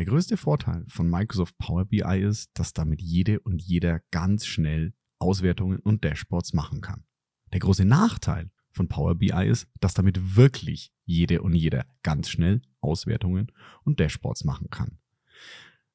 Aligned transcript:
Der 0.00 0.06
größte 0.06 0.38
Vorteil 0.38 0.86
von 0.88 1.10
Microsoft 1.10 1.58
Power 1.58 1.84
BI 1.84 2.22
ist, 2.22 2.50
dass 2.54 2.72
damit 2.72 3.02
jede 3.02 3.38
und 3.40 3.60
jeder 3.60 4.00
ganz 4.10 4.46
schnell 4.46 4.94
Auswertungen 5.18 5.78
und 5.78 6.04
Dashboards 6.04 6.54
machen 6.54 6.80
kann. 6.80 7.04
Der 7.52 7.60
große 7.60 7.84
Nachteil 7.84 8.50
von 8.70 8.88
Power 8.88 9.16
BI 9.16 9.46
ist, 9.46 9.68
dass 9.78 9.92
damit 9.92 10.36
wirklich 10.36 10.90
jede 11.04 11.42
und 11.42 11.54
jeder 11.54 11.84
ganz 12.02 12.30
schnell 12.30 12.62
Auswertungen 12.80 13.52
und 13.84 14.00
Dashboards 14.00 14.44
machen 14.44 14.70
kann. 14.70 14.96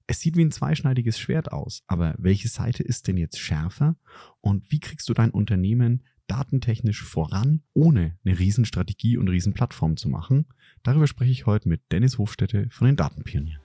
Es 0.05 0.19
sieht 0.19 0.37
wie 0.37 0.45
ein 0.45 0.51
zweischneidiges 0.51 1.17
Schwert 1.17 1.51
aus, 1.51 1.81
aber 1.87 2.13
welche 2.19 2.47
Seite 2.47 2.83
ist 2.83 3.07
denn 3.07 3.17
jetzt 3.17 3.39
schärfer 3.39 3.95
und 4.39 4.69
wie 4.71 4.79
kriegst 4.79 5.09
du 5.09 5.15
dein 5.15 5.31
Unternehmen 5.31 6.03
datentechnisch 6.27 7.01
voran, 7.01 7.63
ohne 7.73 8.19
eine 8.23 8.37
Riesenstrategie 8.37 9.17
und 9.17 9.29
Riesenplattform 9.29 9.97
zu 9.97 10.09
machen? 10.09 10.45
Darüber 10.83 11.07
spreche 11.07 11.31
ich 11.31 11.47
heute 11.47 11.67
mit 11.69 11.91
Dennis 11.91 12.19
Hofstätte 12.19 12.67
von 12.69 12.85
den 12.85 12.97
Datenpionieren. 12.97 13.64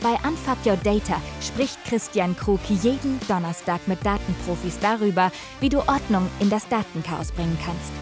Bei 0.00 0.14
Unfuck 0.28 0.64
Your 0.64 0.76
Data 0.76 1.20
spricht 1.40 1.84
Christian 1.84 2.36
Krug 2.36 2.60
jeden 2.68 3.18
Donnerstag 3.26 3.88
mit 3.88 4.06
Datenprofis 4.06 4.78
darüber, 4.78 5.32
wie 5.58 5.68
du 5.68 5.78
Ordnung 5.78 6.28
in 6.38 6.50
das 6.50 6.68
Datenchaos 6.68 7.32
bringen 7.32 7.58
kannst. 7.64 7.92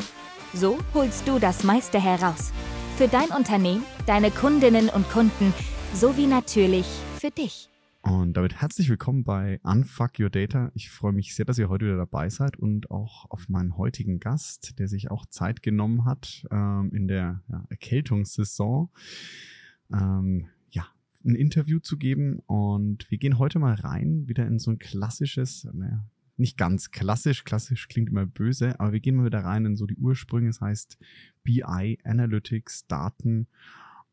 So 0.53 0.79
holst 0.93 1.27
du 1.27 1.39
das 1.39 1.65
meiste 1.65 1.99
heraus. 1.99 2.53
Für 2.99 3.09
dein 3.09 3.31
Unternehmen, 3.31 3.83
deine 4.05 4.31
Kundinnen 4.31 4.91
und 4.91 5.09
Kunden 5.09 5.55
sowie 5.95 6.27
natürlich 6.27 6.87
für 7.19 7.31
dich. 7.31 7.71
Und 8.03 8.35
damit 8.35 8.61
herzlich 8.61 8.91
willkommen 8.91 9.25
bei 9.25 9.59
Unfuck 9.63 10.21
Your 10.21 10.29
Data. 10.29 10.71
Ich 10.75 10.91
freue 10.91 11.13
mich 11.13 11.35
sehr, 11.35 11.47
dass 11.47 11.59
ihr 11.59 11.71
heute 11.71 11.87
wieder 11.87 11.97
dabei 11.97 12.29
seid 12.29 12.59
und 12.59 12.91
auch 12.91 13.25
auf 13.31 13.49
meinen 13.49 13.79
heutigen 13.79 14.21
Gast, 14.21 14.79
der 14.79 14.89
sich 14.89 15.11
auch 15.11 15.25
Zeit 15.27 15.63
genommen 15.63 16.05
hat 16.05 16.45
ähm, 16.51 16.91
in 16.93 17.09
der 17.09 17.43
ja, 17.49 17.65
Erkältungssaison. 17.71 18.91
Ähm, 19.91 20.49
ein 21.27 21.35
Interview 21.35 21.79
zu 21.79 21.97
geben. 21.99 22.39
Und 22.47 23.11
wir 23.11 23.19
gehen 23.19 23.39
heute 23.39 23.59
mal 23.59 23.75
rein, 23.75 24.29
wieder 24.29 24.47
in 24.47 24.59
so 24.59 24.71
ein 24.71 24.79
klassisches, 24.79 25.69
naja, 25.73 26.05
nicht 26.37 26.59
ganz 26.59 26.91
klassisch, 26.91 27.45
klassisch 27.45 27.89
klingt 27.89 28.11
immer 28.11 28.27
böse, 28.27 28.79
aber 28.79 28.93
wir 28.93 29.01
gehen 29.01 29.17
mal 29.17 29.27
wieder 29.27 29.45
rein 29.45 29.65
in 29.65 29.77
so 29.77 29.87
die 29.87 29.97
Ursprünge. 29.97 30.49
Das 30.49 30.61
heißt 30.61 30.99
BI, 31.45 31.99
Analytics, 32.05 32.87
Daten 32.87 33.47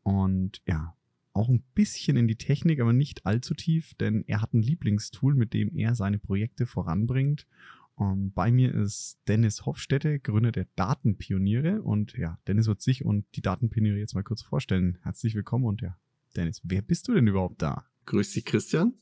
und 0.02 0.62
ja, 0.66 0.96
auch 1.32 1.48
ein 1.48 1.62
bisschen 1.74 2.16
in 2.16 2.28
die 2.28 2.36
Technik, 2.36 2.80
aber 2.80 2.92
nicht 2.92 3.26
allzu 3.26 3.54
tief, 3.54 3.94
denn 3.94 4.24
er 4.26 4.40
hat 4.40 4.54
ein 4.54 4.62
Lieblingstool, 4.62 5.34
mit 5.34 5.52
dem 5.52 5.76
er 5.76 5.94
seine 5.94 6.18
Projekte 6.18 6.64
voranbringt. 6.64 7.46
Und 7.96 8.32
bei 8.34 8.50
mir 8.50 8.74
ist 8.74 9.18
Dennis 9.28 9.66
Hofstätte, 9.66 10.18
Gründer 10.18 10.52
der 10.52 10.66
Datenpioniere. 10.76 11.82
Und 11.82 12.16
ja, 12.16 12.38
Dennis 12.46 12.66
wird 12.66 12.80
sich 12.80 13.04
und 13.04 13.24
die 13.34 13.42
Datenpioniere 13.42 13.98
jetzt 13.98 14.14
mal 14.14 14.24
kurz 14.24 14.42
vorstellen. 14.42 14.98
Herzlich 15.02 15.34
willkommen 15.34 15.64
und 15.64 15.80
ja, 15.80 15.96
Dennis, 16.36 16.60
wer 16.64 16.82
bist 16.82 17.08
du 17.08 17.14
denn 17.14 17.26
überhaupt 17.26 17.62
da? 17.62 17.86
Grüß 18.06 18.32
dich, 18.32 18.44
Christian. 18.44 18.94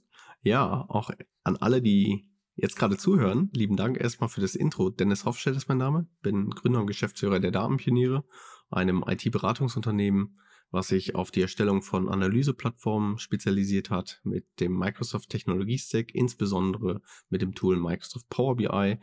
Ja, 0.42 0.84
auch 0.88 1.10
an 1.44 1.56
alle, 1.56 1.82
die 1.82 2.28
jetzt 2.56 2.76
gerade 2.76 2.96
zuhören, 2.96 3.50
lieben 3.54 3.76
Dank 3.76 3.98
erstmal 3.98 4.28
für 4.28 4.40
das 4.40 4.54
Intro. 4.54 4.90
Dennis 4.90 5.24
Hofstedt 5.24 5.56
ist 5.56 5.68
mein 5.68 5.78
Name, 5.78 6.06
bin 6.22 6.50
Gründer 6.50 6.80
und 6.80 6.86
Geschäftsführer 6.86 7.40
der 7.40 7.50
Datenpioniere, 7.50 8.24
einem 8.70 9.04
IT-Beratungsunternehmen, 9.06 10.38
was 10.70 10.88
sich 10.88 11.14
auf 11.14 11.30
die 11.30 11.42
Erstellung 11.42 11.82
von 11.82 12.08
Analyseplattformen 12.08 13.18
spezialisiert 13.18 13.90
hat 13.90 14.20
mit 14.24 14.46
dem 14.60 14.78
Microsoft 14.78 15.28
Technologie 15.28 15.78
Stack, 15.78 16.14
insbesondere 16.14 17.02
mit 17.28 17.42
dem 17.42 17.54
Tool 17.54 17.78
Microsoft 17.78 18.28
Power 18.28 18.56
BI. 18.56 18.98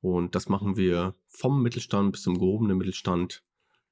Und 0.00 0.34
das 0.34 0.48
machen 0.48 0.76
wir 0.76 1.14
vom 1.28 1.62
Mittelstand 1.62 2.12
bis 2.12 2.22
zum 2.22 2.38
gehobenen 2.38 2.78
Mittelstand. 2.78 3.42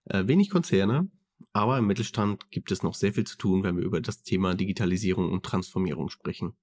Äh, 0.04 0.26
wenig 0.26 0.48
Konzerne, 0.48 1.10
aber 1.52 1.78
im 1.78 1.86
Mittelstand 1.86 2.50
gibt 2.50 2.70
es 2.70 2.82
noch 2.82 2.94
sehr 2.94 3.12
viel 3.12 3.24
zu 3.24 3.36
tun, 3.36 3.62
wenn 3.62 3.76
wir 3.76 3.84
über 3.84 4.00
das 4.00 4.22
Thema 4.22 4.54
Digitalisierung 4.54 5.30
und 5.30 5.44
Transformierung 5.44 6.08
sprechen. 6.08 6.54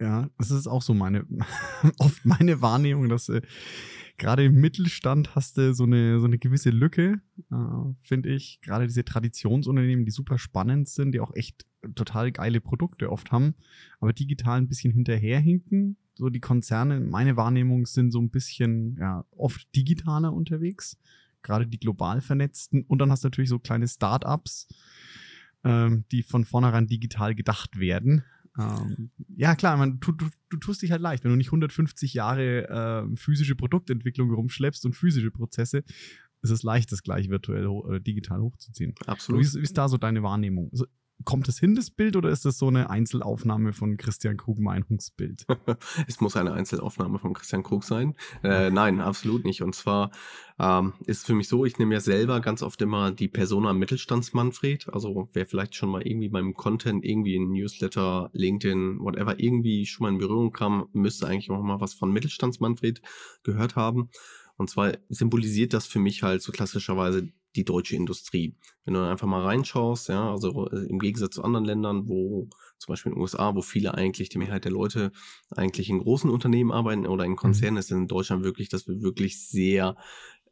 Ja, 0.00 0.28
das 0.38 0.50
ist 0.50 0.66
auch 0.66 0.82
so 0.82 0.94
meine, 0.94 1.26
oft 1.98 2.24
meine 2.24 2.60
Wahrnehmung, 2.60 3.08
dass 3.08 3.28
äh, 3.28 3.40
gerade 4.18 4.44
im 4.44 4.60
Mittelstand 4.60 5.34
hast 5.36 5.58
du 5.58 5.74
so 5.74 5.84
eine, 5.84 6.18
so 6.18 6.26
eine 6.26 6.38
gewisse 6.38 6.70
Lücke, 6.70 7.20
äh, 7.50 7.94
finde 8.02 8.30
ich. 8.30 8.60
Gerade 8.62 8.86
diese 8.86 9.04
Traditionsunternehmen, 9.04 10.04
die 10.04 10.10
super 10.10 10.38
spannend 10.38 10.88
sind, 10.88 11.12
die 11.12 11.20
auch 11.20 11.34
echt 11.34 11.66
total 11.94 12.32
geile 12.32 12.60
Produkte 12.60 13.10
oft 13.10 13.30
haben, 13.32 13.54
aber 14.00 14.12
digital 14.12 14.58
ein 14.58 14.68
bisschen 14.68 14.92
hinterherhinken. 14.92 15.96
So 16.14 16.30
die 16.30 16.40
Konzerne, 16.40 17.00
meine 17.00 17.36
Wahrnehmung 17.36 17.86
sind 17.86 18.10
so 18.10 18.20
ein 18.20 18.30
bisschen, 18.30 18.96
ja, 18.98 19.24
oft 19.30 19.74
digitaler 19.74 20.32
unterwegs 20.32 20.98
gerade 21.42 21.66
die 21.66 21.78
global 21.78 22.20
vernetzten. 22.20 22.82
Und 22.82 22.98
dann 22.98 23.10
hast 23.10 23.24
du 23.24 23.26
natürlich 23.26 23.50
so 23.50 23.58
kleine 23.58 23.88
Startups, 23.88 24.68
ähm, 25.64 26.04
die 26.12 26.22
von 26.22 26.44
vornherein 26.44 26.86
digital 26.86 27.34
gedacht 27.34 27.78
werden. 27.78 28.24
Ähm, 28.58 29.10
ja, 29.34 29.54
klar, 29.54 29.76
man, 29.76 29.98
du, 30.00 30.12
du, 30.12 30.26
du 30.50 30.56
tust 30.58 30.82
dich 30.82 30.90
halt 30.90 31.00
leicht. 31.00 31.24
Wenn 31.24 31.30
du 31.30 31.36
nicht 31.36 31.48
150 31.48 32.14
Jahre 32.14 32.68
äh, 32.68 33.16
physische 33.16 33.54
Produktentwicklung 33.54 34.30
rumschleppst 34.32 34.84
und 34.84 34.94
physische 34.94 35.30
Prozesse, 35.30 35.84
ist 36.42 36.50
es 36.50 36.62
leicht, 36.62 36.92
das 36.92 37.02
gleich 37.02 37.30
virtuell 37.30 37.66
äh, 37.90 38.00
digital 38.00 38.40
hochzuziehen. 38.40 38.94
Absolut. 39.06 39.40
Wie 39.40 39.44
ist, 39.44 39.54
wie 39.54 39.62
ist 39.62 39.78
da 39.78 39.88
so 39.88 39.96
deine 39.96 40.22
Wahrnehmung? 40.22 40.68
Also, 40.72 40.86
kommt 41.24 41.48
es 41.48 41.58
hin, 41.58 41.74
das 41.74 41.90
Bild, 41.90 42.16
oder 42.16 42.30
ist 42.30 42.44
das 42.44 42.58
so 42.58 42.68
eine 42.68 42.90
Einzelaufnahme 42.90 43.72
von 43.72 43.96
Christian 43.96 44.36
Krug 44.36 44.58
Meinungsbild? 44.58 45.46
es 46.06 46.20
muss 46.20 46.36
eine 46.36 46.52
Einzelaufnahme 46.52 47.18
von 47.18 47.34
Christian 47.34 47.62
Krug 47.62 47.84
sein. 47.84 48.14
Äh, 48.42 48.70
nein, 48.70 49.00
absolut 49.00 49.44
nicht. 49.44 49.62
Und 49.62 49.74
zwar 49.74 50.10
ähm, 50.58 50.92
ist 51.06 51.26
für 51.26 51.34
mich 51.34 51.48
so, 51.48 51.64
ich 51.64 51.78
nehme 51.78 51.94
ja 51.94 52.00
selber 52.00 52.40
ganz 52.40 52.62
oft 52.62 52.80
immer 52.82 53.10
die 53.10 53.28
Persona 53.28 53.72
Mittelstandsmanfred. 53.72 54.92
Also 54.92 55.28
wer 55.32 55.46
vielleicht 55.46 55.74
schon 55.74 55.90
mal 55.90 56.06
irgendwie 56.06 56.28
beim 56.28 56.54
Content, 56.54 57.04
irgendwie 57.04 57.36
in 57.36 57.50
Newsletter, 57.50 58.30
LinkedIn, 58.32 58.98
whatever, 59.00 59.38
irgendwie 59.38 59.86
schon 59.86 60.04
mal 60.04 60.12
in 60.12 60.18
Berührung 60.18 60.52
kam, 60.52 60.88
müsste 60.92 61.26
eigentlich 61.26 61.50
auch 61.50 61.62
mal 61.62 61.80
was 61.80 61.94
von 61.94 62.12
Mittelstandsmanfred 62.12 63.02
gehört 63.42 63.76
haben. 63.76 64.10
Und 64.56 64.70
zwar 64.70 64.92
symbolisiert 65.08 65.72
das 65.72 65.86
für 65.86 65.98
mich 65.98 66.22
halt 66.22 66.42
so 66.42 66.52
klassischerweise 66.52 67.28
die 67.56 67.64
deutsche 67.64 67.96
Industrie. 67.96 68.54
Wenn 68.84 68.94
du 68.94 69.00
einfach 69.00 69.26
mal 69.26 69.42
reinschaust, 69.42 70.08
ja, 70.08 70.30
also 70.30 70.68
äh, 70.70 70.86
im 70.88 70.98
Gegensatz 70.98 71.34
zu 71.34 71.44
anderen 71.44 71.64
Ländern, 71.64 72.08
wo 72.08 72.48
zum 72.78 72.92
Beispiel 72.92 73.12
in 73.12 73.16
den 73.16 73.22
USA, 73.22 73.54
wo 73.54 73.62
viele 73.62 73.94
eigentlich, 73.94 74.28
die 74.28 74.38
Mehrheit 74.38 74.64
der 74.64 74.72
Leute 74.72 75.12
eigentlich 75.50 75.88
in 75.88 76.00
großen 76.00 76.30
Unternehmen 76.30 76.72
arbeiten 76.72 77.06
oder 77.06 77.24
in 77.24 77.36
Konzernen, 77.36 77.74
mhm. 77.74 77.80
ist 77.80 77.90
in 77.90 78.08
Deutschland 78.08 78.44
wirklich, 78.44 78.68
dass 78.68 78.88
wir 78.88 79.02
wirklich 79.02 79.46
sehr 79.46 79.96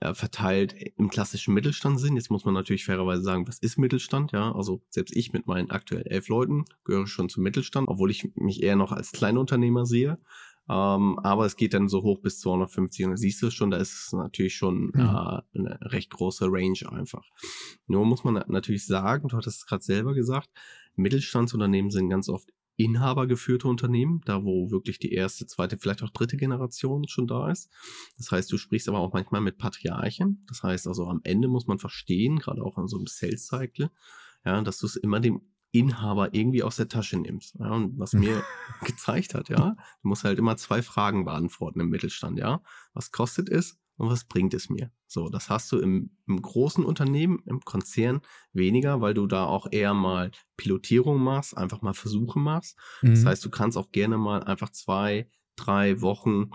äh, 0.00 0.14
verteilt 0.14 0.74
im 0.96 1.10
klassischen 1.10 1.52
Mittelstand 1.52 2.00
sind. 2.00 2.16
Jetzt 2.16 2.30
muss 2.30 2.46
man 2.46 2.54
natürlich 2.54 2.86
fairerweise 2.86 3.22
sagen, 3.22 3.46
was 3.46 3.58
ist 3.58 3.76
Mittelstand? 3.76 4.32
Ja, 4.32 4.50
also 4.54 4.80
selbst 4.88 5.14
ich 5.14 5.34
mit 5.34 5.46
meinen 5.46 5.70
aktuell 5.70 6.06
elf 6.06 6.28
Leuten 6.28 6.64
gehöre 6.84 7.06
schon 7.06 7.28
zum 7.28 7.42
Mittelstand, 7.42 7.86
obwohl 7.86 8.10
ich 8.10 8.30
mich 8.34 8.62
eher 8.62 8.76
noch 8.76 8.92
als 8.92 9.12
Kleinunternehmer 9.12 9.84
sehe. 9.84 10.18
Ähm, 10.70 11.18
aber 11.18 11.46
es 11.46 11.56
geht 11.56 11.74
dann 11.74 11.88
so 11.88 12.02
hoch 12.02 12.20
bis 12.20 12.38
250 12.38 13.06
und 13.06 13.10
da 13.10 13.16
siehst 13.16 13.42
du 13.42 13.50
schon, 13.50 13.72
da 13.72 13.78
ist 13.78 14.12
natürlich 14.12 14.54
schon 14.54 14.92
mhm. 14.94 15.00
äh, 15.00 15.58
eine 15.58 15.78
recht 15.82 16.10
große 16.10 16.46
Range 16.48 16.78
einfach. 16.92 17.24
Nur 17.88 18.06
muss 18.06 18.22
man 18.22 18.44
natürlich 18.46 18.86
sagen, 18.86 19.26
du 19.28 19.36
hattest 19.36 19.58
es 19.58 19.66
gerade 19.66 19.82
selber 19.82 20.14
gesagt, 20.14 20.48
Mittelstandsunternehmen 20.94 21.90
sind 21.90 22.08
ganz 22.08 22.28
oft 22.28 22.52
inhabergeführte 22.76 23.66
Unternehmen, 23.66 24.20
da 24.26 24.44
wo 24.44 24.70
wirklich 24.70 25.00
die 25.00 25.12
erste, 25.12 25.44
zweite, 25.46 25.76
vielleicht 25.76 26.04
auch 26.04 26.10
dritte 26.10 26.36
Generation 26.36 27.08
schon 27.08 27.26
da 27.26 27.50
ist. 27.50 27.68
Das 28.16 28.30
heißt, 28.30 28.52
du 28.52 28.56
sprichst 28.56 28.88
aber 28.88 29.00
auch 29.00 29.12
manchmal 29.12 29.40
mit 29.40 29.58
Patriarchen. 29.58 30.44
Das 30.48 30.62
heißt 30.62 30.86
also, 30.86 31.06
am 31.06 31.20
Ende 31.24 31.48
muss 31.48 31.66
man 31.66 31.80
verstehen, 31.80 32.38
gerade 32.38 32.62
auch 32.62 32.78
in 32.78 32.86
so 32.86 32.96
einem 32.96 33.08
Sales 33.08 33.46
Cycle, 33.46 33.90
ja, 34.44 34.62
dass 34.62 34.78
du 34.78 34.86
es 34.86 34.94
immer 34.94 35.18
dem 35.18 35.42
Inhaber 35.72 36.34
irgendwie 36.34 36.62
aus 36.62 36.76
der 36.76 36.88
Tasche 36.88 37.18
nimmst. 37.18 37.56
Ja, 37.58 37.70
und 37.70 37.98
was 37.98 38.12
mir 38.12 38.42
gezeigt 38.84 39.34
hat, 39.34 39.48
ja, 39.48 39.76
du 40.02 40.08
musst 40.08 40.24
halt 40.24 40.38
immer 40.38 40.56
zwei 40.56 40.82
Fragen 40.82 41.24
beantworten 41.24 41.80
im 41.80 41.88
Mittelstand, 41.88 42.38
ja. 42.38 42.62
Was 42.92 43.12
kostet 43.12 43.48
es 43.48 43.78
und 43.96 44.08
was 44.08 44.24
bringt 44.24 44.54
es 44.54 44.68
mir? 44.68 44.90
So, 45.06 45.28
das 45.28 45.48
hast 45.48 45.70
du 45.72 45.78
im, 45.78 46.10
im 46.26 46.40
großen 46.40 46.84
Unternehmen, 46.84 47.42
im 47.46 47.60
Konzern 47.60 48.20
weniger, 48.52 49.00
weil 49.00 49.14
du 49.14 49.26
da 49.26 49.44
auch 49.44 49.68
eher 49.70 49.94
mal 49.94 50.30
Pilotierung 50.56 51.22
machst, 51.22 51.56
einfach 51.56 51.82
mal 51.82 51.94
Versuche 51.94 52.38
machst. 52.38 52.78
Mhm. 53.02 53.10
Das 53.10 53.24
heißt, 53.24 53.44
du 53.44 53.50
kannst 53.50 53.76
auch 53.76 53.92
gerne 53.92 54.18
mal 54.18 54.42
einfach 54.42 54.70
zwei, 54.70 55.28
drei 55.56 56.00
Wochen 56.00 56.50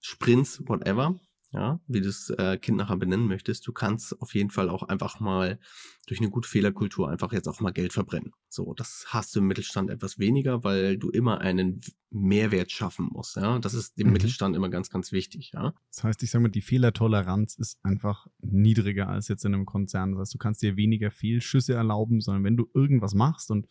Sprints, 0.00 0.62
whatever, 0.66 1.20
ja, 1.52 1.80
wie 1.88 2.00
du 2.00 2.06
das 2.06 2.30
äh, 2.30 2.58
Kind 2.58 2.78
nachher 2.78 2.96
benennen 2.96 3.26
möchtest. 3.26 3.66
Du 3.66 3.72
kannst 3.72 4.20
auf 4.20 4.34
jeden 4.34 4.50
Fall 4.50 4.68
auch 4.68 4.84
einfach 4.84 5.18
mal 5.18 5.58
durch 6.06 6.20
eine 6.20 6.30
gute 6.30 6.48
Fehlerkultur 6.48 7.08
einfach 7.08 7.32
jetzt 7.32 7.48
auch 7.48 7.60
mal 7.60 7.72
Geld 7.72 7.92
verbrennen. 7.92 8.32
So, 8.48 8.72
das 8.74 9.06
hast 9.08 9.34
du 9.34 9.40
im 9.40 9.46
Mittelstand 9.46 9.90
etwas 9.90 10.18
weniger, 10.18 10.64
weil 10.64 10.96
du 10.96 11.10
immer 11.10 11.40
einen 11.40 11.80
Mehrwert 12.10 12.70
schaffen 12.70 13.08
musst. 13.12 13.36
Ja, 13.36 13.58
das 13.58 13.74
ist 13.74 13.98
dem 13.98 14.08
mhm. 14.08 14.14
Mittelstand 14.14 14.54
immer 14.54 14.68
ganz, 14.68 14.90
ganz 14.90 15.12
wichtig. 15.12 15.50
Ja. 15.54 15.74
Das 15.92 16.04
heißt, 16.04 16.22
ich 16.22 16.30
sage 16.30 16.42
mal, 16.42 16.48
die 16.50 16.62
Fehlertoleranz 16.62 17.56
ist 17.56 17.78
einfach 17.82 18.26
niedriger 18.40 19.08
als 19.08 19.28
jetzt 19.28 19.44
in 19.44 19.54
einem 19.54 19.66
Konzern. 19.66 20.12
Das 20.12 20.20
heißt, 20.20 20.34
du 20.34 20.38
kannst 20.38 20.62
dir 20.62 20.76
weniger 20.76 21.10
Fehlschüsse 21.10 21.74
erlauben, 21.74 22.20
sondern 22.20 22.44
wenn 22.44 22.56
du 22.56 22.68
irgendwas 22.74 23.14
machst 23.14 23.50
und 23.50 23.66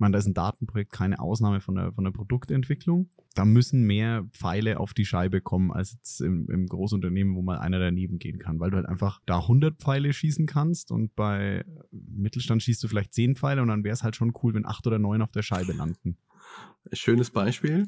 meine, 0.00 0.12
da 0.12 0.18
ist 0.18 0.26
ein 0.26 0.34
Datenprojekt 0.34 0.92
keine 0.92 1.20
Ausnahme 1.20 1.60
von 1.60 1.74
der, 1.74 1.92
von 1.92 2.04
der 2.04 2.10
Produktentwicklung. 2.10 3.10
Da 3.34 3.44
müssen 3.44 3.84
mehr 3.84 4.24
Pfeile 4.32 4.80
auf 4.80 4.94
die 4.94 5.04
Scheibe 5.04 5.40
kommen, 5.40 5.70
als 5.70 5.92
jetzt 5.92 6.20
im, 6.20 6.48
im 6.50 6.66
Großunternehmen, 6.66 7.34
wo 7.34 7.42
mal 7.42 7.58
einer 7.58 7.78
daneben 7.78 8.18
gehen 8.18 8.38
kann, 8.38 8.60
weil 8.60 8.70
du 8.70 8.76
halt 8.76 8.86
einfach 8.86 9.20
da 9.26 9.38
100 9.38 9.78
Pfeile 9.80 10.12
schießen 10.12 10.46
kannst 10.46 10.90
und 10.90 11.14
bei 11.14 11.64
Mittelstand 11.90 12.62
schießt 12.62 12.82
du 12.82 12.88
vielleicht 12.88 13.14
10 13.14 13.36
Pfeile 13.36 13.62
und 13.62 13.68
dann 13.68 13.84
wäre 13.84 13.94
es 13.94 14.02
halt 14.02 14.16
schon 14.16 14.32
cool, 14.42 14.54
wenn 14.54 14.66
8 14.66 14.86
oder 14.86 14.98
9 14.98 15.22
auf 15.22 15.32
der 15.32 15.42
Scheibe 15.42 15.72
landen. 15.72 16.16
Schönes 16.92 17.30
Beispiel. 17.30 17.86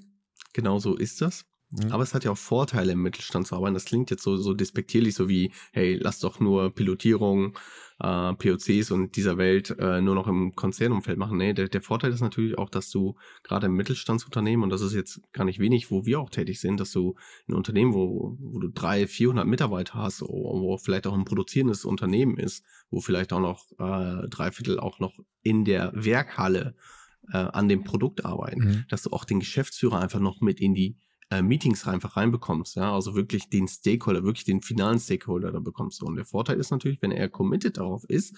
Genau 0.53 0.79
so 0.79 0.97
ist 0.97 1.21
das. 1.21 1.47
Mhm. 1.73 1.91
Aber 1.91 2.03
es 2.03 2.15
hat 2.15 2.25
ja 2.25 2.31
auch 2.31 2.39
Vorteile 2.39 2.93
im 2.93 3.03
Mittelstand 3.03 3.47
zu 3.47 3.57
arbeiten. 3.57 3.75
Das 3.75 3.87
klingt 3.87 4.11
jetzt 4.11 4.23
so, 4.23 4.37
so 4.37 4.53
despektierlich, 4.53 5.15
so 5.15 5.29
wie, 5.29 5.53
hey, 5.73 5.99
lass 6.01 6.19
doch 6.19 6.39
nur 6.39 6.71
Pilotierung, 6.71 7.59
äh, 7.99 8.35
POCs 8.35 8.91
und 8.91 9.17
dieser 9.17 9.39
Welt 9.39 9.75
äh, 9.79 10.01
nur 10.01 10.15
noch 10.15 10.27
im 10.27 10.55
Konzernumfeld 10.55 11.19
machen. 11.19 11.39
Nee, 11.39 11.55
der, 11.55 11.69
der 11.69 11.83
Vorteil 11.83 12.13
ist 12.13 12.21
natürlich 12.21 12.59
auch, 12.59 12.69
dass 12.69 12.91
du 12.91 13.17
gerade 13.43 13.67
im 13.67 13.75
Mittelstandsunternehmen, 13.75 14.65
und 14.65 14.71
das 14.71 14.83
ist 14.83 14.93
jetzt 14.93 15.21
gar 15.33 15.45
nicht 15.45 15.61
wenig, 15.61 15.91
wo 15.91 16.05
wir 16.05 16.21
auch 16.21 16.31
tätig 16.31 16.61
sind, 16.61 16.79
dass 16.79 16.93
du 16.93 17.15
ein 17.49 17.55
Unternehmen, 17.55 17.95
wo, 17.95 18.37
wo 18.39 18.59
du 18.59 18.69
drei, 18.69 19.07
400 19.07 19.47
Mitarbeiter 19.47 19.95
hast, 19.95 20.21
wo 20.21 20.77
vielleicht 20.77 21.07
auch 21.07 21.15
ein 21.15 21.25
produzierendes 21.25 21.85
Unternehmen 21.85 22.37
ist, 22.37 22.65
wo 22.91 23.01
vielleicht 23.01 23.33
auch 23.33 23.41
noch 23.41 23.71
äh, 23.79 24.29
drei 24.29 24.53
Viertel 24.53 24.79
auch 24.79 24.99
noch 24.99 25.15
in 25.43 25.65
der 25.65 25.93
Werkhalle 25.95 26.75
äh, 27.33 27.39
an 27.39 27.69
dem 27.69 27.85
Produkt 27.85 28.25
arbeiten, 28.25 28.61
mhm. 28.61 28.85
dass 28.89 29.03
du 29.03 29.11
auch 29.11 29.25
den 29.25 29.41
Geschäftsführer 29.41 30.01
einfach 30.01 30.21
noch 30.21 30.41
mit 30.41 30.61
in 30.61 30.75
die 30.75 30.97
äh, 31.33 31.43
Meetings 31.43 31.87
einfach 31.89 32.17
reinbekommst, 32.17 32.77
ja, 32.77 32.93
also 32.93 33.15
wirklich 33.15 33.49
den 33.49 33.67
Stakeholder, 33.67 34.23
wirklich 34.23 34.45
den 34.45 34.61
finalen 34.61 34.99
Stakeholder 34.99 35.51
da 35.51 35.61
bekommst 35.61 36.03
du. 36.03 36.07
Und 36.07 36.17
der 36.17 36.27
Vorteil 36.27 36.61
ist 36.61 36.71
natürlich, 36.71 37.01
wenn 37.01 37.11
er 37.11 37.29
committed 37.31 37.79
darauf 37.79 38.05
ist, 38.05 38.37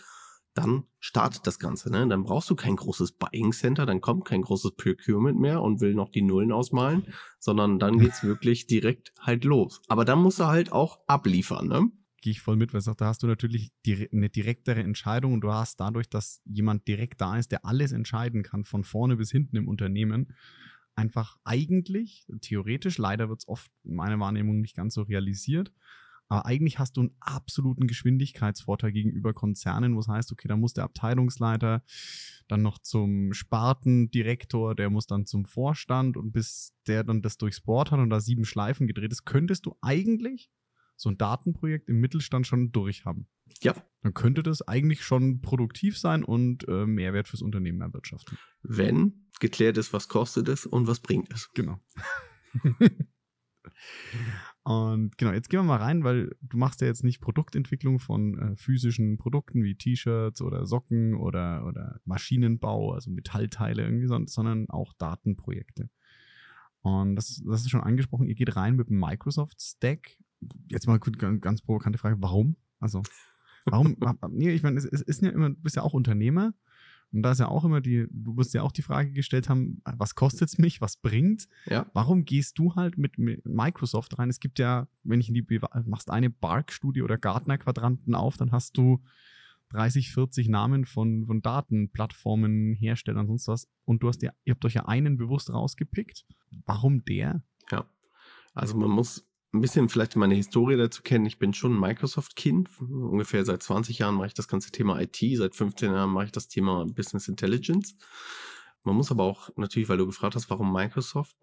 dann 0.54 0.84
startet 1.00 1.44
das 1.48 1.58
Ganze, 1.58 1.90
ne? 1.90 2.06
Dann 2.06 2.22
brauchst 2.22 2.48
du 2.48 2.54
kein 2.54 2.76
großes 2.76 3.12
Buying 3.12 3.52
Center, 3.52 3.86
dann 3.86 4.00
kommt 4.00 4.24
kein 4.24 4.42
großes 4.42 4.76
Procurement 4.76 5.40
mehr 5.40 5.60
und 5.60 5.80
will 5.80 5.94
noch 5.94 6.08
die 6.08 6.22
Nullen 6.22 6.52
ausmalen, 6.52 7.06
sondern 7.40 7.80
dann 7.80 7.98
geht's 7.98 8.22
wirklich 8.22 8.68
direkt 8.68 9.12
halt 9.18 9.42
los. 9.42 9.82
Aber 9.88 10.04
dann 10.04 10.20
musst 10.20 10.38
du 10.38 10.46
halt 10.46 10.70
auch 10.70 11.00
abliefern, 11.08 11.66
ne? 11.66 11.90
Gehe 12.22 12.30
ich 12.30 12.40
voll 12.40 12.56
mit, 12.56 12.72
weil 12.72 12.80
da 12.80 13.06
hast 13.06 13.24
du 13.24 13.26
natürlich 13.26 13.72
die, 13.84 14.08
eine 14.12 14.30
direktere 14.30 14.80
Entscheidung 14.80 15.34
und 15.34 15.40
du 15.40 15.52
hast 15.52 15.80
dadurch, 15.80 16.08
dass 16.08 16.40
jemand 16.44 16.86
direkt 16.86 17.20
da 17.20 17.36
ist, 17.36 17.50
der 17.50 17.66
alles 17.66 17.90
entscheiden 17.90 18.44
kann, 18.44 18.64
von 18.64 18.84
vorne 18.84 19.16
bis 19.16 19.32
hinten 19.32 19.56
im 19.56 19.66
Unternehmen, 19.66 20.32
einfach 20.96 21.36
eigentlich, 21.44 22.26
theoretisch, 22.40 22.98
leider 22.98 23.28
wird 23.28 23.40
es 23.40 23.48
oft 23.48 23.70
in 23.84 23.94
meiner 23.94 24.18
Wahrnehmung 24.18 24.60
nicht 24.60 24.76
ganz 24.76 24.94
so 24.94 25.02
realisiert, 25.02 25.72
aber 26.28 26.46
eigentlich 26.46 26.78
hast 26.78 26.96
du 26.96 27.02
einen 27.02 27.16
absoluten 27.20 27.86
Geschwindigkeitsvorteil 27.86 28.92
gegenüber 28.92 29.34
Konzernen, 29.34 29.94
wo 29.94 30.00
es 30.00 30.08
heißt, 30.08 30.32
okay, 30.32 30.48
da 30.48 30.56
muss 30.56 30.72
der 30.72 30.84
Abteilungsleiter 30.84 31.82
dann 32.48 32.62
noch 32.62 32.78
zum 32.78 33.32
Spartendirektor, 33.32 34.74
der 34.74 34.90
muss 34.90 35.06
dann 35.06 35.26
zum 35.26 35.44
Vorstand 35.44 36.16
und 36.16 36.32
bis 36.32 36.74
der 36.86 37.04
dann 37.04 37.22
das 37.22 37.36
durchs 37.36 37.60
Board 37.60 37.90
hat 37.90 38.00
und 38.00 38.10
da 38.10 38.20
sieben 38.20 38.44
Schleifen 38.44 38.86
gedreht 38.86 39.12
ist, 39.12 39.24
könntest 39.24 39.66
du 39.66 39.76
eigentlich 39.82 40.50
so 40.96 41.10
ein 41.10 41.18
Datenprojekt 41.18 41.88
im 41.88 42.00
Mittelstand 42.00 42.46
schon 42.46 42.72
durch 42.72 43.04
haben. 43.04 43.26
Ja. 43.62 43.74
Dann 44.02 44.14
könnte 44.14 44.42
das 44.42 44.62
eigentlich 44.62 45.04
schon 45.04 45.40
produktiv 45.40 45.98
sein 45.98 46.24
und 46.24 46.66
äh, 46.68 46.86
Mehrwert 46.86 47.28
fürs 47.28 47.42
Unternehmen 47.42 47.80
erwirtschaften. 47.80 48.38
Wenn 48.62 49.28
geklärt 49.40 49.76
ist, 49.78 49.92
was 49.92 50.08
kostet 50.08 50.48
es 50.48 50.66
und 50.66 50.86
was 50.86 51.00
bringt 51.00 51.32
es. 51.32 51.50
Genau. 51.54 51.80
und 54.62 55.16
genau, 55.18 55.32
jetzt 55.32 55.48
gehen 55.48 55.60
wir 55.60 55.64
mal 55.64 55.78
rein, 55.78 56.04
weil 56.04 56.36
du 56.40 56.56
machst 56.56 56.80
ja 56.80 56.86
jetzt 56.86 57.04
nicht 57.04 57.20
Produktentwicklung 57.20 57.98
von 57.98 58.38
äh, 58.38 58.56
physischen 58.56 59.16
Produkten 59.18 59.62
wie 59.62 59.74
T-Shirts 59.74 60.40
oder 60.40 60.66
Socken 60.66 61.14
oder, 61.14 61.66
oder 61.66 62.00
Maschinenbau, 62.04 62.92
also 62.92 63.10
Metallteile 63.10 63.82
irgendwie, 63.82 64.26
sondern 64.26 64.68
auch 64.70 64.92
Datenprojekte. 64.94 65.90
Und 66.80 67.16
das, 67.16 67.42
das 67.46 67.62
ist 67.62 67.70
schon 67.70 67.80
angesprochen, 67.82 68.26
ihr 68.26 68.34
geht 68.34 68.56
rein 68.56 68.76
mit 68.76 68.90
dem 68.90 69.00
Microsoft 69.00 69.60
Stack. 69.60 70.18
Jetzt 70.68 70.86
mal 70.86 70.98
ganz 70.98 71.62
provokante 71.62 71.98
Frage, 71.98 72.16
warum? 72.20 72.56
Also, 72.80 73.02
warum? 73.66 73.96
nee, 74.30 74.50
ich 74.50 74.62
meine, 74.62 74.78
es, 74.78 74.84
es 74.84 75.02
ist 75.02 75.22
ja 75.22 75.30
immer, 75.30 75.50
du 75.50 75.56
bist 75.56 75.76
ja 75.76 75.82
auch 75.82 75.94
Unternehmer 75.94 76.54
und 77.14 77.22
da 77.22 77.30
ist 77.30 77.38
ja 77.38 77.46
auch 77.46 77.64
immer 77.64 77.80
die, 77.80 78.08
du 78.10 78.36
wirst 78.36 78.54
ja 78.54 78.62
auch 78.62 78.72
die 78.72 78.82
Frage 78.82 79.12
gestellt 79.12 79.48
haben, 79.48 79.80
was 79.84 80.16
kostet 80.16 80.48
es 80.48 80.58
mich, 80.58 80.80
was 80.80 80.96
bringt? 80.96 81.48
Ja. 81.66 81.86
Warum 81.92 82.24
gehst 82.24 82.58
du 82.58 82.74
halt 82.74 82.98
mit, 82.98 83.18
mit, 83.18 83.46
Microsoft 83.46 84.18
rein? 84.18 84.28
Es 84.28 84.40
gibt 84.40 84.58
ja, 84.58 84.88
wenn 85.04 85.20
ich 85.20 85.28
in 85.28 85.34
die, 85.34 85.60
machst 85.84 86.10
eine 86.10 86.28
Bark-Studie 86.28 87.02
oder 87.02 87.16
Gartner-Quadranten 87.16 88.16
auf, 88.16 88.36
dann 88.36 88.50
hast 88.50 88.76
du 88.76 89.00
30, 89.68 90.12
40 90.12 90.48
Namen 90.48 90.86
von, 90.86 91.26
von 91.26 91.40
Datenplattformen, 91.40 92.74
Herstellern, 92.74 93.28
sonst 93.28 93.46
was. 93.46 93.68
Und 93.84 94.02
du 94.02 94.08
hast 94.08 94.22
ja, 94.22 94.32
ihr 94.44 94.54
habt 94.54 94.64
euch 94.64 94.74
ja 94.74 94.86
einen 94.86 95.16
bewusst 95.16 95.52
rausgepickt. 95.52 96.26
Warum 96.66 97.04
der? 97.04 97.42
Ja. 97.70 97.84
Also 98.54 98.76
man 98.76 98.90
muss 98.90 99.24
ein 99.54 99.60
bisschen 99.60 99.88
vielleicht 99.88 100.16
meine 100.16 100.34
Historie 100.34 100.76
dazu 100.76 101.02
kennen. 101.02 101.26
Ich 101.26 101.38
bin 101.38 101.54
schon 101.54 101.78
Microsoft-Kind. 101.78 102.68
Ungefähr 102.80 103.44
seit 103.44 103.62
20 103.62 103.98
Jahren 103.98 104.16
mache 104.16 104.26
ich 104.26 104.34
das 104.34 104.48
ganze 104.48 104.70
Thema 104.72 105.00
IT. 105.00 105.16
Seit 105.36 105.54
15 105.54 105.92
Jahren 105.92 106.10
mache 106.10 106.26
ich 106.26 106.32
das 106.32 106.48
Thema 106.48 106.84
Business 106.86 107.28
Intelligence. 107.28 107.96
Man 108.82 108.96
muss 108.96 109.10
aber 109.10 109.24
auch 109.24 109.48
natürlich, 109.56 109.88
weil 109.88 109.96
du 109.96 110.06
gefragt 110.06 110.34
hast, 110.34 110.50
warum 110.50 110.70
Microsoft? 110.70 111.36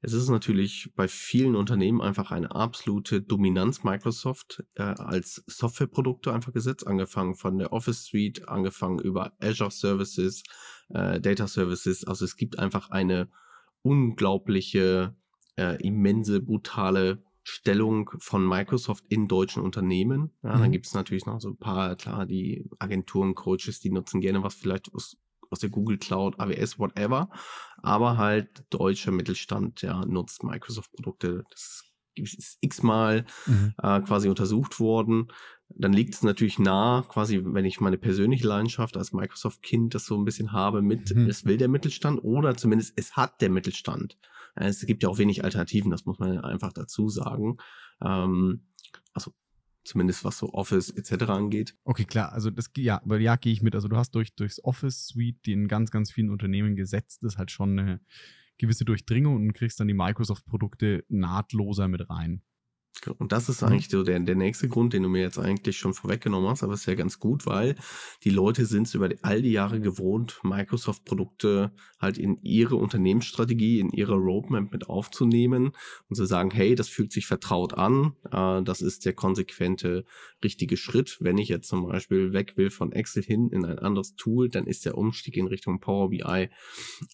Es 0.00 0.14
ist 0.14 0.30
natürlich 0.30 0.92
bei 0.96 1.08
vielen 1.08 1.54
Unternehmen 1.54 2.00
einfach 2.00 2.30
eine 2.30 2.52
absolute 2.52 3.20
Dominanz 3.20 3.84
Microsoft 3.84 4.64
äh, 4.76 4.82
als 4.82 5.42
Softwareprodukte 5.46 6.32
einfach 6.32 6.54
gesetzt, 6.54 6.86
angefangen 6.86 7.34
von 7.34 7.58
der 7.58 7.72
Office 7.72 8.04
Suite, 8.04 8.48
angefangen 8.48 8.98
über 9.00 9.32
Azure 9.40 9.70
Services, 9.70 10.42
äh, 10.88 11.20
Data 11.20 11.46
Services. 11.46 12.04
Also 12.04 12.24
es 12.24 12.36
gibt 12.36 12.58
einfach 12.58 12.90
eine 12.90 13.28
unglaubliche, 13.82 15.14
äh, 15.56 15.76
immense, 15.82 16.40
brutale 16.40 17.22
Stellung 17.48 18.10
von 18.18 18.44
Microsoft 18.44 19.04
in 19.08 19.28
deutschen 19.28 19.62
Unternehmen. 19.62 20.32
Ja, 20.42 20.56
mhm. 20.56 20.60
Dann 20.62 20.72
gibt 20.72 20.86
es 20.86 20.94
natürlich 20.94 21.26
noch 21.26 21.40
so 21.40 21.50
ein 21.50 21.56
paar, 21.56 21.94
klar, 21.94 22.26
die 22.26 22.68
Agenturen, 22.80 23.36
Coaches, 23.36 23.78
die 23.78 23.92
nutzen 23.92 24.20
gerne 24.20 24.42
was 24.42 24.56
vielleicht 24.56 24.92
aus, 24.92 25.16
aus 25.48 25.60
der 25.60 25.70
Google 25.70 25.96
Cloud, 25.96 26.40
AWS, 26.40 26.80
whatever. 26.80 27.30
Aber 27.76 28.16
halt 28.16 28.64
deutscher 28.70 29.12
Mittelstand, 29.12 29.82
ja, 29.82 30.04
nutzt 30.04 30.42
Microsoft-Produkte. 30.42 31.44
Das 31.48 31.84
ist 32.16 32.58
x-mal 32.62 33.24
mhm. 33.46 33.74
äh, 33.80 34.00
quasi 34.00 34.28
untersucht 34.28 34.80
worden. 34.80 35.28
Dann 35.68 35.92
liegt 35.92 36.14
es 36.14 36.24
natürlich 36.24 36.58
nah, 36.58 37.04
quasi, 37.08 37.42
wenn 37.44 37.64
ich 37.64 37.80
meine 37.80 37.98
persönliche 37.98 38.48
Leidenschaft 38.48 38.96
als 38.96 39.12
Microsoft-Kind 39.12 39.94
das 39.94 40.06
so 40.06 40.16
ein 40.16 40.24
bisschen 40.24 40.50
habe, 40.50 40.82
mit, 40.82 41.14
mhm. 41.14 41.28
es 41.28 41.44
will 41.44 41.58
der 41.58 41.68
Mittelstand 41.68 42.24
oder 42.24 42.56
zumindest 42.56 42.94
es 42.96 43.14
hat 43.14 43.40
der 43.40 43.50
Mittelstand. 43.50 44.18
Es 44.56 44.84
gibt 44.86 45.02
ja 45.02 45.08
auch 45.08 45.18
wenig 45.18 45.44
Alternativen, 45.44 45.90
das 45.90 46.06
muss 46.06 46.18
man 46.18 46.38
einfach 46.38 46.72
dazu 46.72 47.08
sagen. 47.08 47.58
Ähm, 48.02 48.66
also 49.12 49.32
zumindest 49.84 50.24
was 50.24 50.38
so 50.38 50.52
Office 50.52 50.90
etc. 50.90 51.24
angeht. 51.30 51.76
Okay, 51.84 52.04
klar, 52.04 52.32
also 52.32 52.50
das 52.50 52.70
ja, 52.76 53.00
aber 53.02 53.18
ja, 53.20 53.36
gehe 53.36 53.52
ich 53.52 53.62
mit. 53.62 53.74
Also 53.74 53.88
du 53.88 53.96
hast 53.96 54.14
durch 54.14 54.34
durchs 54.34 54.62
Office 54.64 55.06
Suite, 55.06 55.38
die 55.46 55.52
in 55.52 55.68
ganz, 55.68 55.90
ganz 55.90 56.10
vielen 56.10 56.30
Unternehmen 56.30 56.74
gesetzt 56.76 57.22
ist, 57.22 57.38
halt 57.38 57.50
schon 57.50 57.78
eine 57.78 58.00
gewisse 58.58 58.84
Durchdringung 58.84 59.36
und 59.36 59.52
kriegst 59.52 59.78
dann 59.78 59.88
die 59.88 59.94
Microsoft-Produkte 59.94 61.04
nahtloser 61.08 61.88
mit 61.88 62.08
rein. 62.08 62.42
Und 63.18 63.32
das 63.32 63.48
ist 63.48 63.62
mhm. 63.62 63.68
eigentlich 63.68 63.88
so 63.88 64.02
der, 64.02 64.18
der 64.20 64.34
nächste 64.34 64.68
Grund, 64.68 64.92
den 64.92 65.02
du 65.02 65.08
mir 65.08 65.22
jetzt 65.22 65.38
eigentlich 65.38 65.78
schon 65.78 65.94
vorweggenommen 65.94 66.48
hast, 66.48 66.62
aber 66.62 66.74
es 66.74 66.80
ist 66.80 66.86
ja 66.86 66.94
ganz 66.94 67.18
gut, 67.18 67.46
weil 67.46 67.76
die 68.24 68.30
Leute 68.30 68.66
sind 68.66 68.86
es 68.86 68.94
über 68.94 69.08
all 69.22 69.42
die 69.42 69.52
Jahre 69.52 69.80
gewohnt, 69.80 70.40
Microsoft-Produkte 70.42 71.72
halt 72.00 72.18
in 72.18 72.38
ihre 72.42 72.76
Unternehmensstrategie, 72.76 73.80
in 73.80 73.90
ihre 73.90 74.14
Roadmap 74.14 74.72
mit 74.72 74.88
aufzunehmen 74.88 75.72
und 76.08 76.16
zu 76.16 76.24
sagen, 76.24 76.50
hey, 76.50 76.74
das 76.74 76.88
fühlt 76.88 77.12
sich 77.12 77.26
vertraut 77.26 77.74
an, 77.74 78.14
äh, 78.30 78.62
das 78.62 78.80
ist 78.80 79.04
der 79.04 79.12
konsequente, 79.12 80.04
richtige 80.42 80.76
Schritt. 80.76 81.18
Wenn 81.20 81.38
ich 81.38 81.48
jetzt 81.48 81.68
zum 81.68 81.86
Beispiel 81.86 82.32
weg 82.32 82.56
will 82.56 82.70
von 82.70 82.92
Excel 82.92 83.22
hin 83.22 83.50
in 83.50 83.64
ein 83.64 83.78
anderes 83.78 84.16
Tool, 84.16 84.48
dann 84.48 84.66
ist 84.66 84.84
der 84.84 84.96
Umstieg 84.96 85.36
in 85.36 85.46
Richtung 85.46 85.80
Power 85.80 86.10
BI 86.10 86.48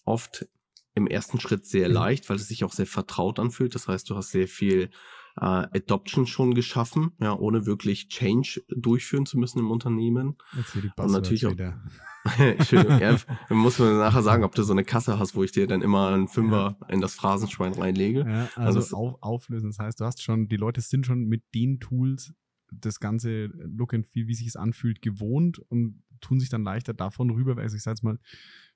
oft 0.05 0.47
im 0.95 1.07
ersten 1.07 1.39
Schritt 1.39 1.65
sehr 1.65 1.89
mhm. 1.89 1.95
leicht, 1.95 2.29
weil 2.29 2.37
es 2.37 2.47
sich 2.47 2.63
auch 2.63 2.73
sehr 2.73 2.85
vertraut 2.85 3.39
anfühlt. 3.39 3.75
Das 3.75 3.87
heißt, 3.87 4.09
du 4.09 4.15
hast 4.15 4.29
sehr 4.29 4.47
viel 4.47 4.89
äh, 5.37 5.45
Adoption 5.45 6.27
schon 6.27 6.53
geschaffen, 6.53 7.11
ja, 7.19 7.37
ohne 7.37 7.65
wirklich 7.65 8.07
Change 8.09 8.61
durchführen 8.69 9.25
zu 9.25 9.37
müssen 9.37 9.59
im 9.59 9.71
Unternehmen. 9.71 10.35
Jetzt 10.55 10.73
hier 10.73 10.81
die 10.83 10.91
und 10.95 11.11
natürlich 11.11 11.45
auch, 11.45 11.53
Schön, 12.65 12.87
ja, 12.99 13.17
muss 13.49 13.79
man 13.79 13.97
nachher 13.97 14.21
sagen, 14.21 14.43
ob 14.43 14.55
du 14.55 14.63
so 14.63 14.71
eine 14.71 14.85
Kasse 14.85 15.19
hast, 15.19 15.35
wo 15.35 15.43
ich 15.43 15.51
dir 15.51 15.67
dann 15.67 15.81
immer 15.81 16.09
einen 16.09 16.29
Fünfer 16.29 16.77
ja. 16.79 16.87
in 16.87 17.01
das 17.01 17.15
Phrasenschwein 17.15 17.73
reinlege. 17.73 18.19
Ja, 18.19 18.49
also, 18.55 18.79
also 18.79 18.97
auf, 18.97 19.15
auflösen. 19.21 19.71
Das 19.71 19.79
heißt, 19.79 19.99
du 19.99 20.05
hast 20.05 20.21
schon, 20.21 20.47
die 20.47 20.55
Leute 20.55 20.79
sind 20.79 21.05
schon 21.05 21.25
mit 21.25 21.43
den 21.53 21.79
Tools 21.79 22.33
das 22.71 22.99
ganze 22.99 23.45
Look 23.45 23.93
and 23.93 24.07
Feel, 24.07 24.27
wie 24.27 24.33
sich 24.33 24.47
es 24.47 24.55
anfühlt, 24.55 25.01
gewohnt 25.01 25.59
und 25.59 26.01
tun 26.21 26.39
sich 26.39 26.49
dann 26.49 26.63
leichter 26.63 26.93
davon 26.93 27.29
rüber. 27.29 27.57
Also 27.57 27.75
ich 27.75 27.83
sage 27.83 27.95
jetzt 27.95 28.03
mal, 28.03 28.19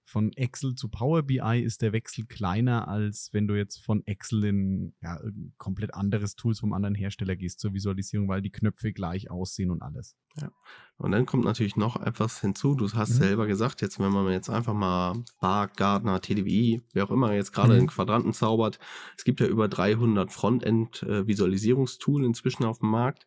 von 0.08 0.32
Excel 0.34 0.74
zu 0.76 0.88
Power 0.88 1.22
BI 1.22 1.62
ist 1.62 1.82
der 1.82 1.92
Wechsel 1.92 2.26
kleiner, 2.26 2.88
als 2.88 3.30
wenn 3.34 3.46
du 3.46 3.56
jetzt 3.56 3.84
von 3.84 4.08
Excel 4.08 4.46
in 4.46 4.94
ja, 5.02 5.20
komplett 5.58 5.94
anderes 5.94 6.36
Tools 6.36 6.62
vom 6.62 6.72
anderen 6.72 6.96
Hersteller 6.96 7.36
gehst 7.36 7.60
zur 7.60 7.74
Visualisierung, 7.74 8.30
weil 8.30 8.42
die 8.42 8.50
Knöpfe 8.50 8.94
gleich 8.94 9.30
aussehen 9.30 9.70
und 9.70 9.82
alles. 9.82 10.16
Ja. 10.40 10.50
Und 10.96 11.12
dann 11.12 11.26
kommt 11.26 11.44
natürlich 11.44 11.76
noch 11.76 12.02
etwas 12.02 12.40
hinzu. 12.40 12.74
Du 12.74 12.90
hast 12.94 13.10
mhm. 13.10 13.16
selber 13.16 13.48
gesagt, 13.48 13.82
jetzt 13.82 14.00
wenn 14.00 14.12
man 14.12 14.32
jetzt 14.32 14.50
einfach 14.50 14.74
mal 14.74 15.26
Bar, 15.42 15.68
Gardner, 15.68 16.22
TDWI, 16.22 16.84
wer 16.94 17.04
auch 17.04 17.12
immer 17.12 17.34
jetzt 17.34 17.52
gerade 17.52 17.74
mhm. 17.74 17.82
in 17.82 17.88
Quadranten 17.88 18.32
zaubert, 18.32 18.80
es 19.18 19.26
gibt 19.26 19.42
ja 19.42 19.48
über 19.48 19.68
300 19.68 20.32
Frontend-Visualisierungstool 20.32 22.24
äh, 22.24 22.28
inzwischen 22.28 22.64
auf 22.64 22.80
dem 22.80 22.92
Markt. 22.92 23.26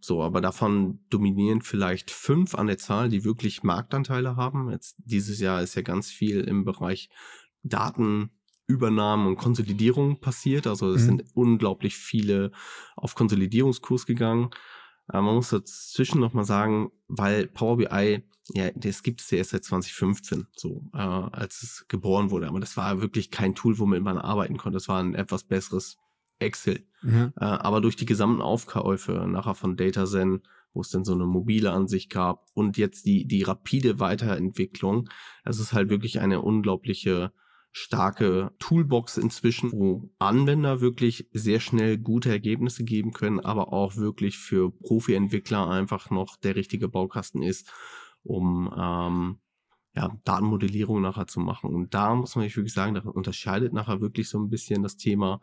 So, 0.00 0.22
aber 0.22 0.40
davon 0.40 1.00
dominieren 1.10 1.62
vielleicht 1.62 2.10
fünf 2.10 2.54
an 2.54 2.68
der 2.68 2.78
Zahl, 2.78 3.08
die 3.08 3.24
wirklich 3.24 3.62
Marktanteile 3.62 4.36
haben. 4.36 4.70
Jetzt 4.70 4.96
dieses 4.98 5.40
Jahr 5.40 5.62
ist 5.62 5.74
ja 5.74 5.82
ganz 5.82 6.10
viel 6.10 6.40
im 6.40 6.64
Bereich 6.64 7.10
Datenübernahmen 7.62 9.26
und 9.26 9.36
Konsolidierung 9.36 10.20
passiert. 10.20 10.66
Also 10.66 10.92
es 10.92 11.02
mhm. 11.02 11.06
sind 11.06 11.24
unglaublich 11.34 11.96
viele 11.96 12.52
auf 12.96 13.14
Konsolidierungskurs 13.14 14.06
gegangen. 14.06 14.50
Aber 15.08 15.22
man 15.22 15.36
muss 15.36 15.50
dazwischen 15.50 16.20
nochmal 16.20 16.44
sagen, 16.44 16.90
weil 17.08 17.46
Power 17.46 17.78
BI, 17.78 18.22
ja, 18.54 18.70
das 18.74 19.02
gibt 19.02 19.22
es 19.22 19.30
ja 19.30 19.38
erst 19.38 19.50
seit 19.50 19.64
2015, 19.64 20.46
so, 20.54 20.84
äh, 20.92 20.98
als 20.98 21.62
es 21.62 21.86
geboren 21.88 22.30
wurde. 22.30 22.48
Aber 22.48 22.60
das 22.60 22.76
war 22.76 23.00
wirklich 23.00 23.30
kein 23.30 23.54
Tool, 23.54 23.78
womit 23.78 24.02
man 24.02 24.18
arbeiten 24.18 24.58
konnte. 24.58 24.76
Das 24.76 24.88
war 24.88 25.02
ein 25.02 25.14
etwas 25.14 25.44
besseres 25.44 25.96
Excel. 26.38 26.86
Mhm. 27.02 27.32
Äh, 27.36 27.44
aber 27.44 27.80
durch 27.80 27.96
die 27.96 28.06
gesamten 28.06 28.42
Aufkäufe 28.42 29.26
nachher 29.28 29.54
von 29.54 29.76
DataZen, 29.76 30.42
wo 30.72 30.80
es 30.80 30.90
dann 30.90 31.04
so 31.04 31.14
eine 31.14 31.26
mobile 31.26 31.72
Ansicht 31.72 32.10
gab 32.10 32.46
und 32.54 32.76
jetzt 32.76 33.06
die, 33.06 33.26
die 33.26 33.42
rapide 33.42 34.00
Weiterentwicklung, 34.00 35.08
das 35.44 35.58
ist 35.58 35.72
halt 35.72 35.90
wirklich 35.90 36.20
eine 36.20 36.42
unglaubliche 36.42 37.32
starke 37.72 38.52
Toolbox 38.58 39.18
inzwischen, 39.18 39.72
wo 39.72 40.10
Anwender 40.18 40.80
wirklich 40.80 41.28
sehr 41.32 41.60
schnell 41.60 41.98
gute 41.98 42.30
Ergebnisse 42.30 42.84
geben 42.84 43.12
können, 43.12 43.40
aber 43.40 43.72
auch 43.72 43.96
wirklich 43.96 44.38
für 44.38 44.70
Profi-Entwickler 44.70 45.68
einfach 45.68 46.10
noch 46.10 46.36
der 46.36 46.56
richtige 46.56 46.88
Baukasten 46.88 47.42
ist, 47.42 47.70
um 48.22 48.72
ähm, 48.76 49.38
ja, 49.94 50.10
Datenmodellierung 50.24 51.00
nachher 51.00 51.26
zu 51.26 51.40
machen. 51.40 51.74
Und 51.74 51.94
da 51.94 52.14
muss 52.14 52.36
man 52.36 52.44
wirklich 52.46 52.72
sagen, 52.72 52.94
da 52.94 53.02
unterscheidet 53.02 53.72
nachher 53.72 54.00
wirklich 54.00 54.28
so 54.28 54.38
ein 54.38 54.48
bisschen 54.48 54.82
das 54.82 54.96
Thema 54.96 55.40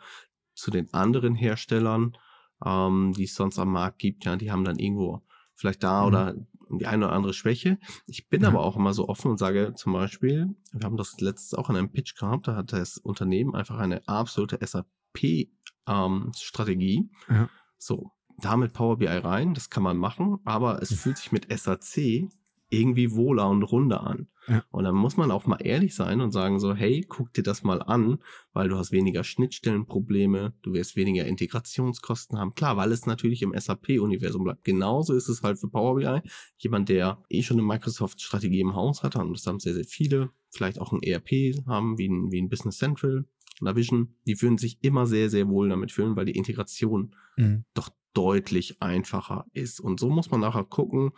zu 0.55 0.71
den 0.71 0.91
anderen 0.93 1.35
Herstellern, 1.35 2.17
ähm, 2.65 3.13
die 3.15 3.25
es 3.25 3.35
sonst 3.35 3.59
am 3.59 3.71
Markt 3.71 3.99
gibt. 3.99 4.25
Ja, 4.25 4.35
die 4.35 4.51
haben 4.51 4.65
dann 4.65 4.79
irgendwo 4.79 5.21
vielleicht 5.53 5.83
da 5.83 6.01
mhm. 6.01 6.07
oder 6.07 6.33
die 6.69 6.87
eine 6.87 7.05
oder 7.05 7.15
andere 7.15 7.33
Schwäche. 7.33 7.77
Ich 8.07 8.27
bin 8.29 8.41
ja. 8.41 8.47
aber 8.47 8.61
auch 8.61 8.75
immer 8.75 8.91
so 8.93 9.07
offen 9.07 9.29
und 9.31 9.37
sage 9.37 9.73
zum 9.75 9.93
Beispiel, 9.93 10.55
wir 10.71 10.85
haben 10.85 10.97
das 10.97 11.19
letztes 11.19 11.53
auch 11.53 11.69
in 11.69 11.75
einem 11.75 11.91
Pitch 11.91 12.17
gehabt, 12.17 12.47
da 12.47 12.55
hat 12.55 12.73
das 12.73 12.97
Unternehmen 12.97 13.53
einfach 13.53 13.77
eine 13.77 14.07
absolute 14.07 14.57
SAP-Strategie. 14.65 16.97
Ähm, 16.97 17.35
ja. 17.35 17.47
So, 17.77 18.13
damit 18.39 18.73
Power 18.73 18.97
BI 18.97 19.05
rein, 19.07 19.53
das 19.53 19.69
kann 19.69 19.83
man 19.83 19.97
machen, 19.97 20.39
aber 20.43 20.81
es 20.81 20.89
mhm. 20.91 20.95
fühlt 20.95 21.17
sich 21.17 21.31
mit 21.31 21.47
SAC 21.55 22.27
irgendwie 22.69 23.11
wohler 23.11 23.49
und 23.49 23.63
runder 23.63 24.01
an. 24.01 24.27
Ja. 24.47 24.63
Und 24.69 24.83
dann 24.83 24.95
muss 24.95 25.17
man 25.17 25.31
auch 25.31 25.45
mal 25.45 25.57
ehrlich 25.61 25.95
sein 25.95 26.21
und 26.21 26.31
sagen 26.31 26.59
so, 26.59 26.73
hey, 26.73 27.05
guck 27.07 27.33
dir 27.33 27.43
das 27.43 27.63
mal 27.63 27.81
an, 27.81 28.19
weil 28.53 28.69
du 28.69 28.77
hast 28.77 28.91
weniger 28.91 29.23
Schnittstellenprobleme, 29.23 30.53
du 30.61 30.73
wirst 30.73 30.95
weniger 30.95 31.25
Integrationskosten 31.25 32.37
haben. 32.37 32.53
Klar, 32.53 32.77
weil 32.77 32.91
es 32.91 33.05
natürlich 33.05 33.41
im 33.41 33.53
SAP-Universum 33.57 34.43
bleibt. 34.43 34.63
Genauso 34.63 35.13
ist 35.13 35.29
es 35.29 35.41
halt 35.41 35.59
für 35.59 35.67
Power 35.67 35.95
BI. 35.95 36.21
Jemand, 36.57 36.89
der 36.89 37.23
eh 37.29 37.41
schon 37.41 37.57
eine 37.57 37.67
Microsoft-Strategie 37.67 38.61
im 38.61 38.75
Haus 38.75 39.03
hat, 39.03 39.15
und 39.15 39.33
das 39.33 39.47
haben 39.47 39.59
sehr, 39.59 39.73
sehr 39.73 39.85
viele, 39.85 40.29
vielleicht 40.49 40.79
auch 40.79 40.91
ein 40.91 41.01
ERP 41.01 41.65
haben, 41.65 41.97
wie 41.97 42.07
ein, 42.07 42.31
wie 42.31 42.41
ein 42.41 42.49
Business 42.49 42.77
Central, 42.77 43.25
Navision, 43.61 44.15
die 44.25 44.35
fühlen 44.35 44.57
sich 44.57 44.79
immer 44.81 45.07
sehr, 45.07 45.29
sehr 45.29 45.47
wohl 45.47 45.69
damit 45.69 45.91
fühlen, 45.91 46.15
weil 46.15 46.25
die 46.25 46.35
Integration 46.35 47.15
mhm. 47.37 47.63
doch 47.73 47.89
deutlich 48.13 48.81
einfacher 48.81 49.45
ist. 49.53 49.79
Und 49.79 49.99
so 49.99 50.09
muss 50.09 50.31
man 50.31 50.41
nachher 50.41 50.63
gucken, 50.63 51.11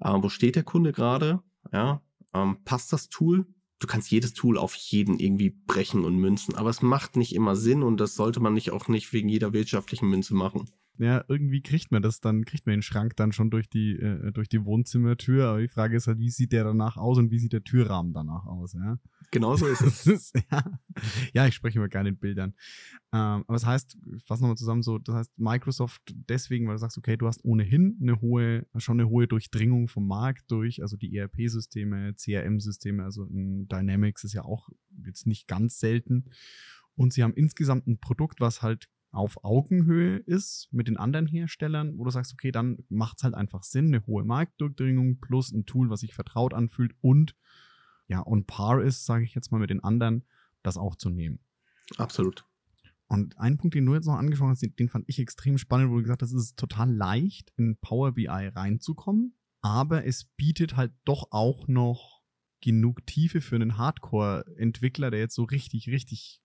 äh, 0.00 0.12
wo 0.14 0.28
steht 0.28 0.56
der 0.56 0.64
Kunde 0.64 0.92
gerade? 0.92 1.42
Ja, 1.72 2.02
ähm, 2.34 2.58
passt 2.64 2.92
das 2.92 3.08
Tool? 3.08 3.46
Du 3.78 3.86
kannst 3.86 4.10
jedes 4.10 4.34
Tool 4.34 4.58
auf 4.58 4.74
jeden 4.74 5.20
irgendwie 5.20 5.50
brechen 5.50 6.04
und 6.04 6.16
münzen, 6.16 6.56
aber 6.56 6.70
es 6.70 6.82
macht 6.82 7.16
nicht 7.16 7.34
immer 7.34 7.54
Sinn 7.54 7.82
und 7.82 7.98
das 7.98 8.14
sollte 8.14 8.40
man 8.40 8.54
nicht 8.54 8.72
auch 8.72 8.88
nicht 8.88 9.12
wegen 9.12 9.28
jeder 9.28 9.52
wirtschaftlichen 9.52 10.08
Münze 10.08 10.34
machen 10.34 10.68
ja, 10.98 11.24
irgendwie 11.28 11.62
kriegt 11.62 11.92
man 11.92 12.02
das 12.02 12.20
dann, 12.20 12.44
kriegt 12.44 12.66
man 12.66 12.74
den 12.74 12.82
Schrank 12.82 13.14
dann 13.16 13.30
schon 13.30 13.50
durch 13.50 13.68
die, 13.68 13.92
äh, 13.92 14.32
durch 14.32 14.48
die 14.48 14.64
Wohnzimmertür. 14.64 15.46
Aber 15.46 15.60
die 15.60 15.68
Frage 15.68 15.96
ist 15.96 16.08
halt, 16.08 16.18
wie 16.18 16.30
sieht 16.30 16.52
der 16.52 16.64
danach 16.64 16.96
aus 16.96 17.18
und 17.18 17.30
wie 17.30 17.38
sieht 17.38 17.52
der 17.52 17.62
Türrahmen 17.62 18.12
danach 18.12 18.46
aus, 18.46 18.72
ja? 18.72 18.98
Genau 19.30 19.56
so 19.56 19.66
ist 19.66 20.06
es. 20.06 20.32
ja. 20.50 20.64
ja, 21.32 21.46
ich 21.46 21.54
spreche 21.54 21.78
immer 21.78 21.88
gerne 21.88 22.08
in 22.08 22.16
Bildern. 22.16 22.54
Ähm, 23.12 23.44
aber 23.46 23.52
das 23.52 23.64
heißt, 23.64 23.96
ich 24.16 24.24
fasse 24.24 24.42
nochmal 24.42 24.56
zusammen 24.56 24.82
so, 24.82 24.98
das 24.98 25.14
heißt 25.14 25.38
Microsoft 25.38 26.02
deswegen, 26.28 26.66
weil 26.66 26.74
du 26.74 26.80
sagst, 26.80 26.98
okay, 26.98 27.16
du 27.16 27.28
hast 27.28 27.44
ohnehin 27.44 27.96
eine 28.02 28.20
hohe, 28.20 28.66
schon 28.76 28.98
eine 28.98 29.08
hohe 29.08 29.28
Durchdringung 29.28 29.86
vom 29.86 30.06
Markt 30.08 30.50
durch, 30.50 30.82
also 30.82 30.96
die 30.96 31.16
ERP-Systeme, 31.16 32.14
CRM-Systeme, 32.14 33.04
also 33.04 33.26
Dynamics 33.30 34.24
ist 34.24 34.32
ja 34.32 34.44
auch 34.44 34.68
jetzt 35.04 35.26
nicht 35.26 35.46
ganz 35.46 35.78
selten. 35.78 36.24
Und 36.96 37.12
sie 37.12 37.22
haben 37.22 37.34
insgesamt 37.34 37.86
ein 37.86 37.98
Produkt, 37.98 38.40
was 38.40 38.62
halt 38.62 38.88
auf 39.10 39.42
Augenhöhe 39.42 40.18
ist 40.18 40.68
mit 40.70 40.88
den 40.88 40.96
anderen 40.96 41.26
Herstellern, 41.26 41.98
wo 41.98 42.04
du 42.04 42.10
sagst, 42.10 42.32
okay, 42.32 42.52
dann 42.52 42.84
macht 42.88 43.18
es 43.18 43.24
halt 43.24 43.34
einfach 43.34 43.62
Sinn, 43.62 43.86
eine 43.86 44.06
hohe 44.06 44.24
Marktdurchdringung 44.24 45.18
plus 45.20 45.52
ein 45.52 45.66
Tool, 45.66 45.90
was 45.90 46.00
sich 46.00 46.14
vertraut 46.14 46.54
anfühlt 46.54 46.92
und 47.00 47.34
ja, 48.06 48.26
on 48.26 48.44
par 48.44 48.82
ist, 48.82 49.04
sage 49.04 49.24
ich 49.24 49.34
jetzt 49.34 49.50
mal 49.50 49.58
mit 49.58 49.70
den 49.70 49.82
anderen, 49.84 50.24
das 50.62 50.76
auch 50.76 50.96
zu 50.96 51.10
nehmen. 51.10 51.40
Absolut. 51.96 52.44
Und 53.06 53.38
ein 53.38 53.56
Punkt, 53.56 53.74
den 53.74 53.86
du 53.86 53.94
jetzt 53.94 54.06
noch 54.06 54.16
angesprochen 54.16 54.50
hast, 54.50 54.62
den, 54.62 54.76
den 54.76 54.88
fand 54.88 55.08
ich 55.08 55.18
extrem 55.18 55.56
spannend, 55.56 55.90
wo 55.90 55.96
du 55.96 56.02
gesagt 56.02 56.22
hast, 56.22 56.32
es 56.32 56.42
ist 56.42 56.58
total 56.58 56.92
leicht, 56.92 57.52
in 57.56 57.78
Power 57.78 58.12
BI 58.12 58.26
reinzukommen, 58.28 59.34
aber 59.62 60.04
es 60.04 60.24
bietet 60.36 60.76
halt 60.76 60.92
doch 61.04 61.28
auch 61.30 61.68
noch 61.68 62.22
genug 62.60 63.06
Tiefe 63.06 63.40
für 63.40 63.56
einen 63.56 63.78
Hardcore-Entwickler, 63.78 65.10
der 65.10 65.20
jetzt 65.20 65.34
so 65.34 65.44
richtig, 65.44 65.88
richtig. 65.88 66.42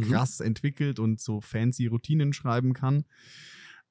Krass 0.00 0.40
mhm. 0.40 0.46
entwickelt 0.46 0.98
und 0.98 1.20
so 1.20 1.40
fancy 1.40 1.86
Routinen 1.86 2.32
schreiben 2.32 2.72
kann 2.72 3.04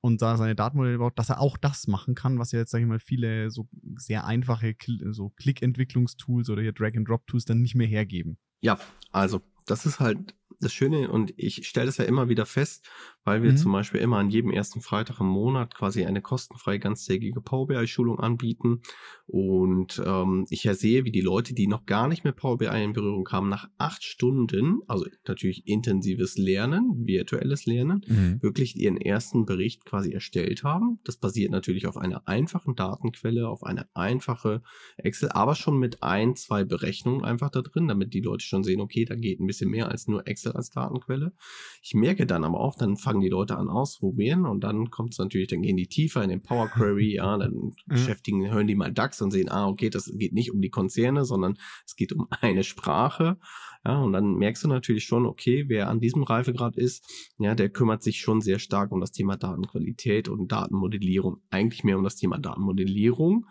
und 0.06 0.22
da 0.22 0.38
seine 0.38 0.54
Datenmodelle 0.54 1.00
baut, 1.00 1.18
dass 1.18 1.30
er 1.30 1.40
auch 1.40 1.58
das 1.58 1.88
machen 1.88 2.14
kann, 2.14 2.38
was 2.38 2.52
ja 2.52 2.60
jetzt, 2.60 2.70
sage 2.70 2.84
ich 2.84 2.88
mal, 2.88 3.00
viele 3.00 3.50
so 3.50 3.68
sehr 3.96 4.26
einfache 4.26 4.76
so 5.10 5.30
Klick-Entwicklungstools 5.32 6.52
oder 6.52 6.62
hier 6.62 6.74
Drag-and-Drop-Tools 6.74 7.46
dann 7.46 7.64
nicht 7.64 7.74
mehr 7.74 7.88
hergeben. 7.88 8.38
Ja, 8.62 8.78
also 9.12 9.42
das 9.66 9.88
ist 9.88 10.00
halt 10.00 10.36
das 10.60 10.74
Schöne 10.74 11.10
und 11.10 11.34
ich 11.38 11.68
stelle 11.68 11.88
das 11.88 11.98
ja 11.98 12.06
immer 12.06 12.30
wieder 12.30 12.46
fest, 12.46 12.88
weil 13.24 13.42
wir 13.42 13.52
mhm. 13.52 13.58
zum 13.58 13.72
Beispiel 13.72 14.02
immer 14.02 14.18
an 14.18 14.30
jedem 14.30 14.52
ersten 14.52 14.82
Freitag 14.82 15.20
im 15.20 15.28
Monat 15.28 15.74
quasi 15.76 16.06
eine 16.06 16.22
kostenfreie 16.22 16.80
ganztägige 16.80 17.42
Power 17.42 17.68
BI-Schulung 17.68 18.20
anbieten. 18.20 18.82
Und 19.26 20.02
ähm, 20.06 20.46
ich 20.50 20.64
ja 20.64 20.76
sehe, 20.76 21.04
wie 21.06 21.12
die 21.12 21.22
Leute, 21.22 21.56
die 21.56 21.68
noch 21.68 21.88
gar 21.88 22.08
nicht 22.08 22.24
mit 22.24 22.36
Power 22.36 22.58
BI 22.60 22.84
in 22.84 22.94
Berührung 22.94 23.24
kamen, 23.24 23.50
nach 23.50 23.68
acht 23.80 24.04
Stunden, 24.04 24.82
also 24.88 25.06
natürlich 25.28 25.68
intensives 25.68 26.38
Lernen, 26.38 27.08
virtuelles 27.08 27.66
Lernen, 27.66 28.06
mhm. 28.08 28.42
wirklich 28.42 28.76
ihren 28.76 28.98
ersten 28.98 29.46
Bericht 29.46 29.86
quasi 29.86 30.12
erstellt 30.12 30.64
haben. 30.64 31.00
Das 31.04 31.18
basiert 31.18 31.52
natürlich 31.52 31.88
auf 31.88 31.98
einer 31.98 32.28
einfachen 32.28 32.76
Datenquelle, 32.76 33.50
auf 33.50 33.64
eine 33.64 33.88
einfache 33.96 34.62
Excel, 34.98 35.30
aber 35.30 35.56
schon 35.56 35.80
mit 35.80 36.04
ein, 36.04 36.36
zwei 36.36 36.64
Berechnungen 36.64 37.26
einfach 37.26 37.50
da 37.50 37.62
drin, 37.62 37.88
damit 37.88 38.14
die 38.14 38.22
Leute 38.22 38.46
schon 38.46 38.64
sehen, 38.64 38.82
okay, 38.82 39.06
da 39.06 39.16
geht 39.16 39.40
ein 39.40 39.48
bisschen 39.48 39.72
mehr 39.72 39.90
als 39.90 40.08
nur 40.08 40.28
Excel 40.28 40.45
als 40.54 40.70
Datenquelle. 40.70 41.34
Ich 41.82 41.96
merke 41.96 42.26
dann 42.28 42.44
aber 42.44 42.60
auch, 42.60 42.76
dann 42.76 42.98
fangen 42.98 43.16
fangen 43.16 43.22
die 43.22 43.30
Leute 43.30 43.58
an 43.58 43.70
ausprobieren 43.70 44.46
und 44.46 44.64
dann 44.64 44.90
kommt 44.92 45.14
es 45.14 45.20
natürlich, 45.20 45.48
dann 45.48 45.62
gehen 45.62 45.78
die 45.78 45.88
tiefer 45.88 46.22
in 46.22 46.30
den 46.30 46.42
Power 46.42 46.68
Query, 46.68 47.16
ja, 47.16 47.38
dann 47.38 47.54
mhm. 47.54 47.74
beschäftigen, 47.86 48.52
hören 48.52 48.68
die 48.68 48.76
mal 48.76 48.92
DAX 48.92 49.22
und 49.22 49.32
sehen, 49.32 49.50
ah, 49.50 49.68
okay, 49.68 49.90
das 49.90 50.12
geht 50.18 50.34
nicht 50.34 50.52
um 50.52 50.62
die 50.62 50.70
Konzerne, 50.70 51.24
sondern 51.24 51.58
es 51.86 51.96
geht 51.96 52.12
um 52.12 52.28
eine 52.42 52.64
Sprache. 52.64 53.38
Ja, 53.86 54.02
und 54.02 54.14
dann 54.14 54.34
merkst 54.36 54.64
du 54.64 54.68
natürlich 54.68 55.06
schon, 55.06 55.26
okay, 55.26 55.66
wer 55.68 55.90
an 55.90 56.00
diesem 56.00 56.24
Reifegrad 56.24 56.76
ist, 56.76 57.06
ja, 57.38 57.56
der 57.56 57.70
kümmert 57.70 58.04
sich 58.04 58.20
schon 58.20 58.42
sehr 58.42 58.60
stark 58.60 58.92
um 58.92 59.00
das 59.00 59.12
Thema 59.12 59.38
Datenqualität 59.38 60.28
und 60.28 60.52
Datenmodellierung. 60.52 61.38
Eigentlich 61.52 61.84
mehr 61.84 61.98
um 61.98 62.04
das 62.04 62.16
Thema 62.16 62.40
Datenmodellierung. 62.40 63.46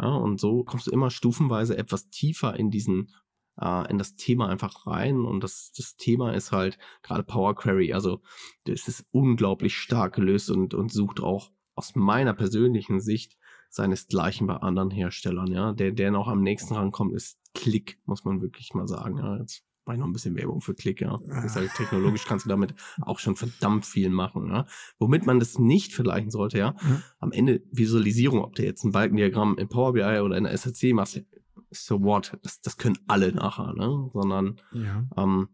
Ja, 0.00 0.14
und 0.14 0.40
so 0.40 0.62
kommst 0.64 0.86
du 0.86 0.92
immer 0.92 1.10
stufenweise 1.10 1.76
etwas 1.76 2.08
tiefer 2.08 2.58
in 2.58 2.70
diesen 2.70 3.10
äh, 3.60 3.90
in 3.90 3.98
das 3.98 4.16
Thema 4.16 4.48
einfach 4.48 4.86
rein. 4.86 5.24
Und 5.24 5.44
das, 5.44 5.72
das 5.76 5.96
Thema 5.96 6.32
ist 6.34 6.52
halt 6.52 6.78
gerade 7.02 7.22
Power 7.22 7.54
Query. 7.54 7.92
Also 7.92 8.22
das 8.64 8.88
ist 8.88 9.06
unglaublich 9.12 9.76
stark 9.76 10.14
gelöst 10.14 10.50
und, 10.50 10.74
und 10.74 10.92
sucht 10.92 11.20
auch 11.20 11.50
aus 11.74 11.94
meiner 11.94 12.34
persönlichen 12.34 13.00
Sicht 13.00 13.36
seinesgleichen 13.70 14.46
bei 14.46 14.56
anderen 14.56 14.90
Herstellern, 14.90 15.50
ja. 15.52 15.72
Der, 15.72 15.92
der 15.92 16.10
noch 16.10 16.28
am 16.28 16.42
nächsten 16.42 16.74
rankommt, 16.74 17.14
ist 17.14 17.38
Klick, 17.54 18.00
muss 18.04 18.24
man 18.24 18.42
wirklich 18.42 18.74
mal 18.74 18.88
sagen. 18.88 19.18
Ja, 19.18 19.36
jetzt 19.38 19.64
war 19.84 19.94
ich 19.94 20.00
noch 20.00 20.06
ein 20.06 20.12
bisschen 20.12 20.36
Werbung 20.36 20.60
für 20.60 20.74
Klick, 20.74 21.00
ja. 21.00 21.18
Ich 21.44 21.52
sage, 21.52 21.70
technologisch 21.76 22.24
kannst 22.26 22.44
du 22.44 22.48
damit 22.48 22.74
auch 23.00 23.18
schon 23.18 23.36
verdammt 23.36 23.86
viel 23.86 24.10
machen, 24.10 24.48
ja. 24.48 24.66
Womit 24.98 25.24
man 25.24 25.38
das 25.38 25.58
nicht 25.58 25.94
vergleichen 25.94 26.30
sollte, 26.30 26.58
ja. 26.58 26.72
Mhm. 26.82 27.02
Am 27.20 27.32
Ende 27.32 27.62
Visualisierung, 27.70 28.42
ob 28.42 28.56
du 28.56 28.64
jetzt 28.64 28.84
ein 28.84 28.92
Balkendiagramm 28.92 29.56
in 29.56 29.68
Power 29.68 29.92
BI 29.92 30.20
oder 30.20 30.36
in 30.36 30.44
der 30.44 30.52
SRC 30.52 30.92
machst, 30.92 31.24
so 31.70 32.02
what, 32.02 32.38
das, 32.42 32.60
das 32.60 32.76
können 32.76 32.98
alle 33.06 33.32
nachher, 33.32 33.72
ne? 33.74 34.10
Sondern 34.12 34.60
ja. 34.72 35.06
ähm, 35.16 35.48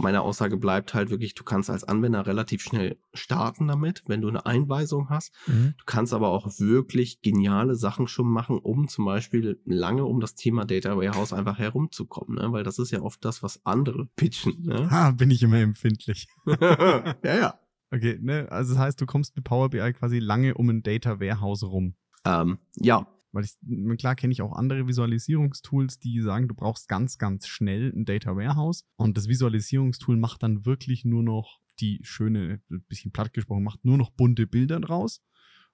meine 0.00 0.22
Aussage 0.22 0.56
bleibt 0.56 0.94
halt 0.94 1.10
wirklich, 1.10 1.34
du 1.34 1.44
kannst 1.44 1.70
als 1.70 1.84
Anwender 1.84 2.26
relativ 2.26 2.62
schnell 2.62 2.98
starten 3.12 3.68
damit, 3.68 4.02
wenn 4.06 4.20
du 4.20 4.28
eine 4.28 4.46
Einweisung 4.46 5.10
hast. 5.10 5.32
Mhm. 5.46 5.74
Du 5.78 5.84
kannst 5.84 6.12
aber 6.12 6.28
auch 6.28 6.46
wirklich 6.58 7.20
geniale 7.20 7.74
Sachen 7.74 8.08
schon 8.08 8.28
machen, 8.28 8.58
um 8.58 8.88
zum 8.88 9.04
Beispiel 9.04 9.60
lange 9.64 10.04
um 10.04 10.20
das 10.20 10.34
Thema 10.34 10.64
Data 10.64 10.96
Warehouse 10.96 11.32
einfach 11.32 11.58
herumzukommen, 11.58 12.36
ne? 12.36 12.52
weil 12.52 12.64
das 12.64 12.78
ist 12.78 12.90
ja 12.90 13.02
oft 13.02 13.24
das, 13.24 13.42
was 13.42 13.64
andere 13.64 14.06
pitchen. 14.16 14.62
Ne? 14.62 14.88
Ah, 15.00 15.12
bin 15.12 15.30
ich 15.30 15.42
immer 15.42 15.58
empfindlich. 15.58 16.26
ja, 16.46 17.14
ja. 17.22 17.60
Okay, 17.92 18.18
ne? 18.20 18.46
also 18.50 18.74
das 18.74 18.82
heißt, 18.82 19.00
du 19.00 19.06
kommst 19.06 19.36
mit 19.36 19.44
Power 19.44 19.70
BI 19.70 19.92
quasi 19.92 20.18
lange 20.18 20.54
um 20.54 20.68
ein 20.68 20.82
Data 20.82 21.20
Warehouse 21.20 21.62
rum. 21.64 21.94
Ähm, 22.24 22.58
ja, 22.76 23.06
weil 23.32 23.44
ich, 23.44 23.56
klar 23.98 24.16
kenne 24.16 24.32
ich 24.32 24.42
auch 24.42 24.52
andere 24.52 24.86
Visualisierungstools, 24.86 25.98
die 25.98 26.20
sagen, 26.20 26.48
du 26.48 26.54
brauchst 26.54 26.88
ganz, 26.88 27.18
ganz 27.18 27.46
schnell 27.46 27.92
ein 27.94 28.04
Data 28.04 28.36
Warehouse. 28.36 28.84
Und 28.96 29.16
das 29.16 29.28
Visualisierungstool 29.28 30.16
macht 30.16 30.42
dann 30.42 30.66
wirklich 30.66 31.04
nur 31.04 31.22
noch 31.22 31.60
die 31.80 32.00
schöne, 32.02 32.60
ein 32.70 32.82
bisschen 32.88 33.12
platt 33.12 33.32
gesprochen, 33.32 33.62
macht 33.62 33.84
nur 33.84 33.96
noch 33.96 34.10
bunte 34.10 34.46
Bilder 34.46 34.80
draus. 34.80 35.22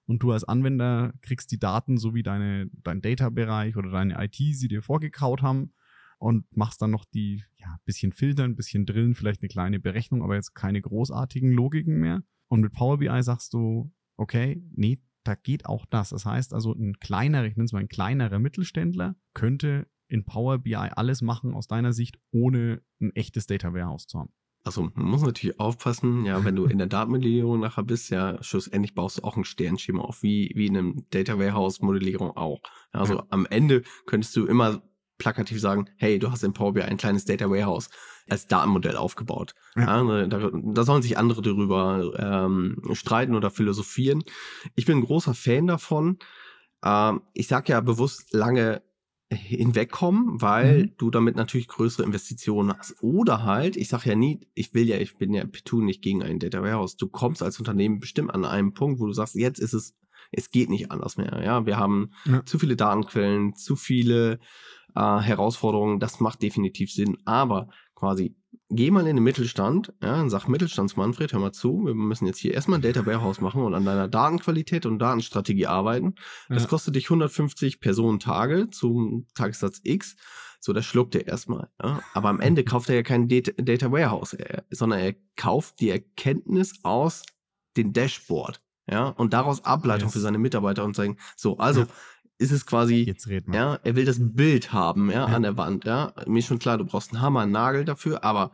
Und 0.05 0.23
du 0.23 0.31
als 0.31 0.45
Anwender 0.45 1.13
kriegst 1.21 1.51
die 1.51 1.59
Daten, 1.59 1.97
so 1.97 2.13
wie 2.13 2.23
deine, 2.23 2.69
dein 2.83 3.01
Data-Bereich 3.01 3.75
oder 3.75 3.91
deine 3.91 4.23
IT 4.23 4.35
sie 4.35 4.69
dir 4.69 4.81
vorgekaut 4.81 5.41
haben 5.41 5.73
und 6.17 6.45
machst 6.55 6.81
dann 6.81 6.91
noch 6.91 7.05
die, 7.05 7.43
ja, 7.57 7.77
bisschen 7.85 8.13
filtern, 8.13 8.55
bisschen 8.55 8.85
drillen, 8.85 9.15
vielleicht 9.15 9.41
eine 9.41 9.49
kleine 9.49 9.79
Berechnung, 9.79 10.23
aber 10.23 10.35
jetzt 10.35 10.55
keine 10.55 10.81
großartigen 10.81 11.51
Logiken 11.51 11.99
mehr. 11.99 12.23
Und 12.47 12.61
mit 12.61 12.71
Power 12.71 12.99
BI 12.99 13.21
sagst 13.21 13.53
du, 13.53 13.91
okay, 14.15 14.63
nee, 14.73 14.99
da 15.27 15.35
geht 15.35 15.65
auch 15.65 15.85
das. 15.85 16.09
Das 16.09 16.25
heißt 16.25 16.53
also, 16.53 16.73
ein 16.73 16.99
kleinerer, 16.99 17.45
ich 17.45 17.55
nenne 17.55 17.65
es 17.65 17.73
mal 17.73 17.79
ein 17.79 17.89
kleinerer 17.89 18.39
Mittelständler, 18.39 19.15
könnte 19.33 19.87
in 20.07 20.23
Power 20.25 20.59
BI 20.59 20.75
alles 20.75 21.21
machen 21.21 21.53
aus 21.53 21.67
deiner 21.67 21.93
Sicht, 21.93 22.17
ohne 22.31 22.81
ein 23.01 23.13
echtes 23.15 23.45
Data 23.45 23.73
Warehouse 23.73 24.07
zu 24.07 24.19
haben. 24.19 24.31
Also 24.63 24.89
man 24.95 25.05
muss 25.05 25.21
natürlich 25.21 25.59
aufpassen, 25.59 26.25
ja, 26.25 26.43
wenn 26.43 26.55
du 26.55 26.65
in 26.65 26.77
der 26.77 26.87
Datenmodellierung 26.87 27.59
nachher 27.59 27.83
bist, 27.83 28.09
ja, 28.09 28.41
schlussendlich 28.43 28.95
baust 28.95 29.19
du 29.19 29.23
auch 29.23 29.37
ein 29.37 29.45
Sternschema 29.45 30.01
auf, 30.01 30.23
wie, 30.23 30.51
wie 30.55 30.67
in 30.67 30.77
einem 30.77 31.05
Data 31.09 31.39
Warehouse 31.39 31.81
Modellierung 31.81 32.35
auch. 32.35 32.59
Also 32.91 33.15
ja. 33.15 33.25
am 33.29 33.45
Ende 33.45 33.83
könntest 34.05 34.35
du 34.35 34.45
immer 34.45 34.81
plakativ 35.17 35.59
sagen, 35.59 35.89
hey, 35.95 36.19
du 36.19 36.31
hast 36.31 36.43
in 36.43 36.53
Power 36.53 36.73
BI 36.73 36.81
ein 36.81 36.97
kleines 36.97 37.25
Data 37.25 37.49
Warehouse 37.49 37.89
als 38.29 38.47
Datenmodell 38.47 38.97
aufgebaut. 38.97 39.53
Ja. 39.75 40.03
Ja, 40.03 40.27
da, 40.27 40.49
da, 40.53 40.83
sollen 40.83 41.01
sich 41.01 41.17
andere 41.17 41.41
darüber 41.41 42.13
ähm, 42.17 42.81
streiten 42.93 43.35
oder 43.35 43.51
philosophieren. 43.51 44.23
Ich 44.75 44.85
bin 44.85 44.97
ein 44.97 45.05
großer 45.05 45.33
Fan 45.33 45.67
davon. 45.67 46.19
Ähm, 46.83 47.21
ich 47.33 47.47
sage 47.47 47.71
ja 47.71 47.81
bewusst 47.81 48.33
lange 48.33 48.81
hinwegkommen, 49.29 50.41
weil 50.41 50.83
mhm. 50.83 50.91
du 50.97 51.11
damit 51.11 51.35
natürlich 51.35 51.67
größere 51.67 52.05
Investitionen 52.05 52.73
hast. 52.77 52.95
Oder 53.01 53.43
halt, 53.43 53.75
ich 53.75 53.89
sage 53.89 54.09
ja 54.09 54.15
nie, 54.15 54.47
ich 54.53 54.73
will 54.73 54.87
ja, 54.87 54.97
ich 54.97 55.17
bin 55.17 55.33
ja 55.33 55.43
tu 55.65 55.81
nicht 55.81 56.01
gegen 56.01 56.23
ein 56.23 56.39
Data 56.39 56.61
Warehouse. 56.61 56.95
Du 56.95 57.09
kommst 57.09 57.43
als 57.43 57.59
Unternehmen 57.59 57.99
bestimmt 57.99 58.33
an 58.33 58.45
einem 58.45 58.73
Punkt, 58.73 59.01
wo 59.01 59.05
du 59.05 59.11
sagst, 59.11 59.35
jetzt 59.35 59.59
ist 59.59 59.73
es, 59.73 59.95
es 60.31 60.49
geht 60.49 60.69
nicht 60.69 60.91
anders 60.91 61.17
mehr. 61.17 61.41
Ja, 61.43 61.65
wir 61.65 61.77
haben 61.77 62.11
ja. 62.25 62.45
zu 62.45 62.57
viele 62.57 62.77
Datenquellen, 62.77 63.53
zu 63.53 63.75
viele 63.75 64.39
äh, 64.95 65.19
Herausforderungen. 65.19 65.99
Das 65.99 66.21
macht 66.21 66.41
definitiv 66.41 66.91
Sinn. 66.91 67.17
Aber 67.25 67.69
quasi, 67.97 68.35
geh 68.69 68.91
mal 68.91 69.07
in 69.07 69.15
den 69.15 69.23
Mittelstand, 69.23 69.91
ja, 70.03 70.21
und 70.21 70.29
sag 70.29 70.47
Mittelstandsmanfred, 70.47 71.33
hör 71.33 71.39
mal 71.39 71.51
zu, 71.51 71.85
wir 71.85 71.95
müssen 71.95 72.27
jetzt 72.27 72.37
hier 72.37 72.53
erstmal 72.53 72.77
ein 72.77 72.83
Data 72.83 73.05
Warehouse 73.07 73.41
machen 73.41 73.63
und 73.63 73.73
an 73.73 73.85
deiner 73.85 74.07
Datenqualität 74.07 74.85
und 74.85 74.99
Datenstrategie 74.99 75.65
arbeiten. 75.65 76.13
Das 76.47 76.63
ja. 76.63 76.69
kostet 76.69 76.95
dich 76.95 77.05
150 77.05 77.79
Personentage 77.79 78.69
zum 78.69 79.25
Tagessatz 79.33 79.81
X. 79.83 80.15
So, 80.59 80.73
das 80.73 80.85
schluckt 80.85 81.15
er 81.15 81.27
erstmal. 81.27 81.69
Ja. 81.81 82.01
Aber 82.13 82.29
am 82.29 82.39
Ende 82.39 82.63
kauft 82.65 82.89
er 82.89 82.95
ja 82.95 83.03
kein 83.03 83.27
Data, 83.27 83.51
Data 83.57 83.91
Warehouse, 83.91 84.33
er, 84.33 84.63
sondern 84.69 84.99
er 84.99 85.15
kauft 85.35 85.79
die 85.79 85.89
Erkenntnis 85.89 86.73
aus 86.83 87.23
dem 87.77 87.93
Dashboard. 87.93 88.61
Ja, 88.89 89.09
und 89.09 89.33
daraus 89.33 89.65
Ableitung 89.65 90.07
yes. 90.07 90.13
für 90.13 90.19
seine 90.19 90.37
Mitarbeiter 90.37 90.85
und 90.85 90.95
sagen, 90.95 91.17
so, 91.35 91.57
also, 91.57 91.81
ja 91.81 91.87
ist 92.37 92.51
es 92.51 92.65
quasi, 92.65 93.03
Jetzt 93.03 93.27
red 93.27 93.47
mal. 93.47 93.55
ja, 93.55 93.79
er 93.83 93.95
will 93.95 94.05
das 94.05 94.17
Bild 94.19 94.73
haben, 94.73 95.09
ja, 95.09 95.27
ja, 95.27 95.35
an 95.35 95.41
der 95.41 95.57
Wand, 95.57 95.85
ja. 95.85 96.13
Mir 96.27 96.39
ist 96.39 96.47
schon 96.47 96.59
klar, 96.59 96.77
du 96.77 96.85
brauchst 96.85 97.11
einen 97.11 97.21
Hammer, 97.21 97.41
einen 97.41 97.51
Nagel 97.51 97.85
dafür, 97.85 98.23
aber 98.23 98.51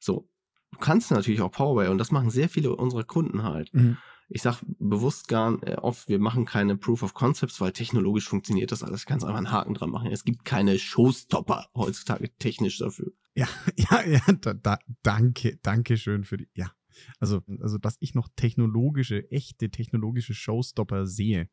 so, 0.00 0.28
du 0.72 0.78
kannst 0.78 1.10
natürlich 1.10 1.40
auch 1.40 1.50
Powerway 1.50 1.88
und 1.88 1.98
das 1.98 2.10
machen 2.10 2.30
sehr 2.30 2.48
viele 2.48 2.74
unserer 2.74 3.04
Kunden 3.04 3.42
halt. 3.42 3.72
Mhm. 3.74 3.98
Ich 4.28 4.42
sag 4.42 4.60
bewusst 4.78 5.28
gar 5.28 5.62
äh, 5.62 5.76
oft, 5.76 6.08
wir 6.08 6.18
machen 6.18 6.46
keine 6.46 6.76
Proof 6.76 7.02
of 7.02 7.14
Concepts, 7.14 7.60
weil 7.60 7.72
technologisch 7.72 8.28
funktioniert 8.28 8.72
das 8.72 8.82
alles. 8.82 9.00
Ich 9.00 9.06
kann 9.06 9.22
einfach 9.22 9.36
einen 9.36 9.52
Haken 9.52 9.74
dran 9.74 9.90
machen. 9.90 10.10
Es 10.10 10.24
gibt 10.24 10.44
keine 10.44 10.78
Showstopper 10.78 11.66
heutzutage 11.74 12.34
technisch 12.38 12.78
dafür. 12.78 13.12
Ja, 13.34 13.46
ja, 13.76 14.04
ja, 14.04 14.20
da, 14.40 14.54
da, 14.54 14.78
danke, 15.02 15.58
danke 15.62 15.96
schön 15.96 16.24
für 16.24 16.38
die, 16.38 16.48
ja. 16.54 16.72
Also, 17.20 17.42
also, 17.60 17.76
dass 17.78 17.98
ich 18.00 18.14
noch 18.14 18.28
technologische, 18.36 19.30
echte 19.30 19.70
technologische 19.70 20.34
Showstopper 20.34 21.06
sehe, 21.06 21.48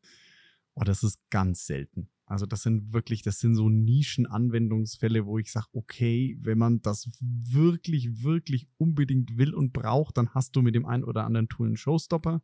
Oh, 0.74 0.82
das 0.84 1.02
ist 1.02 1.18
ganz 1.30 1.66
selten. 1.66 2.08
Also 2.26 2.46
das 2.46 2.62
sind 2.62 2.92
wirklich, 2.92 3.22
das 3.22 3.38
sind 3.38 3.54
so 3.54 3.68
Nischenanwendungsfälle, 3.68 5.26
wo 5.26 5.38
ich 5.38 5.52
sage, 5.52 5.66
okay, 5.72 6.38
wenn 6.40 6.58
man 6.58 6.80
das 6.80 7.10
wirklich, 7.20 8.22
wirklich 8.22 8.66
unbedingt 8.78 9.36
will 9.36 9.54
und 9.54 9.72
braucht, 9.72 10.16
dann 10.16 10.30
hast 10.30 10.56
du 10.56 10.62
mit 10.62 10.74
dem 10.74 10.86
einen 10.86 11.04
oder 11.04 11.24
anderen 11.24 11.48
Tool 11.48 11.66
einen 11.66 11.76
Showstopper. 11.76 12.42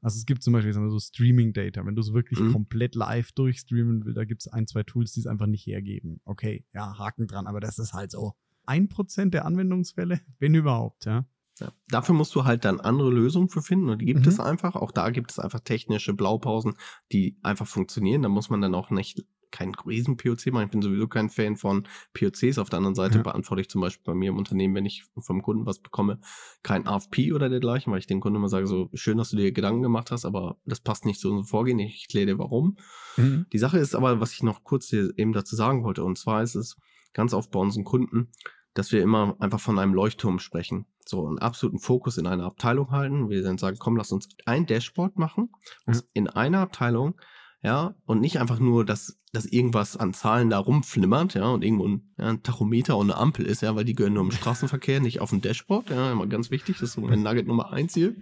Also 0.00 0.18
es 0.18 0.26
gibt 0.26 0.44
zum 0.44 0.52
Beispiel 0.52 0.72
so 0.72 0.98
Streaming-Data. 1.00 1.84
Wenn 1.84 1.96
du 1.96 2.02
es 2.02 2.12
wirklich 2.12 2.38
mhm. 2.38 2.52
komplett 2.52 2.94
live 2.94 3.32
durchstreamen 3.32 4.04
willst, 4.04 4.16
da 4.16 4.24
gibt 4.24 4.42
es 4.42 4.48
ein, 4.48 4.68
zwei 4.68 4.84
Tools, 4.84 5.12
die 5.12 5.20
es 5.20 5.26
einfach 5.26 5.46
nicht 5.46 5.66
hergeben. 5.66 6.20
Okay, 6.24 6.64
ja, 6.72 6.96
Haken 6.98 7.26
dran, 7.26 7.48
aber 7.48 7.58
das 7.58 7.78
ist 7.78 7.94
halt 7.94 8.12
so 8.12 8.34
ein 8.66 8.88
Prozent 8.88 9.34
der 9.34 9.44
Anwendungsfälle, 9.44 10.20
wenn 10.38 10.54
überhaupt, 10.54 11.06
ja. 11.06 11.26
Ja. 11.60 11.72
Dafür 11.88 12.14
musst 12.14 12.34
du 12.34 12.44
halt 12.44 12.64
dann 12.64 12.80
andere 12.80 13.10
Lösungen 13.10 13.48
für 13.48 13.62
finden 13.62 13.88
und 13.88 14.00
die 14.00 14.06
gibt 14.06 14.20
mhm. 14.20 14.28
es 14.28 14.40
einfach. 14.40 14.76
Auch 14.76 14.92
da 14.92 15.10
gibt 15.10 15.30
es 15.30 15.38
einfach 15.38 15.60
technische 15.60 16.14
Blaupausen, 16.14 16.74
die 17.12 17.38
einfach 17.42 17.66
funktionieren. 17.66 18.22
Da 18.22 18.28
muss 18.28 18.50
man 18.50 18.60
dann 18.60 18.74
auch 18.74 18.90
nicht 18.90 19.24
kein 19.50 19.74
riesen 19.74 20.16
POC 20.16 20.52
machen. 20.52 20.66
Ich 20.66 20.70
bin 20.70 20.82
sowieso 20.82 21.08
kein 21.08 21.30
Fan 21.30 21.56
von 21.56 21.86
POCs. 22.14 22.58
Auf 22.58 22.68
der 22.68 22.78
anderen 22.78 22.94
Seite 22.94 23.18
ja. 23.18 23.22
beantworte 23.22 23.60
ich 23.60 23.68
zum 23.68 23.80
Beispiel 23.80 24.04
bei 24.04 24.14
mir 24.14 24.30
im 24.30 24.36
Unternehmen, 24.36 24.74
wenn 24.74 24.86
ich 24.86 25.04
vom 25.18 25.42
Kunden 25.42 25.66
was 25.66 25.80
bekomme, 25.80 26.20
kein 26.62 26.86
AFP 26.86 27.32
oder 27.32 27.48
dergleichen, 27.48 27.92
weil 27.92 28.00
ich 28.00 28.06
dem 28.06 28.20
Kunden 28.20 28.36
immer 28.36 28.48
sage, 28.48 28.66
so 28.66 28.90
schön, 28.94 29.18
dass 29.18 29.30
du 29.30 29.36
dir 29.36 29.52
Gedanken 29.52 29.82
gemacht 29.82 30.10
hast, 30.10 30.24
aber 30.24 30.58
das 30.64 30.80
passt 30.80 31.06
nicht 31.06 31.20
zu 31.20 31.28
unserem 31.28 31.46
Vorgehen. 31.46 31.78
Ich 31.78 32.08
kläre 32.08 32.26
dir 32.26 32.38
warum. 32.38 32.76
Mhm. 33.16 33.46
Die 33.52 33.58
Sache 33.58 33.78
ist 33.78 33.94
aber, 33.94 34.20
was 34.20 34.32
ich 34.32 34.42
noch 34.42 34.64
kurz 34.64 34.92
eben 34.92 35.32
dazu 35.32 35.56
sagen 35.56 35.82
wollte, 35.84 36.04
und 36.04 36.18
zwar 36.18 36.42
ist 36.42 36.54
es 36.54 36.76
ganz 37.12 37.32
oft 37.32 37.50
bei 37.50 37.58
unseren 37.58 37.84
Kunden, 37.84 38.30
dass 38.78 38.92
wir 38.92 39.02
immer 39.02 39.36
einfach 39.40 39.58
von 39.58 39.76
einem 39.78 39.92
Leuchtturm 39.92 40.38
sprechen. 40.38 40.86
So 41.04 41.26
einen 41.26 41.40
absoluten 41.40 41.80
Fokus 41.80 42.16
in 42.16 42.28
einer 42.28 42.44
Abteilung 42.44 42.92
halten. 42.92 43.28
Wir 43.28 43.42
dann 43.42 43.58
sagen, 43.58 43.76
komm, 43.80 43.96
lass 43.96 44.12
uns 44.12 44.28
ein 44.46 44.66
Dashboard 44.66 45.18
machen, 45.18 45.50
mhm. 45.86 46.02
in 46.12 46.28
einer 46.28 46.60
Abteilung, 46.60 47.20
ja, 47.60 47.96
und 48.06 48.20
nicht 48.20 48.38
einfach 48.38 48.60
nur, 48.60 48.84
dass, 48.84 49.18
dass 49.32 49.46
irgendwas 49.46 49.96
an 49.96 50.14
Zahlen 50.14 50.48
da 50.48 50.58
rumflimmert, 50.58 51.34
ja, 51.34 51.48
und 51.48 51.64
irgendwo 51.64 51.88
ein, 51.88 52.14
ja, 52.18 52.26
ein 52.26 52.44
Tachometer 52.44 52.96
und 52.96 53.10
eine 53.10 53.18
Ampel 53.18 53.46
ist, 53.46 53.62
ja, 53.62 53.74
weil 53.74 53.84
die 53.84 53.96
gehören 53.96 54.12
nur 54.12 54.22
im 54.22 54.30
Straßenverkehr, 54.30 55.00
nicht 55.00 55.20
auf 55.20 55.30
dem 55.30 55.40
Dashboard, 55.40 55.90
ja, 55.90 56.12
immer 56.12 56.28
ganz 56.28 56.52
wichtig, 56.52 56.76
das 56.78 56.90
ist 56.90 56.92
so 56.94 57.00
mein 57.00 57.24
Nugget 57.24 57.48
Nummer 57.48 57.72
eins 57.72 57.94
hier. 57.94 58.14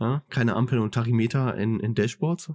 Ja, 0.00 0.24
keine 0.30 0.56
Ampel 0.56 0.80
und 0.80 0.94
Tachymeter 0.94 1.56
in, 1.56 1.78
in 1.78 1.94
Dashboards. 1.94 2.52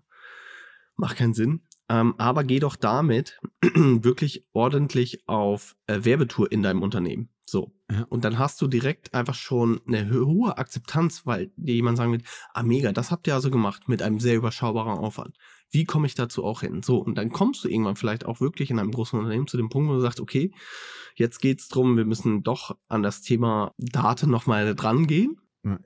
Macht 0.98 1.18
keinen 1.18 1.34
Sinn. 1.34 1.62
Ähm, 1.88 2.16
aber 2.18 2.44
geh 2.44 2.60
doch 2.60 2.76
damit 2.76 3.40
wirklich 3.62 4.46
ordentlich 4.54 5.28
auf 5.28 5.76
äh, 5.88 6.00
Werbetour 6.04 6.52
in 6.52 6.64
deinem 6.64 6.82
Unternehmen. 6.82 7.30
So. 7.46 7.76
Ja. 7.92 8.04
Und 8.10 8.26
dann 8.26 8.40
hast 8.40 8.60
du 8.62 8.68
direkt 8.68 9.14
einfach 9.14 9.36
schon 9.36 9.80
eine 9.88 10.10
hohe 10.10 10.58
Akzeptanz, 10.58 11.26
weil 11.26 11.52
dir 11.56 11.76
jemand 11.76 11.98
sagen 11.98 12.12
wird, 12.12 12.24
ah 12.54 12.64
mega, 12.64 12.92
das 12.92 13.12
habt 13.12 13.28
ihr 13.28 13.36
also 13.36 13.52
gemacht 13.52 13.88
mit 13.88 14.02
einem 14.02 14.20
sehr 14.20 14.36
überschaubaren 14.36 14.98
Aufwand. 14.98 15.38
Wie 15.70 15.86
komme 15.86 16.08
ich 16.08 16.16
dazu 16.16 16.44
auch 16.44 16.62
hin? 16.62 16.82
So, 16.82 16.98
und 16.98 17.16
dann 17.16 17.32
kommst 17.32 17.64
du 17.64 17.68
irgendwann 17.68 17.96
vielleicht 17.96 18.26
auch 18.26 18.42
wirklich 18.42 18.72
in 18.72 18.80
einem 18.80 18.92
großen 18.92 19.20
Unternehmen 19.20 19.48
zu 19.48 19.58
dem 19.58 19.70
Punkt, 19.70 19.90
wo 19.90 19.94
du 19.94 20.00
sagst, 20.00 20.20
okay, 20.20 20.52
jetzt 21.16 21.40
geht's 21.40 21.68
drum, 21.68 21.98
wir 21.98 22.06
müssen 22.06 22.42
doch 22.42 22.76
an 22.88 23.04
das 23.04 23.22
Thema 23.22 23.72
Daten 23.78 24.32
nochmal 24.32 24.74
dran 24.74 25.06
gehen. 25.06 25.40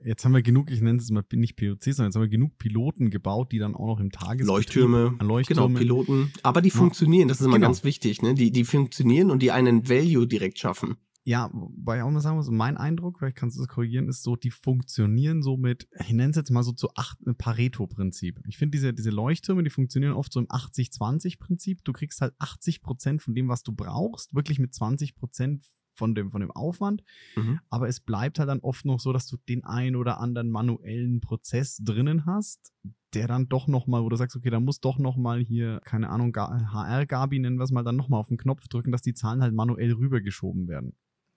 Jetzt 0.04 0.24
haben 0.24 0.32
wir 0.32 0.42
genug, 0.42 0.70
ich 0.70 0.80
nenne 0.80 0.98
es 0.98 1.10
mal 1.10 1.24
nicht 1.32 1.56
POC, 1.56 1.82
sondern 1.84 2.06
jetzt 2.06 2.14
haben 2.14 2.22
wir 2.22 2.28
genug 2.28 2.58
Piloten 2.58 3.10
gebaut, 3.10 3.52
die 3.52 3.58
dann 3.58 3.74
auch 3.74 3.86
noch 3.86 4.00
im 4.00 4.10
Tages 4.10 4.46
Leuchttürme, 4.46 5.16
Leuchttürme, 5.20 5.68
genau, 5.68 5.78
Piloten. 5.78 6.32
Aber 6.42 6.60
die 6.60 6.70
funktionieren, 6.70 7.28
das 7.28 7.40
ist 7.40 7.46
immer 7.46 7.56
genau. 7.56 7.68
ganz 7.68 7.84
wichtig, 7.84 8.20
ne? 8.22 8.34
Die, 8.34 8.50
die 8.50 8.64
funktionieren 8.64 9.30
und 9.30 9.40
die 9.40 9.52
einen 9.52 9.88
Value 9.88 10.26
direkt 10.26 10.58
schaffen. 10.58 10.96
Ja, 11.24 11.50
wobei 11.52 11.98
ich 11.98 12.02
auch 12.02 12.10
mal 12.10 12.20
sagen 12.20 12.36
muss, 12.36 12.48
mein 12.50 12.78
Eindruck, 12.78 13.18
vielleicht 13.18 13.36
kannst 13.36 13.56
du 13.56 13.60
das 13.60 13.68
korrigieren, 13.68 14.08
ist 14.08 14.22
so, 14.22 14.36
die 14.36 14.50
funktionieren 14.50 15.42
so 15.42 15.58
mit, 15.58 15.86
ich 16.00 16.12
nenne 16.12 16.30
es 16.30 16.36
jetzt 16.36 16.50
mal 16.50 16.62
so 16.62 16.72
zu 16.72 16.88
acht, 16.94 17.18
ein 17.26 17.36
Pareto-Prinzip. 17.36 18.40
Ich 18.48 18.56
finde 18.56 18.76
diese, 18.76 18.94
diese 18.94 19.10
Leuchttürme, 19.10 19.62
die 19.62 19.70
funktionieren 19.70 20.14
oft 20.14 20.32
so 20.32 20.40
im 20.40 20.46
80-20-Prinzip. 20.46 21.84
Du 21.84 21.92
kriegst 21.92 22.22
halt 22.22 22.34
80 22.38 22.80
Prozent 22.80 23.22
von 23.22 23.34
dem, 23.34 23.48
was 23.48 23.62
du 23.62 23.72
brauchst, 23.72 24.34
wirklich 24.34 24.58
mit 24.58 24.74
20 24.74 25.14
Prozent 25.14 25.64
von 26.00 26.14
dem, 26.14 26.30
von 26.30 26.40
dem 26.40 26.50
Aufwand. 26.50 27.04
Mhm. 27.36 27.60
Aber 27.68 27.88
es 27.88 28.00
bleibt 28.00 28.38
halt 28.38 28.48
dann 28.48 28.60
oft 28.60 28.86
noch 28.86 29.00
so, 29.00 29.12
dass 29.12 29.26
du 29.26 29.36
den 29.36 29.64
ein 29.64 29.96
oder 29.96 30.18
anderen 30.18 30.50
manuellen 30.50 31.20
Prozess 31.20 31.76
drinnen 31.76 32.24
hast, 32.24 32.72
der 33.12 33.28
dann 33.28 33.50
doch 33.50 33.68
nochmal, 33.68 34.02
wo 34.02 34.08
du 34.08 34.16
sagst, 34.16 34.34
okay, 34.34 34.48
da 34.48 34.60
muss 34.60 34.80
doch 34.80 34.98
nochmal 34.98 35.40
hier, 35.40 35.80
keine 35.84 36.08
Ahnung, 36.08 36.34
HR-Gabi 36.34 37.38
nennen 37.38 37.58
wir 37.58 37.64
es 37.64 37.70
mal, 37.70 37.84
dann 37.84 37.96
nochmal 37.96 38.20
auf 38.20 38.28
den 38.28 38.38
Knopf 38.38 38.66
drücken, 38.68 38.92
dass 38.92 39.02
die 39.02 39.12
Zahlen 39.12 39.42
halt 39.42 39.52
manuell 39.52 39.92
rübergeschoben 39.92 40.68
werden. 40.68 40.96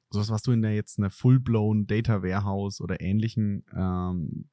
So 0.10 0.22
was, 0.22 0.30
was 0.30 0.44
du 0.44 0.52
in 0.54 0.62
der 0.62 0.76
jetzt 0.76 0.98
einer 0.98 1.10
Full-Blown 1.10 1.88
Data 1.88 2.24
Warehouse 2.24 2.80
oder 2.80 3.02
ähnlichen 3.02 3.66
ähm, 3.76 4.46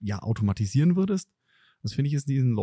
ja, 0.00 0.20
automatisieren 0.20 0.96
würdest. 0.96 1.28
Das 1.82 1.92
finde 1.92 2.08
ich 2.08 2.14
ist 2.14 2.28
diesen 2.28 2.54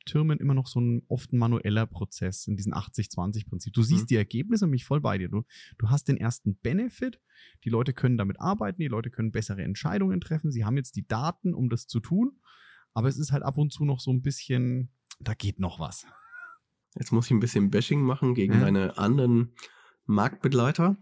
Leuchttürmen 0.00 0.38
immer 0.38 0.54
noch 0.54 0.66
so 0.66 0.80
ein 0.80 1.02
oft 1.08 1.32
manueller 1.32 1.86
Prozess 1.86 2.46
in 2.46 2.56
diesem 2.56 2.72
80-20-Prinzip. 2.72 3.72
Du 3.72 3.82
siehst 3.82 4.04
Mhm. 4.04 4.06
die 4.08 4.16
Ergebnisse 4.16 4.64
und 4.64 4.70
mich 4.70 4.84
voll 4.84 5.00
bei 5.00 5.18
dir. 5.18 5.28
Du, 5.28 5.42
du 5.78 5.88
hast 5.90 6.08
den 6.08 6.16
ersten 6.16 6.56
Benefit, 6.56 7.20
die 7.64 7.70
Leute 7.70 7.92
können 7.92 8.16
damit 8.16 8.40
arbeiten, 8.40 8.80
die 8.80 8.88
Leute 8.88 9.10
können 9.10 9.30
bessere 9.32 9.62
Entscheidungen 9.62 10.20
treffen, 10.20 10.50
sie 10.50 10.64
haben 10.64 10.76
jetzt 10.76 10.96
die 10.96 11.06
Daten, 11.06 11.54
um 11.54 11.68
das 11.68 11.86
zu 11.86 12.00
tun, 12.00 12.38
aber 12.94 13.08
es 13.08 13.18
ist 13.18 13.32
halt 13.32 13.42
ab 13.42 13.56
und 13.58 13.72
zu 13.72 13.84
noch 13.84 14.00
so 14.00 14.10
ein 14.12 14.22
bisschen, 14.22 14.90
da 15.20 15.34
geht 15.34 15.60
noch 15.60 15.78
was. 15.80 16.06
Jetzt 16.98 17.12
muss 17.12 17.26
ich 17.26 17.32
ein 17.32 17.40
bisschen 17.40 17.70
Bashing 17.70 18.00
machen 18.00 18.34
gegen 18.34 18.54
Ja. 18.54 18.60
deine 18.60 18.98
anderen 18.98 19.52
Marktbegleiter. 20.06 20.96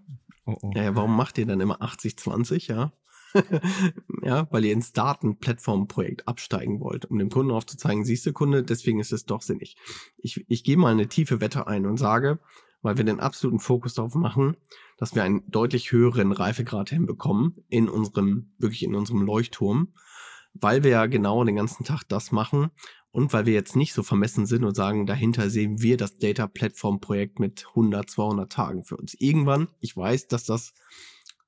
Oh, 0.44 0.56
oh. 0.62 0.72
Ja, 0.74 0.82
ja, 0.82 0.94
warum 0.96 1.16
macht 1.16 1.38
ihr 1.38 1.46
dann 1.46 1.60
immer 1.60 1.80
80-20, 1.82 2.68
ja? 2.68 2.92
ja, 4.22 4.46
weil 4.50 4.64
ihr 4.64 4.72
ins 4.72 4.92
Datenplattformprojekt 4.92 6.26
absteigen 6.26 6.80
wollt, 6.80 7.06
um 7.06 7.18
dem 7.18 7.30
Kunden 7.30 7.52
aufzuzeigen, 7.52 8.04
siehst 8.04 8.26
du 8.26 8.32
Kunde, 8.32 8.62
deswegen 8.62 9.00
ist 9.00 9.12
es 9.12 9.26
doch 9.26 9.42
sinnig. 9.42 9.76
Ich, 10.18 10.44
ich 10.48 10.64
gehe 10.64 10.76
mal 10.76 10.92
eine 10.92 11.08
tiefe 11.08 11.40
Wette 11.40 11.66
ein 11.66 11.86
und 11.86 11.98
sage, 11.98 12.38
weil 12.82 12.96
wir 12.96 13.04
den 13.04 13.20
absoluten 13.20 13.60
Fokus 13.60 13.94
darauf 13.94 14.14
machen, 14.14 14.56
dass 14.96 15.14
wir 15.14 15.22
einen 15.22 15.48
deutlich 15.50 15.92
höheren 15.92 16.32
Reifegrad 16.32 16.90
hinbekommen 16.90 17.64
in 17.68 17.88
unserem, 17.88 18.52
wirklich 18.58 18.82
in 18.82 18.94
unserem 18.94 19.22
Leuchtturm, 19.22 19.92
weil 20.54 20.84
wir 20.84 20.92
ja 20.92 21.06
genau 21.06 21.44
den 21.44 21.56
ganzen 21.56 21.84
Tag 21.84 22.04
das 22.08 22.32
machen 22.32 22.70
und 23.10 23.32
weil 23.32 23.46
wir 23.46 23.54
jetzt 23.54 23.76
nicht 23.76 23.94
so 23.94 24.02
vermessen 24.02 24.46
sind 24.46 24.64
und 24.64 24.74
sagen, 24.74 25.06
dahinter 25.06 25.50
sehen 25.50 25.80
wir 25.80 25.96
das 25.96 26.18
Data 26.18 26.46
Platform 26.46 27.00
Projekt 27.00 27.40
mit 27.40 27.66
100, 27.70 28.08
200 28.08 28.52
Tagen 28.52 28.84
für 28.84 28.96
uns. 28.96 29.14
Irgendwann, 29.18 29.68
ich 29.80 29.96
weiß, 29.96 30.28
dass 30.28 30.44
das 30.44 30.74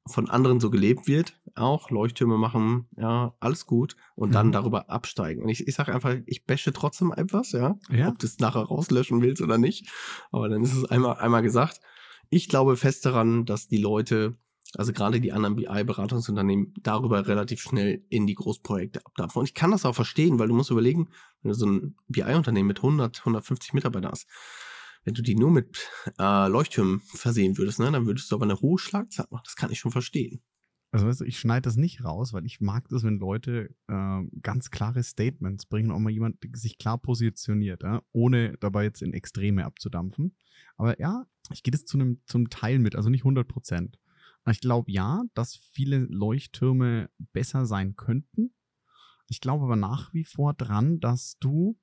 von 0.07 0.31
anderen 0.31 0.61
so 0.61 0.71
gelebt 0.71 1.07
wird, 1.07 1.39
auch 1.57 1.91
Leuchttürme 1.91 2.37
machen, 2.39 2.89
ja, 2.97 3.35
alles 3.41 3.67
gut 3.67 3.97
und 4.15 4.35
dann 4.35 4.49
Mhm. 4.49 4.53
darüber 4.53 4.91
absteigen. 4.91 5.43
Und 5.43 5.49
ich, 5.49 5.67
ich 5.67 5.75
sage 5.75 5.95
einfach, 5.95 6.17
ich 6.27 6.45
bashe 6.47 6.73
trotzdem 6.73 7.13
etwas, 7.17 7.53
ja, 7.53 7.79
Ja. 7.91 8.09
ob 8.09 8.19
du 8.19 8.27
es 8.27 8.39
nachher 8.39 8.63
rauslöschen 8.63 9.23
willst 9.23 9.43
oder 9.43 9.59
nicht. 9.59 9.89
Aber 10.33 10.49
dann 10.49 10.63
ist 10.63 10.75
es 10.75 10.85
einmal, 10.87 11.17
einmal 11.19 11.43
gesagt. 11.43 11.81
Ich 12.29 12.49
glaube 12.49 12.77
fest 12.77 13.05
daran, 13.07 13.45
dass 13.45 13.69
die 13.69 13.79
Leute, 13.79 14.37
also 14.77 14.93
gerade 14.93 15.21
die 15.21 15.33
anderen 15.33 15.57
BI-Beratungsunternehmen, 15.57 16.75
darüber 16.83 17.27
relativ 17.27 17.61
schnell 17.61 18.05
in 18.09 18.27
die 18.27 18.35
Großprojekte 18.35 19.05
abdampfen. 19.05 19.41
Und 19.41 19.47
ich 19.47 19.55
kann 19.55 19.71
das 19.73 19.85
auch 19.85 19.95
verstehen, 19.95 20.39
weil 20.39 20.49
du 20.49 20.55
musst 20.55 20.71
überlegen, 20.71 21.09
wenn 21.43 21.51
du 21.51 21.55
so 21.55 21.67
ein 21.67 21.97
BI-Unternehmen 22.09 22.69
mit 22.69 22.79
100, 22.79 23.19
150 23.21 23.73
Mitarbeitern 23.73 24.13
hast, 24.13 24.29
wenn 25.05 25.15
du 25.15 25.23
die 25.23 25.35
nur 25.35 25.51
mit 25.51 25.89
äh, 26.19 26.47
Leuchttürmen 26.49 27.01
versehen 27.01 27.57
würdest, 27.57 27.79
ne, 27.81 27.91
dann 27.91 28.05
würdest 28.07 28.31
du 28.31 28.37
aber 28.37 28.45
eine 28.45 28.61
hohe 28.61 28.79
Schlagzeit 28.79 29.31
machen. 29.33 29.43
Das 29.47 29.57
kann 29.57 29.73
ich 29.73 29.79
schon 29.79 29.93
verstehen. 29.93 30.43
Also 30.93 31.07
weißt 31.07 31.21
du, 31.21 31.25
ich 31.25 31.39
schneide 31.39 31.63
das 31.63 31.77
nicht 31.77 32.05
raus, 32.05 32.33
weil 32.33 32.45
ich 32.45 32.61
mag 32.61 32.89
das, 32.89 33.05
wenn 33.05 33.19
Leute 33.19 33.75
äh, 33.87 34.23
ganz 34.43 34.71
klare 34.71 35.03
Statements 35.05 35.67
bringen, 35.67 35.93
auch 35.93 36.01
mal 36.01 36.11
jemand 36.11 36.39
sich 36.53 36.79
klar 36.79 36.99
positioniert, 36.99 37.83
ja? 37.85 38.03
ohne 38.13 38.57
dabei 38.59 38.85
jetzt 38.85 39.03
in 39.03 39.13
Extreme 39.13 39.65
abzudampfen. 39.65 40.37
Aber 40.77 40.99
ja, 40.99 41.27
ich 41.53 41.63
gehe 41.63 41.71
das 41.71 41.85
zu 41.85 41.97
einem 41.97 42.21
zum 42.27 42.51
Teil 42.51 42.81
mit, 42.81 42.97
also 42.97 43.09
nicht 43.09 43.23
100 43.23 43.47
Prozent. 43.47 43.99
Ich 44.51 44.61
glaube 44.61 44.91
ja, 44.91 45.23
dass 45.35 45.57
viele 45.57 45.99
Leuchttürme 45.99 47.11
besser 47.33 47.67
sein 47.67 47.95
könnten. 47.95 48.53
Ich 49.29 49.41
glaube 49.41 49.65
aber 49.65 49.77
nach 49.77 50.13
wie 50.13 50.25
vor 50.25 50.55
dran, 50.55 50.99
dass 50.99 51.39
du 51.39 51.79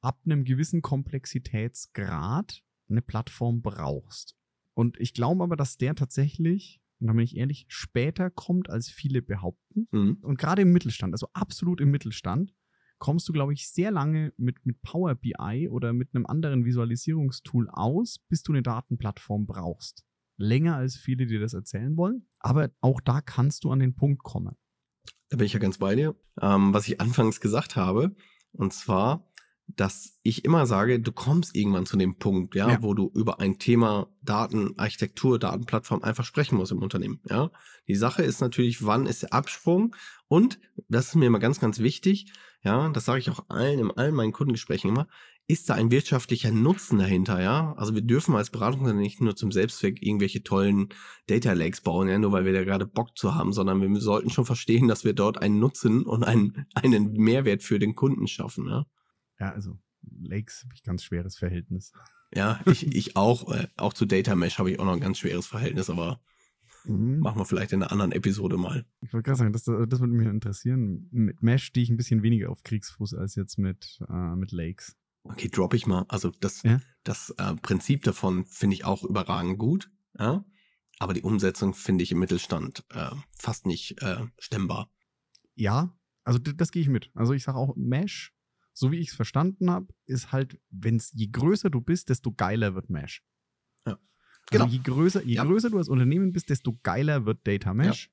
ab 0.00 0.20
einem 0.24 0.44
gewissen 0.44 0.82
Komplexitätsgrad 0.82 2.62
eine 2.88 3.02
Plattform 3.02 3.62
brauchst. 3.62 4.36
Und 4.74 4.98
ich 5.00 5.12
glaube 5.12 5.42
aber, 5.42 5.56
dass 5.56 5.76
der 5.76 5.94
tatsächlich, 5.94 6.80
und 7.00 7.06
da 7.06 7.12
bin 7.12 7.22
ich 7.22 7.36
ehrlich, 7.36 7.66
später 7.68 8.30
kommt, 8.30 8.70
als 8.70 8.88
viele 8.88 9.22
behaupten. 9.22 9.88
Mhm. 9.92 10.18
Und 10.22 10.38
gerade 10.38 10.62
im 10.62 10.72
Mittelstand, 10.72 11.14
also 11.14 11.28
absolut 11.32 11.80
im 11.80 11.90
Mittelstand, 11.90 12.54
kommst 12.98 13.28
du, 13.28 13.32
glaube 13.32 13.52
ich, 13.52 13.68
sehr 13.70 13.90
lange 13.90 14.32
mit, 14.36 14.66
mit 14.66 14.82
Power 14.82 15.14
BI 15.14 15.68
oder 15.70 15.92
mit 15.92 16.14
einem 16.14 16.26
anderen 16.26 16.64
Visualisierungstool 16.64 17.68
aus, 17.70 18.18
bis 18.28 18.42
du 18.42 18.52
eine 18.52 18.62
Datenplattform 18.62 19.46
brauchst. 19.46 20.04
Länger 20.36 20.76
als 20.76 20.96
viele 20.96 21.26
dir 21.26 21.40
das 21.40 21.54
erzählen 21.54 21.96
wollen. 21.96 22.28
Aber 22.40 22.70
auch 22.80 23.00
da 23.00 23.20
kannst 23.20 23.64
du 23.64 23.70
an 23.70 23.80
den 23.80 23.94
Punkt 23.94 24.22
kommen. 24.22 24.56
Da 25.28 25.36
bin 25.36 25.46
ich 25.46 25.52
ja 25.52 25.58
ganz 25.58 25.78
bei 25.78 25.94
dir. 25.94 26.16
Ähm, 26.40 26.72
was 26.72 26.88
ich 26.88 27.00
anfangs 27.00 27.40
gesagt 27.40 27.76
habe, 27.76 28.16
und 28.52 28.72
zwar, 28.72 29.27
dass 29.68 30.18
ich 30.22 30.44
immer 30.44 30.66
sage, 30.66 30.98
du 31.00 31.12
kommst 31.12 31.54
irgendwann 31.54 31.86
zu 31.86 31.96
dem 31.96 32.16
Punkt, 32.18 32.54
ja, 32.54 32.68
Ja. 32.70 32.82
wo 32.82 32.94
du 32.94 33.10
über 33.14 33.38
ein 33.40 33.58
Thema 33.58 34.08
Datenarchitektur, 34.22 35.38
Datenplattform 35.38 36.02
einfach 36.02 36.24
sprechen 36.24 36.56
musst 36.56 36.72
im 36.72 36.82
Unternehmen, 36.82 37.20
ja. 37.28 37.50
Die 37.86 37.94
Sache 37.94 38.22
ist 38.22 38.40
natürlich, 38.40 38.84
wann 38.84 39.06
ist 39.06 39.22
der 39.22 39.32
Absprung? 39.32 39.94
Und 40.28 40.58
das 40.88 41.08
ist 41.08 41.14
mir 41.14 41.26
immer 41.26 41.38
ganz, 41.38 41.60
ganz 41.60 41.78
wichtig, 41.78 42.32
ja, 42.62 42.88
das 42.90 43.04
sage 43.04 43.20
ich 43.20 43.30
auch 43.30 43.44
allen, 43.48 43.78
in 43.78 43.90
allen 43.92 44.14
meinen 44.14 44.32
Kundengesprächen 44.32 44.90
immer, 44.90 45.06
ist 45.50 45.70
da 45.70 45.74
ein 45.74 45.90
wirtschaftlicher 45.90 46.50
Nutzen 46.50 46.98
dahinter, 46.98 47.40
ja? 47.40 47.72
Also 47.78 47.94
wir 47.94 48.02
dürfen 48.02 48.34
als 48.34 48.50
Beratungsunternehmen 48.50 49.02
nicht 49.02 49.20
nur 49.22 49.34
zum 49.36 49.50
Selbstzweck 49.50 50.02
irgendwelche 50.02 50.42
tollen 50.42 50.88
Data 51.26 51.52
Lakes 51.54 51.80
bauen, 51.80 52.08
ja, 52.08 52.18
nur 52.18 52.32
weil 52.32 52.44
wir 52.44 52.52
da 52.52 52.64
gerade 52.64 52.86
Bock 52.86 53.16
zu 53.16 53.34
haben, 53.34 53.52
sondern 53.54 53.80
wir 53.80 54.00
sollten 54.00 54.28
schon 54.30 54.44
verstehen, 54.44 54.88
dass 54.88 55.04
wir 55.04 55.14
dort 55.14 55.40
einen 55.40 55.58
Nutzen 55.58 56.02
und 56.02 56.24
einen, 56.24 56.66
einen 56.74 57.12
Mehrwert 57.12 57.62
für 57.62 57.78
den 57.78 57.94
Kunden 57.94 58.26
schaffen, 58.26 58.66
ja? 58.68 58.84
Ja, 59.38 59.52
also 59.52 59.78
Lakes 60.20 60.62
habe 60.64 60.74
ich 60.74 60.82
ganz 60.82 61.02
schweres 61.04 61.36
Verhältnis. 61.36 61.92
Ja, 62.34 62.60
ich, 62.66 62.86
ich 62.94 63.16
auch, 63.16 63.52
äh, 63.52 63.68
auch 63.76 63.92
zu 63.94 64.04
Data 64.06 64.34
Mesh 64.36 64.58
habe 64.58 64.70
ich 64.70 64.78
auch 64.80 64.84
noch 64.84 64.92
ein 64.92 65.00
ganz 65.00 65.18
schweres 65.18 65.46
Verhältnis, 65.46 65.90
aber 65.90 66.20
Mhm. 66.84 67.18
machen 67.18 67.38
wir 67.38 67.44
vielleicht 67.44 67.72
in 67.72 67.82
einer 67.82 67.92
anderen 67.92 68.12
Episode 68.12 68.56
mal. 68.56 68.86
Ich 69.00 69.12
wollte 69.12 69.24
gerade 69.24 69.38
sagen, 69.38 69.52
das, 69.52 69.64
das 69.64 70.00
würde 70.00 70.06
mich 70.12 70.26
interessieren. 70.28 71.08
Mit 71.10 71.42
Mesh 71.42 71.64
stehe 71.64 71.82
ich 71.84 71.90
ein 71.90 71.96
bisschen 71.96 72.22
weniger 72.22 72.50
auf 72.50 72.62
Kriegsfuß 72.62 73.14
als 73.14 73.34
jetzt 73.34 73.58
mit, 73.58 73.98
äh, 74.08 74.36
mit 74.36 74.52
Lakes. 74.52 74.96
Okay, 75.24 75.48
drop 75.48 75.74
ich 75.74 75.86
mal. 75.86 76.06
Also 76.08 76.30
das, 76.40 76.62
Ja. 76.62 76.80
das 77.04 77.30
äh, 77.36 77.54
Prinzip 77.56 78.04
davon 78.04 78.46
finde 78.46 78.74
ich 78.74 78.84
auch 78.84 79.04
überragend 79.04 79.58
gut, 79.58 79.90
ja? 80.18 80.44
aber 80.98 81.12
die 81.12 81.22
Umsetzung 81.22 81.74
finde 81.74 82.04
ich 82.04 82.12
im 82.12 82.20
Mittelstand 82.20 82.84
äh, 82.90 83.10
fast 83.36 83.66
nicht 83.66 84.00
äh, 84.00 84.24
stemmbar. 84.38 84.90
Ja, 85.56 85.94
also 86.24 86.38
das 86.38 86.70
gehe 86.70 86.80
ich 86.82 86.88
mit. 86.88 87.10
Also 87.14 87.34
ich 87.34 87.42
sage 87.42 87.58
auch, 87.58 87.74
Mesh, 87.76 88.32
so 88.78 88.92
wie 88.92 88.98
ich 88.98 89.08
es 89.08 89.14
verstanden 89.14 89.70
habe, 89.70 89.88
ist 90.06 90.30
halt, 90.30 90.60
wenn 90.70 90.96
es 90.96 91.10
je 91.14 91.26
größer 91.26 91.68
du 91.70 91.80
bist, 91.80 92.08
desto 92.10 92.32
geiler 92.32 92.74
wird 92.74 92.90
Mesh. 92.90 93.22
Ja. 93.84 93.92
Also 93.92 94.00
Genau. 94.50 94.66
je 94.66 94.78
größer, 94.78 95.24
je 95.24 95.34
Ja. 95.34 95.44
größer 95.44 95.70
du 95.70 95.78
als 95.78 95.88
Unternehmen 95.88 96.32
bist, 96.32 96.48
desto 96.48 96.78
geiler 96.82 97.26
wird 97.26 97.46
Data 97.46 97.74
Mesh. 97.74 98.10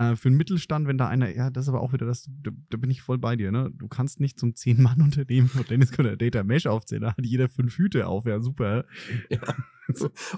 Äh, 0.00 0.16
für 0.16 0.30
den 0.30 0.38
Mittelstand, 0.38 0.88
wenn 0.88 0.96
da 0.96 1.08
einer, 1.08 1.28
ja, 1.34 1.50
das 1.50 1.66
ist 1.66 1.68
aber 1.68 1.82
auch 1.82 1.92
wieder 1.92 2.06
das, 2.06 2.26
da, 2.42 2.50
da 2.70 2.78
bin 2.78 2.90
ich 2.90 3.02
voll 3.02 3.18
bei 3.18 3.36
dir, 3.36 3.52
ne? 3.52 3.70
Du 3.74 3.86
kannst 3.86 4.18
nicht 4.18 4.38
zum 4.38 4.52
10-Mann-Unternehmen 4.52 5.46
von 5.48 5.64
Dennis 5.68 5.92
Conner 5.92 6.16
Data 6.16 6.42
Mesh 6.42 6.66
aufzählen, 6.66 7.02
da 7.02 7.08
hat 7.10 7.26
jeder 7.26 7.50
fünf 7.50 7.76
Hüte 7.76 8.06
auf, 8.06 8.24
ja, 8.24 8.40
super. 8.40 8.84
Ja. 9.28 9.38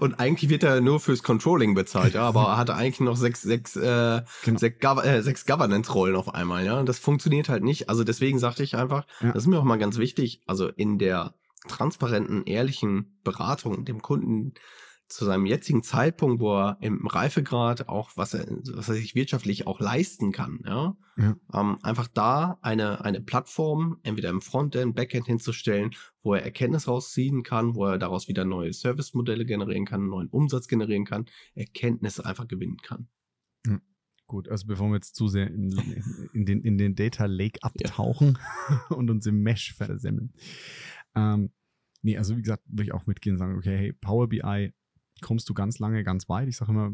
Und 0.00 0.18
eigentlich 0.18 0.48
wird 0.50 0.62
er 0.64 0.80
nur 0.80 0.98
fürs 0.98 1.22
Controlling 1.22 1.74
bezahlt, 1.74 2.14
ja, 2.14 2.22
aber 2.26 2.44
er 2.44 2.56
hatte 2.56 2.74
eigentlich 2.74 3.00
noch 3.00 3.16
sechs, 3.16 3.42
sechs, 3.42 3.76
äh, 3.76 4.22
Genau. 4.44 4.58
sechs, 4.58 4.80
Gov 4.80 5.04
äh, 5.04 5.20
sechs 5.22 5.44
Governance-Rollen 5.46 6.16
auf 6.16 6.34
einmal, 6.34 6.64
ja. 6.64 6.80
Und 6.80 6.88
das 6.88 6.98
funktioniert 6.98 7.48
halt 7.48 7.62
nicht. 7.62 7.88
Also 7.88 8.02
deswegen 8.02 8.38
sagte 8.38 8.62
ich 8.62 8.76
einfach, 8.76 9.06
Ja. 9.20 9.32
das 9.32 9.44
ist 9.44 9.46
mir 9.48 9.58
auch 9.60 9.64
mal 9.64 9.76
ganz 9.78 9.98
wichtig, 9.98 10.40
also 10.46 10.68
in 10.68 10.98
der 10.98 11.34
transparenten, 11.68 12.44
ehrlichen 12.46 13.20
Beratung 13.24 13.84
dem 13.84 14.02
Kunden 14.02 14.54
zu 15.14 15.24
seinem 15.24 15.46
jetzigen 15.46 15.82
Zeitpunkt, 15.82 16.40
wo 16.40 16.52
er 16.54 16.78
im 16.80 17.06
Reifegrad 17.06 17.88
auch, 17.88 18.10
was 18.16 18.34
er, 18.34 18.46
was 18.74 18.88
er 18.88 18.94
sich 18.94 19.14
wirtschaftlich 19.14 19.66
auch 19.66 19.80
leisten 19.80 20.32
kann, 20.32 20.60
ja, 20.66 20.96
Ja. 21.16 21.36
ähm, 21.54 21.78
einfach 21.82 22.08
da 22.08 22.58
eine, 22.62 23.04
eine 23.04 23.20
Plattform, 23.20 23.98
entweder 24.02 24.30
im 24.30 24.40
Frontend, 24.40 24.94
Backend 24.94 25.26
hinzustellen, 25.26 25.90
wo 26.22 26.34
er 26.34 26.42
Erkenntnis 26.42 26.88
rausziehen 26.88 27.42
kann, 27.42 27.74
wo 27.74 27.86
er 27.86 27.98
daraus 27.98 28.28
wieder 28.28 28.44
neue 28.44 28.72
Servicemodelle 28.72 29.44
generieren 29.44 29.84
kann, 29.84 30.06
neuen 30.06 30.28
Umsatz 30.28 30.68
generieren 30.68 31.04
kann, 31.04 31.26
Erkenntnisse 31.54 32.24
einfach 32.24 32.48
gewinnen 32.48 32.78
kann. 32.78 33.08
Gut, 34.26 34.48
also 34.48 34.66
bevor 34.66 34.88
wir 34.88 34.94
jetzt 34.94 35.14
zu 35.14 35.28
sehr 35.28 35.48
in, 35.48 35.70
in, 36.32 36.46
den, 36.46 36.62
in 36.62 36.78
den 36.78 36.94
Data 36.94 37.26
Lake 37.26 37.58
abtauchen 37.62 38.38
und 38.88 39.10
uns 39.10 39.26
im 39.26 39.42
Mesh 39.42 39.74
versemmeln. 39.74 40.32
Ähm, 41.14 41.50
nee, 42.00 42.16
also 42.16 42.36
wie 42.36 42.40
gesagt, 42.42 42.62
würde 42.66 42.84
ich 42.84 42.94
auch 42.94 43.06
mitgehen 43.06 43.34
und 43.34 43.38
sagen, 43.38 43.56
okay, 43.58 43.76
hey, 43.76 43.92
Power 43.92 44.28
BI 44.28 44.72
kommst 45.20 45.48
du 45.48 45.54
ganz 45.54 45.78
lange, 45.78 46.02
ganz 46.04 46.28
weit. 46.28 46.48
Ich 46.48 46.56
sage 46.56 46.72
immer, 46.72 46.92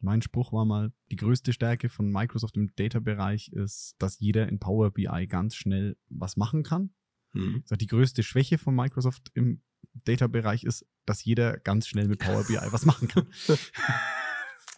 mein 0.00 0.22
Spruch 0.22 0.52
war 0.52 0.64
mal, 0.64 0.92
die 1.10 1.16
größte 1.16 1.52
Stärke 1.52 1.88
von 1.88 2.10
Microsoft 2.10 2.56
im 2.56 2.74
Data-Bereich 2.76 3.48
ist, 3.52 3.96
dass 3.98 4.18
jeder 4.20 4.48
in 4.48 4.58
Power 4.58 4.90
BI 4.90 5.26
ganz 5.26 5.56
schnell 5.56 5.96
was 6.08 6.36
machen 6.36 6.62
kann. 6.62 6.90
Mhm. 7.32 7.64
Die 7.70 7.86
größte 7.86 8.22
Schwäche 8.22 8.58
von 8.58 8.74
Microsoft 8.74 9.30
im 9.34 9.62
Data-Bereich 10.04 10.64
ist, 10.64 10.86
dass 11.06 11.24
jeder 11.24 11.58
ganz 11.58 11.86
schnell 11.86 12.08
mit 12.08 12.20
Power 12.20 12.44
BI 12.44 12.58
was 12.70 12.84
machen 12.84 13.08
kann. 13.08 13.26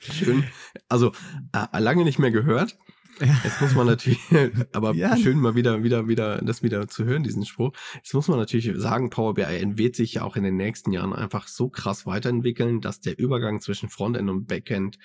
Schön. 0.00 0.44
Also 0.88 1.12
äh, 1.52 1.78
lange 1.80 2.04
nicht 2.04 2.18
mehr 2.18 2.30
gehört. 2.30 2.78
Jetzt 3.44 3.60
muss 3.60 3.74
man 3.74 3.86
natürlich, 3.86 4.20
aber 4.72 4.94
ja. 4.94 5.16
schön 5.16 5.38
mal 5.38 5.54
wieder, 5.54 5.82
wieder, 5.82 6.08
wieder, 6.08 6.38
das 6.42 6.62
wieder 6.62 6.86
zu 6.88 7.04
hören, 7.04 7.22
diesen 7.22 7.44
Spruch. 7.44 7.72
Jetzt 7.96 8.14
muss 8.14 8.28
man 8.28 8.38
natürlich 8.38 8.70
sagen, 8.76 9.10
Power 9.10 9.34
BI 9.34 9.78
wird 9.78 9.96
sich 9.96 10.14
ja 10.14 10.22
auch 10.22 10.36
in 10.36 10.44
den 10.44 10.56
nächsten 10.56 10.92
Jahren 10.92 11.12
einfach 11.12 11.48
so 11.48 11.68
krass 11.68 12.06
weiterentwickeln, 12.06 12.80
dass 12.80 13.00
der 13.00 13.18
Übergang 13.18 13.60
zwischen 13.60 13.88
Frontend 13.88 14.30
und 14.30 14.46
Backend 14.46 14.98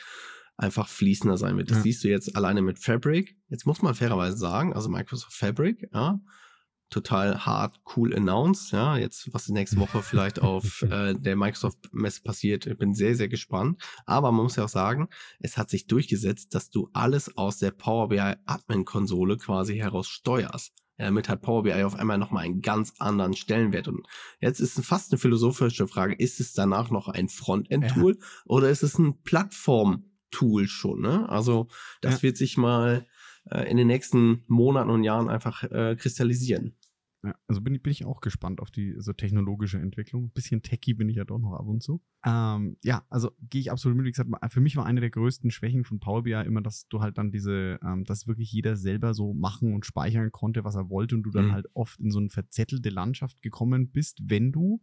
einfach 0.58 0.88
fließender 0.88 1.38
sein 1.38 1.58
wird. 1.58 1.72
Das 1.72 1.78
ja. 1.78 1.84
siehst 1.84 2.04
du 2.04 2.10
jetzt 2.10 2.36
alleine 2.36 2.62
mit 2.62 2.80
Fabric. 2.80 3.36
Jetzt 3.50 3.66
muss 3.66 3.82
man 3.82 3.96
fairerweise 3.96 4.38
sagen, 4.38 4.74
also 4.74 4.90
Microsoft 4.90 5.34
Fabric, 5.34 5.90
ja, 5.94 6.20
total 6.94 7.46
hart 7.46 7.80
cool 7.96 8.14
announced. 8.16 8.72
Ja, 8.72 8.98
jetzt, 8.98 9.34
was 9.34 9.50
nächste 9.50 9.78
Woche 9.78 10.02
vielleicht 10.02 10.40
auf 10.40 10.82
äh, 10.90 11.14
der 11.16 11.36
Microsoft-Messe 11.36 12.22
passiert, 12.22 12.68
ich 12.68 12.78
bin 12.78 12.94
sehr, 12.94 13.16
sehr 13.16 13.28
gespannt. 13.28 13.82
Aber 14.06 14.32
man 14.32 14.44
muss 14.44 14.56
ja 14.56 14.66
auch 14.66 14.70
sagen, 14.70 15.10
es 15.40 15.58
hat 15.58 15.70
sich 15.70 15.88
durchgesetzt, 15.88 16.54
dass 16.54 16.70
du 16.70 16.90
alles 16.94 17.36
aus 17.36 17.58
der 17.58 17.72
Power 17.72 18.10
BI 18.10 18.36
Admin-Konsole 18.46 19.38
quasi 19.38 19.78
heraus 19.78 20.08
steuerst. 20.08 20.74
Ja, 21.00 21.06
damit 21.06 21.28
hat 21.28 21.42
Power 21.42 21.64
BI 21.64 21.84
auf 21.84 21.96
einmal 21.96 22.20
nochmal 22.20 22.46
einen 22.46 22.62
ganz 22.62 22.94
anderen 23.00 23.34
Stellenwert. 23.34 23.88
Und 23.88 24.06
jetzt 24.40 24.60
ist 24.60 24.80
fast 24.86 25.12
eine 25.12 25.18
philosophische 25.18 25.88
Frage, 25.88 26.14
ist 26.14 26.40
es 26.40 26.54
danach 26.54 26.92
noch 26.92 27.08
ein 27.08 27.30
Frontend-Tool 27.30 28.18
ja. 28.20 28.28
oder 28.46 28.70
ist 28.70 28.84
es 28.84 29.00
ein 29.00 29.22
Plattform-Tool 29.24 30.68
schon? 30.68 31.02
Ne? 31.02 31.28
Also 31.28 31.68
das 32.02 32.18
ja. 32.18 32.24
wird 32.24 32.38
sich 32.38 32.58
mal 32.58 33.08
äh, 33.50 33.70
in 33.70 33.78
den 33.78 33.88
nächsten 33.88 34.44
Monaten 34.48 34.90
und 34.90 35.04
Jahren 35.04 35.30
einfach 35.30 35.64
äh, 35.64 35.96
kristallisieren. 35.96 36.76
Ja, 37.26 37.36
also 37.48 37.62
bin, 37.62 37.82
bin 37.82 37.92
ich 37.92 38.04
auch 38.04 38.20
gespannt 38.20 38.60
auf 38.60 38.70
die 38.70 38.96
so 38.98 39.14
technologische 39.14 39.80
Entwicklung. 39.80 40.26
Ein 40.26 40.32
bisschen 40.32 40.62
techy 40.62 40.94
bin 40.94 41.08
ich 41.08 41.16
ja 41.16 41.24
doch 41.24 41.40
noch 41.40 41.54
ab 41.54 41.66
und 41.68 41.82
zu. 41.82 42.02
Ähm, 42.26 42.76
ja, 42.84 43.06
also 43.10 43.32
gehe 43.50 43.62
ich 43.62 43.72
absolut 43.72 43.96
mit. 43.96 44.06
Wie 44.06 44.12
gesagt, 44.12 44.30
für 44.52 44.60
mich 44.60 44.76
war 44.76 44.86
eine 44.86 45.00
der 45.00 45.10
größten 45.10 45.50
Schwächen 45.50 45.86
von 45.86 46.02
Power 46.02 46.24
BI 46.24 46.34
immer, 46.34 46.62
dass 46.62 46.88
du 46.90 47.00
halt 47.00 47.18
dann 47.18 47.32
diese, 47.32 47.80
ähm, 47.82 48.04
dass 48.04 48.28
wirklich 48.28 48.52
jeder 48.52 48.76
selber 48.76 49.14
so 49.14 49.34
machen 49.34 49.74
und 49.74 49.86
speichern 49.86 50.34
konnte, 50.34 50.66
was 50.66 50.76
er 50.76 50.90
wollte 50.90 51.16
und 51.16 51.24
du 51.24 51.32
dann 51.32 51.48
mhm. 51.48 51.52
halt 51.54 51.68
oft 51.74 51.98
in 52.02 52.12
so 52.12 52.20
eine 52.20 52.30
verzettelte 52.30 52.90
Landschaft 52.90 53.42
gekommen 53.42 53.90
bist, 53.90 54.20
wenn 54.26 54.52
du, 54.52 54.82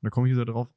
und 0.00 0.02
da 0.02 0.10
komme 0.10 0.26
ich 0.26 0.34
wieder 0.34 0.46
drauf, 0.46 0.68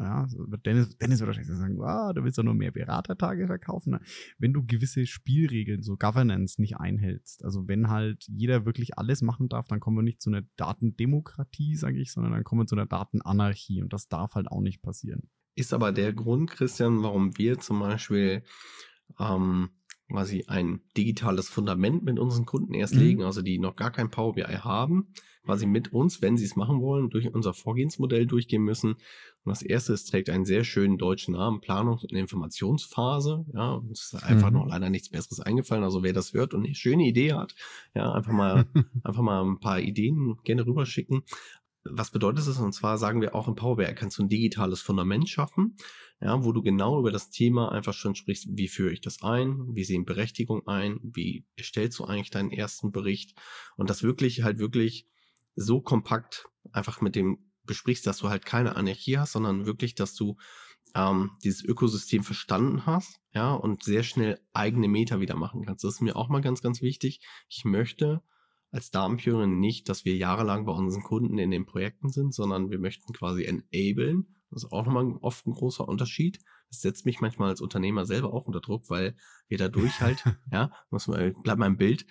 ja, 0.00 0.26
Dennis, 0.64 0.96
Dennis 0.98 1.20
wird 1.20 1.28
wahrscheinlich 1.28 1.56
sagen, 1.56 1.80
ah, 1.82 2.12
du 2.12 2.24
willst 2.24 2.38
doch 2.38 2.42
nur 2.42 2.54
mehr 2.54 2.70
Beratertage 2.70 3.46
verkaufen. 3.46 3.98
Wenn 4.38 4.52
du 4.52 4.64
gewisse 4.64 5.06
Spielregeln, 5.06 5.82
so 5.82 5.96
Governance 5.96 6.60
nicht 6.60 6.78
einhältst, 6.78 7.44
also 7.44 7.68
wenn 7.68 7.90
halt 7.90 8.24
jeder 8.28 8.64
wirklich 8.64 8.98
alles 8.98 9.22
machen 9.22 9.48
darf, 9.48 9.68
dann 9.68 9.80
kommen 9.80 9.98
wir 9.98 10.02
nicht 10.02 10.22
zu 10.22 10.30
einer 10.30 10.42
Datendemokratie, 10.56 11.76
sage 11.76 12.00
ich, 12.00 12.12
sondern 12.12 12.32
dann 12.32 12.44
kommen 12.44 12.62
wir 12.62 12.66
zu 12.66 12.74
einer 12.74 12.86
Datenanarchie 12.86 13.82
und 13.82 13.92
das 13.92 14.08
darf 14.08 14.34
halt 14.34 14.48
auch 14.48 14.60
nicht 14.60 14.82
passieren. 14.82 15.28
Ist 15.54 15.74
aber 15.74 15.92
der 15.92 16.14
Grund, 16.14 16.50
Christian, 16.50 17.02
warum 17.02 17.36
wir 17.36 17.58
zum 17.58 17.80
Beispiel 17.80 18.42
ähm, 19.18 19.70
quasi 20.12 20.44
ein 20.46 20.80
digitales 20.96 21.48
Fundament 21.48 22.04
mit 22.04 22.18
unseren 22.18 22.46
Kunden 22.46 22.74
erst 22.74 22.94
mhm. 22.94 23.00
legen, 23.00 23.22
also 23.22 23.42
die 23.42 23.58
noch 23.58 23.76
gar 23.76 23.90
kein 23.90 24.10
Power 24.10 24.34
BI 24.34 24.42
haben, 24.42 25.08
quasi 25.44 25.66
mit 25.66 25.92
uns, 25.92 26.22
wenn 26.22 26.36
sie 26.36 26.44
es 26.44 26.54
machen 26.54 26.80
wollen, 26.80 27.10
durch 27.10 27.32
unser 27.34 27.54
Vorgehensmodell 27.54 28.26
durchgehen 28.26 28.62
müssen. 28.62 28.92
Und 29.44 29.50
das 29.50 29.62
erste, 29.62 29.92
es 29.92 30.04
trägt 30.04 30.30
einen 30.30 30.44
sehr 30.44 30.62
schönen 30.62 30.98
deutschen 30.98 31.34
Namen, 31.34 31.60
Planungs- 31.60 32.02
und 32.02 32.12
Informationsphase. 32.12 33.44
Ja, 33.52 33.72
uns 33.72 34.12
ist 34.12 34.22
einfach 34.22 34.50
mhm. 34.50 34.58
noch 34.58 34.66
leider 34.66 34.88
nichts 34.88 35.08
Besseres 35.08 35.40
eingefallen. 35.40 35.82
Also 35.82 36.02
wer 36.04 36.12
das 36.12 36.32
hört 36.32 36.54
und 36.54 36.64
eine 36.64 36.74
schöne 36.74 37.04
Idee 37.04 37.32
hat, 37.32 37.54
ja, 37.94 38.12
einfach 38.12 38.32
mal, 38.32 38.66
einfach 39.02 39.22
mal 39.22 39.42
ein 39.44 39.58
paar 39.58 39.80
Ideen 39.80 40.36
gerne 40.44 40.64
rüberschicken. 40.64 41.24
Was 41.84 42.10
bedeutet 42.10 42.46
es? 42.46 42.58
Und 42.58 42.72
zwar 42.72 42.98
sagen 42.98 43.20
wir 43.20 43.34
auch 43.34 43.48
in 43.48 43.54
Power 43.54 43.84
kannst 43.94 44.18
du 44.18 44.22
ein 44.22 44.28
digitales 44.28 44.80
Fundament 44.80 45.28
schaffen, 45.28 45.76
ja, 46.20 46.44
wo 46.44 46.52
du 46.52 46.62
genau 46.62 46.98
über 46.98 47.10
das 47.10 47.30
Thema 47.30 47.72
einfach 47.72 47.94
schon 47.94 48.14
sprichst, 48.14 48.46
wie 48.50 48.68
führe 48.68 48.92
ich 48.92 49.00
das 49.00 49.22
ein, 49.22 49.74
wie 49.74 49.84
sehen 49.84 50.04
Berechtigung 50.04 50.66
ein, 50.68 51.00
wie 51.02 51.44
erstellst 51.56 51.98
du 51.98 52.04
eigentlich 52.04 52.30
deinen 52.30 52.52
ersten 52.52 52.92
Bericht 52.92 53.36
und 53.76 53.90
das 53.90 54.02
wirklich 54.02 54.42
halt 54.42 54.58
wirklich 54.58 55.08
so 55.56 55.80
kompakt 55.80 56.46
einfach 56.72 57.00
mit 57.00 57.16
dem 57.16 57.38
besprichst, 57.64 58.06
dass 58.06 58.18
du 58.18 58.28
halt 58.28 58.44
keine 58.44 58.76
Anarchie 58.76 59.18
hast, 59.18 59.32
sondern 59.32 59.66
wirklich, 59.66 59.94
dass 59.94 60.14
du 60.14 60.36
ähm, 60.94 61.30
dieses 61.44 61.64
Ökosystem 61.64 62.22
verstanden 62.22 62.86
hast, 62.86 63.20
ja, 63.34 63.52
und 63.54 63.82
sehr 63.82 64.02
schnell 64.02 64.40
eigene 64.52 64.88
Meter 64.88 65.20
wieder 65.20 65.36
machen 65.36 65.64
kannst. 65.64 65.84
Das 65.84 65.94
ist 65.94 66.00
mir 66.00 66.16
auch 66.16 66.28
mal 66.28 66.40
ganz, 66.40 66.60
ganz 66.60 66.82
wichtig. 66.82 67.20
Ich 67.48 67.64
möchte 67.64 68.22
als 68.72 68.90
Darmführerin 68.90 69.60
nicht, 69.60 69.88
dass 69.88 70.04
wir 70.04 70.16
jahrelang 70.16 70.64
bei 70.64 70.72
unseren 70.72 71.02
Kunden 71.02 71.38
in 71.38 71.50
den 71.50 71.66
Projekten 71.66 72.10
sind, 72.10 72.34
sondern 72.34 72.70
wir 72.70 72.78
möchten 72.78 73.12
quasi 73.12 73.44
enablen. 73.44 74.34
Das 74.50 74.64
ist 74.64 74.72
auch 74.72 74.86
nochmal 74.86 75.18
oft 75.20 75.46
ein 75.46 75.52
großer 75.52 75.86
Unterschied. 75.86 76.40
Das 76.68 76.80
setzt 76.80 77.04
mich 77.04 77.20
manchmal 77.20 77.50
als 77.50 77.60
Unternehmer 77.60 78.06
selber 78.06 78.32
auch 78.32 78.46
unter 78.46 78.60
Druck, 78.60 78.88
weil 78.88 79.14
wir 79.48 79.58
dadurch 79.58 80.00
halt, 80.00 80.24
ja, 80.52 80.72
muss 80.90 81.06
man, 81.06 81.34
bleibt 81.42 81.58
mal 81.58 81.66
im 81.66 81.76
Bild, 81.76 82.06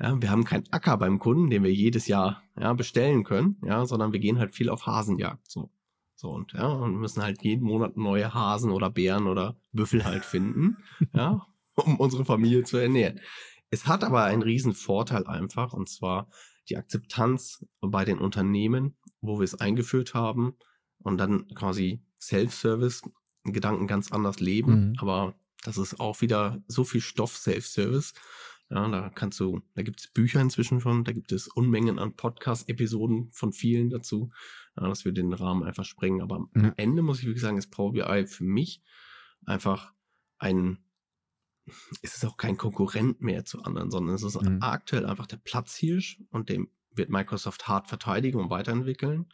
ja, 0.00 0.20
wir 0.20 0.30
haben 0.30 0.44
keinen 0.44 0.66
Acker 0.72 0.96
beim 0.96 1.18
Kunden, 1.18 1.48
den 1.48 1.62
wir 1.62 1.72
jedes 1.72 2.08
Jahr 2.08 2.42
ja, 2.58 2.72
bestellen 2.72 3.22
können, 3.22 3.58
ja, 3.64 3.86
sondern 3.86 4.12
wir 4.12 4.20
gehen 4.20 4.38
halt 4.38 4.52
viel 4.52 4.68
auf 4.68 4.86
Hasenjagd. 4.86 5.48
So. 5.50 5.70
So 6.16 6.28
und 6.32 6.52
ja, 6.52 6.66
und 6.66 6.96
müssen 6.96 7.22
halt 7.22 7.42
jeden 7.42 7.64
Monat 7.64 7.96
neue 7.96 8.34
Hasen 8.34 8.72
oder 8.72 8.90
Bären 8.90 9.26
oder 9.26 9.56
Büffel 9.72 10.04
halt 10.04 10.26
finden, 10.26 10.76
ja, 11.14 11.46
um 11.76 11.96
unsere 11.96 12.26
Familie 12.26 12.62
zu 12.62 12.76
ernähren. 12.76 13.20
Es 13.70 13.86
hat 13.86 14.04
aber 14.04 14.24
einen 14.24 14.42
riesen 14.42 14.74
Vorteil 14.74 15.26
einfach, 15.26 15.72
und 15.72 15.88
zwar 15.88 16.28
die 16.68 16.76
Akzeptanz 16.76 17.64
bei 17.80 18.04
den 18.04 18.18
Unternehmen, 18.18 18.96
wo 19.20 19.38
wir 19.38 19.44
es 19.44 19.60
eingeführt 19.60 20.14
haben 20.14 20.56
und 20.98 21.18
dann 21.18 21.46
quasi 21.48 22.02
Self-Service, 22.20 23.02
Gedanken 23.44 23.86
ganz 23.86 24.12
anders 24.12 24.40
leben. 24.40 24.90
Mhm. 24.90 24.94
Aber 24.98 25.34
das 25.64 25.78
ist 25.78 26.00
auch 26.00 26.20
wieder 26.20 26.62
so 26.66 26.84
viel 26.84 27.00
Stoff 27.00 27.36
Self-Service. 27.36 28.14
Ja, 28.70 28.88
da 28.88 29.10
kannst 29.10 29.40
du, 29.40 29.62
da 29.74 29.82
gibt 29.82 30.00
es 30.00 30.06
Bücher 30.08 30.40
inzwischen 30.40 30.80
schon, 30.80 31.02
da 31.02 31.12
gibt 31.12 31.32
es 31.32 31.48
Unmengen 31.48 31.98
an 31.98 32.14
Podcast-Episoden 32.14 33.30
von 33.32 33.52
vielen 33.52 33.90
dazu, 33.90 34.30
ja, 34.76 34.86
dass 34.86 35.04
wir 35.04 35.10
den 35.10 35.32
Rahmen 35.32 35.64
einfach 35.64 35.84
sprengen. 35.84 36.20
Aber 36.20 36.36
am. 36.36 36.72
Ende 36.76 37.02
muss 37.02 37.18
ich 37.18 37.24
wirklich 37.24 37.42
sagen, 37.42 37.56
ist 37.56 37.72
Power 37.72 37.92
BI 37.92 38.26
für 38.26 38.44
mich 38.44 38.80
einfach 39.44 39.92
ein, 40.38 40.78
ist 42.02 42.16
es 42.16 42.24
auch 42.24 42.36
kein 42.36 42.56
Konkurrent 42.56 43.20
mehr 43.20 43.44
zu 43.44 43.62
anderen, 43.62 43.90
sondern 43.90 44.14
es 44.14 44.22
ist 44.22 44.40
mhm. 44.40 44.58
aktuell 44.60 45.06
einfach 45.06 45.26
der 45.26 45.38
Platzhirsch 45.38 46.22
und 46.30 46.48
dem 46.48 46.68
wird 46.92 47.10
Microsoft 47.10 47.68
hart 47.68 47.88
verteidigen 47.88 48.38
und 48.38 48.50
weiterentwickeln 48.50 49.26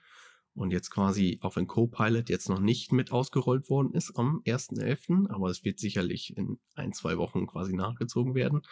und 0.56 0.70
jetzt 0.70 0.90
quasi, 0.90 1.38
auch 1.42 1.56
wenn 1.56 1.66
Copilot 1.66 2.30
jetzt 2.30 2.48
noch 2.48 2.60
nicht 2.60 2.90
mit 2.90 3.12
ausgerollt 3.12 3.68
worden 3.68 3.92
ist 3.92 4.16
am 4.16 4.40
1.11., 4.46 5.30
aber 5.30 5.50
es 5.50 5.64
wird 5.64 5.78
sicherlich 5.78 6.34
in 6.36 6.58
ein, 6.74 6.94
zwei 6.94 7.18
Wochen 7.18 7.46
quasi 7.46 7.74
nachgezogen 7.74 8.34
werden, 8.34 8.62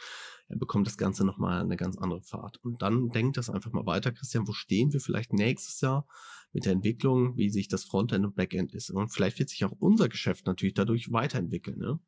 er 0.49 0.57
bekommt 0.57 0.87
das 0.87 0.97
Ganze 0.97 1.27
nochmal 1.27 1.61
eine 1.61 1.77
ganz 1.77 1.99
andere 1.99 2.23
Fahrt. 2.23 2.57
Und 2.65 2.81
dann 2.81 3.11
denkt 3.11 3.37
das 3.37 3.51
einfach 3.51 3.71
mal 3.73 3.85
weiter, 3.85 4.13
Christian, 4.13 4.49
wo 4.49 4.53
stehen 4.53 4.95
wir 4.95 5.01
vielleicht 5.01 5.35
nächstes 5.35 5.81
Jahr 5.83 6.07
mit 6.53 6.65
der 6.65 6.73
Entwicklung, 6.73 7.37
wie 7.37 7.51
sich 7.51 7.69
das 7.69 7.85
Frontend 7.85 8.25
und 8.25 8.35
Backend 8.35 8.73
ist. 8.73 8.91
Und 8.91 9.11
vielleicht 9.11 9.39
wird 9.39 9.51
sich 9.51 9.65
auch 9.67 9.73
unser 9.79 10.09
Geschäft 10.09 10.47
natürlich 10.47 10.75
dadurch 10.75 11.13
weiterentwickeln. 11.13 11.79
Ne? 11.79 12.01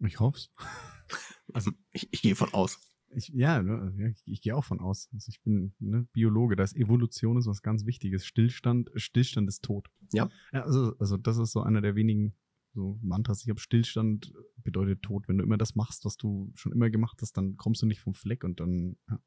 Ich 0.00 0.20
hoffe 0.20 0.38
es. 0.38 0.50
Also 1.52 1.70
ich, 1.92 2.08
ich 2.12 2.22
gehe 2.22 2.34
von 2.34 2.52
aus. 2.54 2.78
Ich, 3.14 3.28
ja, 3.28 3.62
ne, 3.62 4.10
ich, 4.10 4.22
ich 4.26 4.40
gehe 4.40 4.56
auch 4.56 4.64
von 4.64 4.80
aus. 4.80 5.08
Also 5.12 5.28
ich 5.28 5.42
bin 5.42 5.74
ne, 5.78 6.06
Biologe, 6.12 6.56
da 6.56 6.64
ist 6.64 6.76
Evolution 6.76 7.36
ist 7.36 7.46
was 7.46 7.62
ganz 7.62 7.84
Wichtiges. 7.84 8.24
Stillstand, 8.24 8.90
Stillstand 8.96 9.48
ist 9.48 9.62
tot. 9.62 9.90
Ja. 10.12 10.28
ja 10.52 10.62
also, 10.62 10.96
also 10.98 11.16
das 11.16 11.38
ist 11.38 11.52
so 11.52 11.60
einer 11.62 11.80
der 11.80 11.94
wenigen 11.94 12.34
so 12.74 12.98
Mantras. 13.02 13.42
Ich 13.42 13.50
habe 13.50 13.60
Stillstand 13.60 14.32
bedeutet 14.56 15.02
Tod. 15.02 15.28
Wenn 15.28 15.38
du 15.38 15.44
immer 15.44 15.58
das 15.58 15.74
machst, 15.74 16.04
was 16.04 16.16
du 16.16 16.52
schon 16.54 16.72
immer 16.72 16.90
gemacht 16.90 17.18
hast, 17.20 17.36
dann 17.36 17.56
kommst 17.56 17.82
du 17.82 17.86
nicht 17.86 18.00
vom 18.00 18.14
Fleck 18.14 18.44
und 18.44 18.60
dann. 18.60 18.96
Ja. 19.08 19.20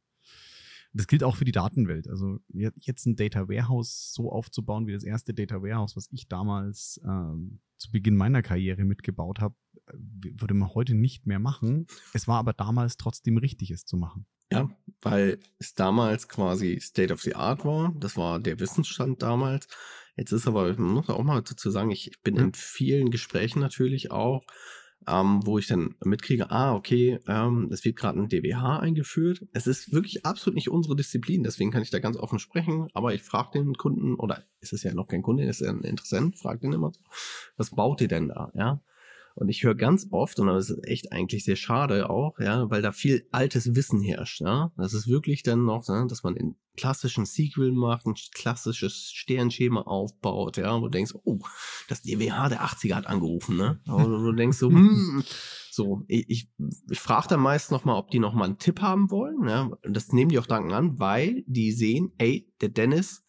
Das 0.94 1.08
gilt 1.08 1.24
auch 1.24 1.36
für 1.36 1.44
die 1.44 1.52
Datenwelt. 1.52 2.08
Also 2.08 2.40
jetzt 2.54 3.06
ein 3.06 3.18
Data 3.18 3.50
Warehouse 3.50 4.14
so 4.14 4.32
aufzubauen 4.32 4.88
wie 4.88 4.94
das 4.94 5.04
erste 5.04 5.34
Data 5.34 5.62
Warehouse, 5.62 5.98
was 5.98 6.08
ich 6.12 6.30
damals 6.30 7.02
ähm, 7.04 7.60
zu 7.78 7.92
Beginn 7.92 8.16
meiner 8.16 8.42
Karriere 8.42 8.86
mitgebaut 8.86 9.42
habe, 9.42 9.56
würde 9.94 10.54
man 10.54 10.74
heute 10.74 10.96
nicht 10.96 11.26
mehr 11.26 11.40
machen. 11.40 11.88
Es 12.14 12.28
war 12.28 12.40
aber 12.40 12.54
damals 12.54 12.98
trotzdem 12.98 13.38
richtig, 13.38 13.72
es 13.72 13.86
zu 13.86 13.98
machen. 13.98 14.26
Ja, 14.52 14.70
weil 15.02 15.40
es 15.58 15.74
damals 15.74 16.28
quasi 16.28 16.80
State 16.80 17.12
of 17.12 17.22
the 17.22 17.36
Art 17.36 17.66
war. 17.66 17.94
Das 18.00 18.16
war 18.16 18.40
der 18.40 18.60
Wissensstand 18.60 19.22
damals. 19.24 19.68
Jetzt 20.16 20.32
ist 20.32 20.48
aber, 20.48 20.74
man 20.74 20.94
muss 20.94 21.10
auch 21.10 21.24
mal 21.24 21.42
dazu 21.42 21.70
sagen, 21.72 21.92
ich 21.92 22.12
bin 22.24 22.38
in 22.38 22.54
vielen 22.54 23.10
Gesprächen 23.10 23.60
natürlich 23.60 24.12
auch 24.12 24.44
ähm, 25.08 25.46
wo 25.46 25.58
ich 25.58 25.68
dann 25.68 25.96
mitkriege, 26.04 26.50
ah, 26.52 26.74
okay, 26.74 27.20
ähm, 27.28 27.70
es 27.72 27.86
wird 27.86 27.96
gerade 27.96 28.20
ein 28.20 28.30
DWH 28.30 28.80
eingeführt. 28.80 29.46
Es 29.54 29.68
ist 29.68 29.94
wirklich 29.94 30.26
absolut 30.26 30.56
nicht 30.56 30.70
unsere 30.70 30.96
Disziplin, 30.96 31.44
deswegen 31.44 31.72
kann 31.72 31.84
ich 31.84 31.92
da 31.92 32.00
ganz 32.00 32.18
offen 32.18 32.40
sprechen, 32.40 32.88
aber 32.94 33.14
ich 33.14 33.22
frage 33.22 33.60
den 33.60 33.76
Kunden, 33.76 34.16
oder 34.16 34.44
ist 34.62 34.74
es 34.74 34.84
ja 34.84 34.94
noch 34.94 35.08
kein 35.08 35.22
Kunde, 35.22 35.46
ist 35.46 35.62
ja 35.62 35.70
ein 35.70 35.82
Interessent, 35.82 36.40
frage 36.40 36.62
den 36.62 36.74
immer, 36.74 36.92
was 37.58 37.72
baut 37.72 38.02
ihr 38.02 38.08
denn 38.08 38.30
da, 38.30 38.52
ja? 38.56 38.82
Und 39.36 39.50
ich 39.50 39.64
höre 39.64 39.76
ganz 39.76 40.08
oft, 40.12 40.40
und 40.40 40.48
das 40.48 40.70
ist 40.70 40.88
echt 40.88 41.12
eigentlich 41.12 41.44
sehr 41.44 41.58
schade 41.58 42.10
auch, 42.10 42.40
ja, 42.40 42.70
weil 42.70 42.82
da 42.82 42.94
viel 42.94 43.28
altes 43.32 43.76
Wissen 43.76 44.02
herrscht. 44.02 44.40
Ja? 44.40 44.72
Das 44.78 44.94
ist 44.94 45.08
wirklich 45.10 45.44
dann 45.44 45.66
noch, 45.66 45.86
ja, 45.90 46.06
dass 46.06 46.24
man 46.24 46.38
in 46.38 46.56
klassischen 46.78 47.26
Sequel 47.26 47.74
macht, 47.74 48.06
ein 48.06 48.16
klassisches 48.34 49.12
Sternschema 49.12 49.82
aufbaut, 49.82 50.56
ja, 50.56 50.78
wo 50.78 50.86
du 50.86 50.90
denkst, 50.90 51.14
oh, 51.24 51.40
das 51.90 52.02
DWH 52.02 52.50
der 52.50 52.64
80er 52.64 52.96
hat 52.96 53.08
angerufen, 53.08 53.58
ne? 53.58 53.80
Und 53.88 54.10
du 54.10 54.32
denkst 54.34 54.58
so, 54.58 54.70
hm, 54.70 55.24
so, 55.72 56.04
ich, 56.08 56.30
ich, 56.30 56.50
ich 56.90 57.00
frage 57.00 57.28
dann 57.30 57.42
meist 57.42 57.72
nochmal, 57.72 57.98
ob 57.98 58.12
die 58.12 58.20
nochmal 58.20 58.48
einen 58.48 58.58
Tipp 58.58 58.82
haben 58.82 59.12
wollen, 59.12 59.48
ja. 59.48 59.64
Und 59.64 59.94
das 59.96 60.14
nehmen 60.14 60.30
die 60.30 60.40
auch 60.40 60.48
danken 60.48 60.74
an, 60.74 61.00
weil 61.00 61.44
die 61.48 61.72
sehen, 61.72 62.14
ey, 62.18 62.52
der 62.62 62.70
Dennis 62.70 63.24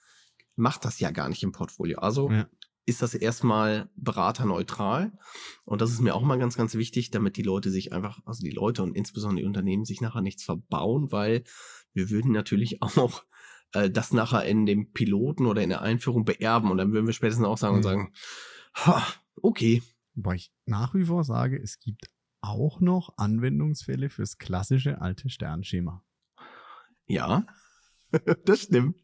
macht 0.55 0.85
das 0.85 1.01
ja 1.01 1.11
gar 1.11 1.29
nicht 1.29 1.43
im 1.43 1.53
Portfolio. 1.53 1.99
Also 1.99 2.31
ja 2.31 2.47
ist 2.87 3.03
das 3.03 3.15
erstmal 3.15 3.91
beraterneutral. 3.97 5.13
Und 5.65 5.81
das 5.81 5.91
ist 5.91 6.01
mir 6.01 6.15
auch 6.15 6.23
mal 6.23 6.39
ganz, 6.39 6.57
ganz 6.57 6.75
wichtig, 6.75 7.11
damit 7.11 7.37
die 7.37 7.43
Leute 7.43 7.71
sich 7.71 7.93
einfach, 7.93 8.21
also 8.25 8.43
die 8.43 8.53
Leute 8.53 8.85
und 8.85 8.97
insbesondere 8.97 9.43
die 9.43 9.47
Unternehmen 9.47 9.85
sich 9.85 10.01
nachher 10.01 10.23
nichts 10.23 10.45
verbauen, 10.45 11.11
weil 11.11 11.43
wir 11.93 12.11
würden 12.11 12.31
natürlich 12.31 12.83
auch 12.83 13.25
äh, 13.73 13.91
das 13.91 14.13
nachher 14.13 14.45
in 14.45 14.67
dem 14.67 14.93
Piloten 14.93 15.47
oder 15.47 15.63
in 15.63 15.69
der 15.69 15.83
Einführung 15.83 16.25
beerben 16.25 16.71
und 16.71 16.79
dann 16.79 16.93
würden 16.93 17.07
wir 17.07 17.13
spätestens 17.13 17.47
auch 17.47 17.59
sagen 17.59 17.75
mhm. 17.75 17.79
und 17.79 17.83
sagen, 17.83 18.13
ha, 18.75 19.03
okay. 19.43 19.83
Wobei 20.15 20.37
ich 20.37 20.53
nach 20.65 20.95
wie 20.95 21.05
vor 21.05 21.25
sage, 21.25 21.61
es 21.61 21.81
gibt 21.81 22.09
auch 22.41 22.81
noch 22.81 23.19
Anwendungsfälle 23.19 24.09
fürs 24.11 24.39
klassische 24.39 25.01
alte 25.01 25.29
Sternschema. 25.29 26.05
Ja, 27.07 27.47
das 28.45 28.63
stimmt. 28.63 28.97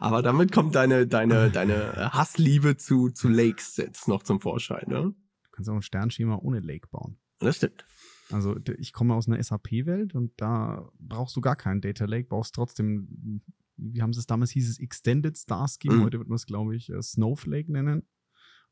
Aber 0.00 0.22
damit 0.22 0.52
kommt 0.52 0.74
deine, 0.74 1.06
deine, 1.06 1.50
deine 1.52 2.12
Hassliebe 2.12 2.76
zu, 2.76 3.10
zu 3.10 3.28
Lakes 3.28 3.76
jetzt 3.76 4.08
noch 4.08 4.22
zum 4.22 4.40
Vorschein, 4.40 4.84
ne? 4.88 5.14
Du 5.42 5.50
kannst 5.52 5.70
auch 5.70 5.74
ein 5.74 5.82
Sternschema 5.82 6.36
ohne 6.36 6.60
Lake 6.60 6.88
bauen. 6.90 7.18
Das 7.40 7.56
stimmt. 7.56 7.84
Also 8.30 8.56
ich 8.78 8.92
komme 8.92 9.14
aus 9.14 9.26
einer 9.26 9.42
SAP-Welt 9.42 10.14
und 10.14 10.32
da 10.36 10.90
brauchst 10.98 11.34
du 11.36 11.40
gar 11.40 11.56
keinen 11.56 11.80
Data 11.80 12.04
Lake, 12.04 12.28
brauchst 12.28 12.54
trotzdem, 12.54 13.42
wie 13.76 14.02
haben 14.02 14.12
sie 14.12 14.20
es 14.20 14.26
damals, 14.26 14.50
hieß 14.50 14.68
es 14.68 14.78
Extended 14.78 15.36
Star 15.36 15.66
Scheme, 15.68 15.96
mhm. 15.96 16.04
heute 16.04 16.18
wird 16.18 16.28
man 16.28 16.36
es, 16.36 16.46
glaube 16.46 16.76
ich, 16.76 16.90
äh, 16.90 17.00
Snowflake 17.00 17.72
nennen 17.72 18.02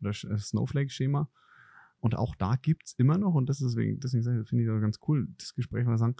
oder 0.00 0.10
äh, 0.10 0.38
Snowflake-Schema. 0.38 1.30
Und 2.00 2.16
auch 2.16 2.34
da 2.36 2.56
gibt 2.56 2.88
es 2.88 2.94
immer 2.98 3.16
noch, 3.16 3.34
und 3.34 3.48
das 3.48 3.60
ist 3.60 3.74
deswegen, 3.74 3.98
deswegen 4.00 4.44
finde 4.44 4.64
ich 4.64 4.68
das 4.68 4.80
ganz 4.80 4.98
cool, 5.08 5.28
das 5.38 5.54
Gespräch 5.54 5.86
mal 5.86 5.96
sagen, 5.96 6.16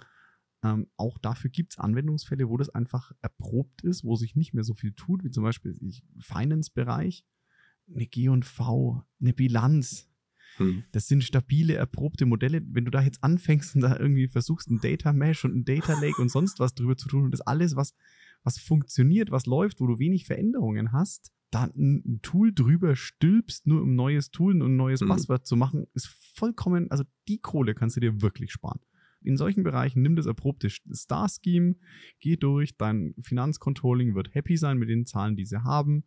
ähm, 0.63 0.87
auch 0.97 1.17
dafür 1.19 1.49
gibt 1.49 1.73
es 1.73 1.79
Anwendungsfälle, 1.79 2.49
wo 2.49 2.57
das 2.57 2.69
einfach 2.69 3.11
erprobt 3.21 3.83
ist, 3.83 4.03
wo 4.03 4.15
sich 4.15 4.35
nicht 4.35 4.53
mehr 4.53 4.63
so 4.63 4.73
viel 4.73 4.93
tut, 4.93 5.23
wie 5.23 5.29
zum 5.29 5.43
Beispiel 5.43 5.77
im 5.79 5.93
Finance-Bereich, 6.19 7.23
eine 7.93 8.07
G&V, 8.07 9.03
eine 9.21 9.33
Bilanz. 9.33 10.09
Hm. 10.57 10.83
Das 10.91 11.07
sind 11.07 11.23
stabile, 11.23 11.75
erprobte 11.75 12.25
Modelle. 12.25 12.61
Wenn 12.65 12.85
du 12.85 12.91
da 12.91 13.01
jetzt 13.01 13.23
anfängst 13.23 13.75
und 13.75 13.81
da 13.81 13.97
irgendwie 13.97 14.27
versuchst, 14.27 14.69
ein 14.69 14.79
Data 14.81 15.13
Mesh 15.13 15.45
und 15.45 15.55
ein 15.55 15.65
Data 15.65 15.99
Lake 15.99 16.19
und 16.21 16.29
sonst 16.29 16.59
was 16.59 16.73
drüber 16.73 16.97
zu 16.97 17.07
tun 17.07 17.25
und 17.25 17.31
das 17.31 17.41
alles, 17.41 17.75
was, 17.75 17.93
was 18.43 18.57
funktioniert, 18.57 19.29
was 19.29 19.45
läuft, 19.45 19.79
wo 19.79 19.85
du 19.85 19.99
wenig 19.99 20.25
Veränderungen 20.25 20.91
hast, 20.91 21.31
da 21.51 21.65
ein 21.65 22.19
Tool 22.23 22.53
drüber 22.53 22.95
stülpst, 22.95 23.67
nur 23.67 23.83
um 23.83 23.95
neues 23.95 24.31
Tool 24.31 24.61
und 24.61 24.71
ein 24.71 24.75
neues 24.75 25.01
hm. 25.01 25.07
Passwort 25.07 25.45
zu 25.45 25.55
machen, 25.55 25.85
ist 25.93 26.07
vollkommen, 26.07 26.89
also 26.89 27.03
die 27.27 27.37
Kohle 27.37 27.75
kannst 27.75 27.95
du 27.95 27.99
dir 27.99 28.21
wirklich 28.21 28.51
sparen 28.51 28.79
in 29.21 29.37
solchen 29.37 29.63
Bereichen 29.63 30.01
nimm 30.01 30.15
das 30.15 30.25
erprobte 30.25 30.69
Star-Scheme, 30.69 31.75
geh 32.19 32.37
durch, 32.37 32.77
dein 32.77 33.13
Finanzcontrolling 33.21 34.15
wird 34.15 34.33
happy 34.33 34.57
sein 34.57 34.77
mit 34.77 34.89
den 34.89 35.05
Zahlen, 35.05 35.35
die 35.35 35.45
sie 35.45 35.63
haben. 35.63 36.03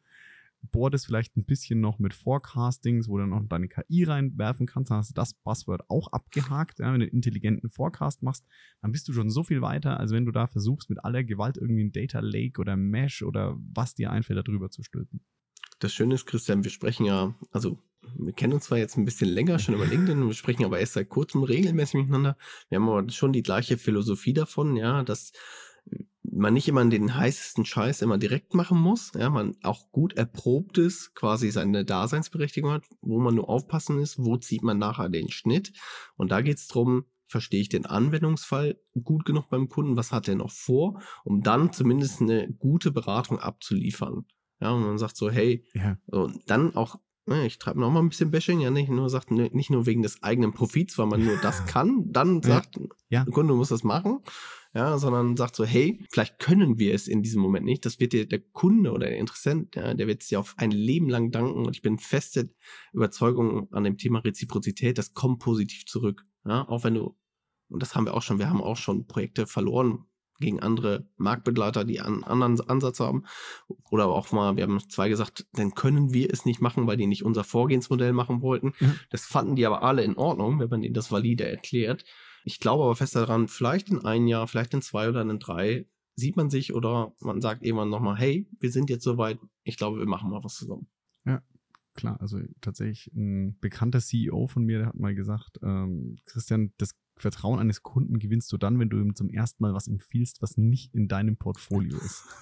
Bohr 0.73 0.91
das 0.91 1.07
vielleicht 1.07 1.37
ein 1.37 1.45
bisschen 1.45 1.81
noch 1.81 1.99
mit 1.99 2.13
Forecastings, 2.13 3.09
wo 3.09 3.19
du 3.19 3.27
noch 3.27 3.43
deine 3.49 3.69
KI 3.69 4.05
reinwerfen 4.05 4.67
kannst, 4.67 4.91
dann 4.91 4.99
hast 4.99 5.11
du 5.11 5.15
das 5.15 5.35
Passwort 5.35 5.83
auch 5.89 6.09
abgehakt. 6.09 6.81
Ja, 6.81 6.93
wenn 6.93 7.01
du 7.01 7.07
einen 7.07 7.15
intelligenten 7.15 7.71
Forecast 7.71 8.23
machst, 8.23 8.45
dann 8.83 8.93
bist 8.93 9.09
du 9.09 9.13
schon 9.13 9.31
so 9.31 9.43
viel 9.43 9.63
weiter, 9.63 9.99
als 9.99 10.13
wenn 10.13 10.27
du 10.27 10.33
da 10.33 10.47
versuchst, 10.47 10.91
mit 10.91 11.03
aller 11.05 11.25
Gewalt 11.25 11.57
irgendwie 11.57 11.85
ein 11.85 11.93
Data 11.93 12.21
Lake 12.21 12.61
oder 12.61 12.77
Mesh 12.77 13.23
oder 13.23 13.57
was 13.73 13.95
dir 13.95 14.11
einfällt, 14.11 14.47
darüber 14.47 14.71
zu 14.71 14.83
stülpen. 14.83 15.25
Das 15.79 15.95
Schöne 15.95 16.15
ist, 16.15 16.27
Christian, 16.27 16.63
wir 16.63 16.71
sprechen 16.71 17.07
ja, 17.07 17.35
also 17.53 17.79
wir 18.17 18.33
kennen 18.33 18.53
uns 18.53 18.65
zwar 18.65 18.79
jetzt 18.79 18.97
ein 18.97 19.05
bisschen 19.05 19.29
länger 19.29 19.59
schon 19.59 19.75
über 19.75 19.87
LinkedIn, 19.87 20.27
wir 20.27 20.35
sprechen 20.35 20.65
aber 20.65 20.79
erst 20.79 20.95
seit 20.95 21.09
kurzem 21.09 21.43
regelmäßig 21.43 21.95
miteinander. 21.95 22.37
Wir 22.69 22.77
haben 22.77 22.89
aber 22.89 23.09
schon 23.11 23.33
die 23.33 23.43
gleiche 23.43 23.79
Philosophie 23.79 24.33
davon, 24.33 24.77
ja, 24.77 25.03
dass 25.03 25.33
man 26.23 26.55
nicht 26.55 26.69
immer 26.69 26.85
den 26.85 27.15
heißesten 27.15 27.65
Scheiß 27.65 28.03
immer 28.03 28.19
direkt 28.19 28.55
machen 28.55 28.79
muss, 28.79 29.13
ja, 29.17 29.31
man 29.31 29.57
auch 29.63 29.91
gut 29.91 30.15
erprobtes 30.15 31.13
quasi 31.15 31.51
seine 31.51 31.85
Daseinsberechtigung 31.85 32.71
hat, 32.71 32.85
wo 33.01 33.19
man 33.19 33.35
nur 33.35 33.49
aufpassen 33.49 33.99
ist, 33.99 34.19
wo 34.19 34.37
zieht 34.37 34.63
man 34.63 34.79
nachher 34.79 35.09
den 35.09 35.31
Schnitt. 35.31 35.73
Und 36.17 36.31
da 36.31 36.41
geht 36.41 36.59
es 36.59 36.69
darum, 36.69 37.05
verstehe 37.27 37.61
ich 37.61 37.69
den 37.69 37.87
Anwendungsfall 37.87 38.81
gut 39.03 39.25
genug 39.25 39.49
beim 39.51 39.69
Kunden, 39.69 39.97
was 39.97 40.13
hat 40.13 40.29
er 40.29 40.35
noch 40.35 40.51
vor, 40.51 41.01
um 41.25 41.43
dann 41.43 41.73
zumindest 41.73 42.21
eine 42.21 42.53
gute 42.53 42.91
Beratung 42.91 43.39
abzuliefern. 43.39 44.27
Ja, 44.61 44.73
und 44.73 44.83
man 44.83 44.99
sagt 44.99 45.17
so, 45.17 45.31
hey, 45.31 45.65
ja. 45.73 45.97
und 46.07 46.43
dann 46.51 46.77
auch 46.77 46.97
Ne, 47.31 47.47
ich 47.47 47.61
treibe 47.61 47.79
noch 47.79 47.93
mal 47.93 48.01
ein 48.01 48.09
bisschen 48.09 48.33
Bashing, 48.33 48.59
ja, 48.59 48.71
nicht 48.71 48.91
nur 48.91 49.09
sagt, 49.09 49.31
ne, 49.31 49.49
nicht 49.53 49.71
nur 49.71 49.87
wegen 49.87 50.03
des 50.03 50.21
eigenen 50.21 50.53
Profits, 50.53 50.99
weil 50.99 51.07
man 51.07 51.25
nur 51.25 51.37
das 51.37 51.65
kann, 51.65 52.11
dann 52.11 52.43
sagt, 52.43 52.81
ja. 53.09 53.23
der 53.23 53.33
Kunde 53.33 53.55
muss 53.55 53.69
das 53.69 53.85
machen, 53.85 54.19
ja, 54.75 54.99
sondern 54.99 55.37
sagt 55.37 55.55
so, 55.55 55.65
hey, 55.65 56.05
vielleicht 56.11 56.41
können 56.41 56.81
wir 56.81 56.93
es 56.93 57.07
in 57.07 57.23
diesem 57.23 57.41
Moment 57.41 57.65
nicht. 57.65 57.87
Das 57.87 58.01
wird 58.01 58.15
dir 58.15 58.27
der 58.27 58.41
Kunde 58.41 58.91
oder 58.91 59.07
der 59.07 59.19
Interessent, 59.19 59.77
ja, 59.77 59.95
der 59.95 60.09
wird 60.09 60.23
es 60.23 60.29
dir 60.29 60.41
auf 60.41 60.55
ein 60.57 60.73
Leben 60.73 61.09
lang 61.09 61.31
danken 61.31 61.65
und 61.67 61.77
ich 61.77 61.83
bin 61.83 62.01
feste 62.01 62.53
Überzeugung 62.93 63.73
an 63.73 63.85
dem 63.85 63.97
Thema 63.97 64.19
Reziprozität, 64.19 64.99
das 64.99 65.15
kommt 65.15 65.39
positiv 65.39 65.87
zurück, 65.87 66.27
ja, 66.45 66.69
auch 66.69 66.83
wenn 66.83 66.95
du 66.95 67.17
und 67.69 67.81
das 67.81 67.95
haben 67.95 68.07
wir 68.07 68.15
auch 68.15 68.23
schon, 68.23 68.41
wir 68.41 68.51
haben 68.51 68.61
auch 68.61 68.77
schon 68.77 69.07
Projekte 69.07 69.47
verloren, 69.47 70.05
gegen 70.41 70.61
andere 70.61 71.07
Marktbegleiter, 71.17 71.85
die 71.85 72.01
einen 72.01 72.25
anderen 72.25 72.61
Ansatz 72.69 72.99
haben. 73.01 73.25
Oder 73.91 74.09
auch 74.09 74.33
mal, 74.33 74.57
wir 74.57 74.65
haben 74.65 74.81
zwei 74.89 75.09
gesagt, 75.09 75.47
dann 75.53 75.75
können 75.75 76.13
wir 76.13 76.33
es 76.33 76.45
nicht 76.45 76.61
machen, 76.61 76.87
weil 76.87 76.97
die 76.97 77.07
nicht 77.07 77.25
unser 77.25 77.45
Vorgehensmodell 77.45 78.13
machen 78.13 78.43
wollten. 78.43 78.73
Mhm. 78.81 78.97
Das 79.11 79.27
fanden 79.27 79.57
die 79.57 79.67
aber 79.67 79.83
alle 79.83 80.03
in 80.03 80.17
Ordnung, 80.17 80.59
wenn 80.59 80.71
man 80.71 80.83
ihnen 80.83 80.95
das 80.95 81.13
valide 81.13 81.49
erklärt. 81.49 82.05
Ich 82.45 82.59
glaube 82.59 82.85
aber 82.85 82.97
fest 82.97 83.17
daran, 83.17 83.49
vielleicht 83.49 83.91
in 83.91 84.05
ein 84.05 84.27
Jahr, 84.27 84.49
vielleicht 84.49 84.75
in 84.75 84.83
zwei 84.83 85.09
oder 85.09 85.21
in 85.21 85.39
drei 85.39 85.87
sieht 86.17 86.37
man 86.37 86.51
sich 86.51 86.75
oder 86.75 87.15
man 87.21 87.41
sagt 87.41 87.63
irgendwann 87.65 87.91
nochmal, 87.91 88.17
hey, 88.17 88.49
wir 88.59 88.71
sind 88.71 88.91
jetzt 88.91 89.05
soweit, 89.05 89.39
ich 89.65 89.77
glaube, 89.77 89.99
wir 89.99 90.07
machen 90.07 90.31
mal 90.31 90.43
was 90.43 90.55
zusammen. 90.55 90.89
Ja, 91.25 91.43
klar. 91.95 92.21
Also 92.21 92.39
tatsächlich 92.61 93.13
ein 93.15 93.59
bekannter 93.61 94.01
CEO 94.01 94.47
von 94.47 94.65
mir, 94.65 94.79
der 94.79 94.87
hat 94.89 94.99
mal 94.99 95.15
gesagt, 95.15 95.59
ähm, 95.63 96.17
Christian, 96.25 96.73
das 96.79 96.95
Vertrauen 97.23 97.59
eines 97.59 97.83
Kunden 97.83 98.19
gewinnst 98.19 98.53
du 98.53 98.57
dann, 98.57 98.79
wenn 98.79 98.91
du 98.91 98.99
ihm 98.99 99.15
zum 99.15 99.29
ersten 99.29 99.63
Mal 99.63 99.75
was 99.75 99.89
empfiehlst, 99.89 100.43
was 100.43 100.57
nicht 100.57 100.95
in 100.95 101.09
deinem 101.09 101.37
Portfolio 101.37 101.97
ist. 101.99 102.25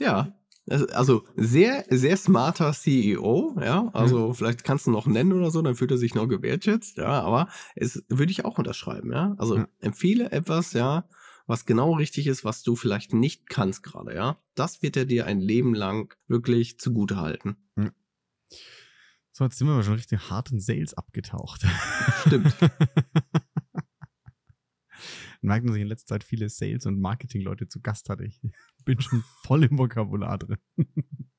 Ja, 0.00 0.40
also 0.68 1.24
sehr, 1.36 1.84
sehr 1.90 2.16
smarter 2.16 2.72
CEO, 2.72 3.56
ja. 3.60 3.90
Also 3.92 4.28
mhm. 4.28 4.34
vielleicht 4.34 4.64
kannst 4.64 4.86
du 4.86 4.90
noch 4.90 5.06
nennen 5.06 5.32
oder 5.32 5.50
so, 5.50 5.62
dann 5.62 5.74
fühlt 5.74 5.90
er 5.90 5.98
sich 5.98 6.14
noch 6.14 6.28
gewertschätzt, 6.28 6.96
ja, 6.96 7.20
aber 7.22 7.48
es 7.74 8.04
würde 8.08 8.30
ich 8.30 8.44
auch 8.44 8.58
unterschreiben, 8.58 9.12
ja. 9.12 9.34
Also 9.38 9.58
ja. 9.58 9.68
empfehle 9.80 10.30
etwas, 10.32 10.72
ja, 10.72 11.08
was 11.46 11.66
genau 11.66 11.94
richtig 11.94 12.26
ist, 12.26 12.44
was 12.44 12.62
du 12.62 12.76
vielleicht 12.76 13.12
nicht 13.12 13.48
kannst 13.48 13.82
gerade, 13.82 14.14
ja. 14.14 14.38
Das 14.54 14.82
wird 14.82 14.96
er 14.96 15.04
dir 15.04 15.26
ein 15.26 15.40
Leben 15.40 15.74
lang 15.74 16.14
wirklich 16.28 16.78
zugute 16.78 17.16
halten. 17.16 17.56
Mhm. 17.74 17.92
So, 19.32 19.44
jetzt 19.44 19.58
sind 19.58 19.68
wir 19.68 19.82
schon 19.82 19.94
richtig 19.94 20.30
hart 20.30 20.52
in 20.52 20.60
Sales 20.60 20.94
abgetaucht. 20.94 21.66
Stimmt. 22.26 22.54
merkt 25.40 25.64
man 25.64 25.74
sich 25.74 25.82
in 25.82 25.88
letzter 25.88 26.14
Zeit 26.14 26.24
viele 26.24 26.48
Sales- 26.48 26.86
und 26.86 27.00
Marketing-Leute 27.00 27.68
zu 27.68 27.80
Gast 27.80 28.08
hatte. 28.08 28.24
Ich 28.24 28.40
bin 28.84 29.00
schon 29.00 29.22
voll 29.42 29.64
im 29.64 29.78
Vokabular 29.78 30.38
drin. 30.38 30.58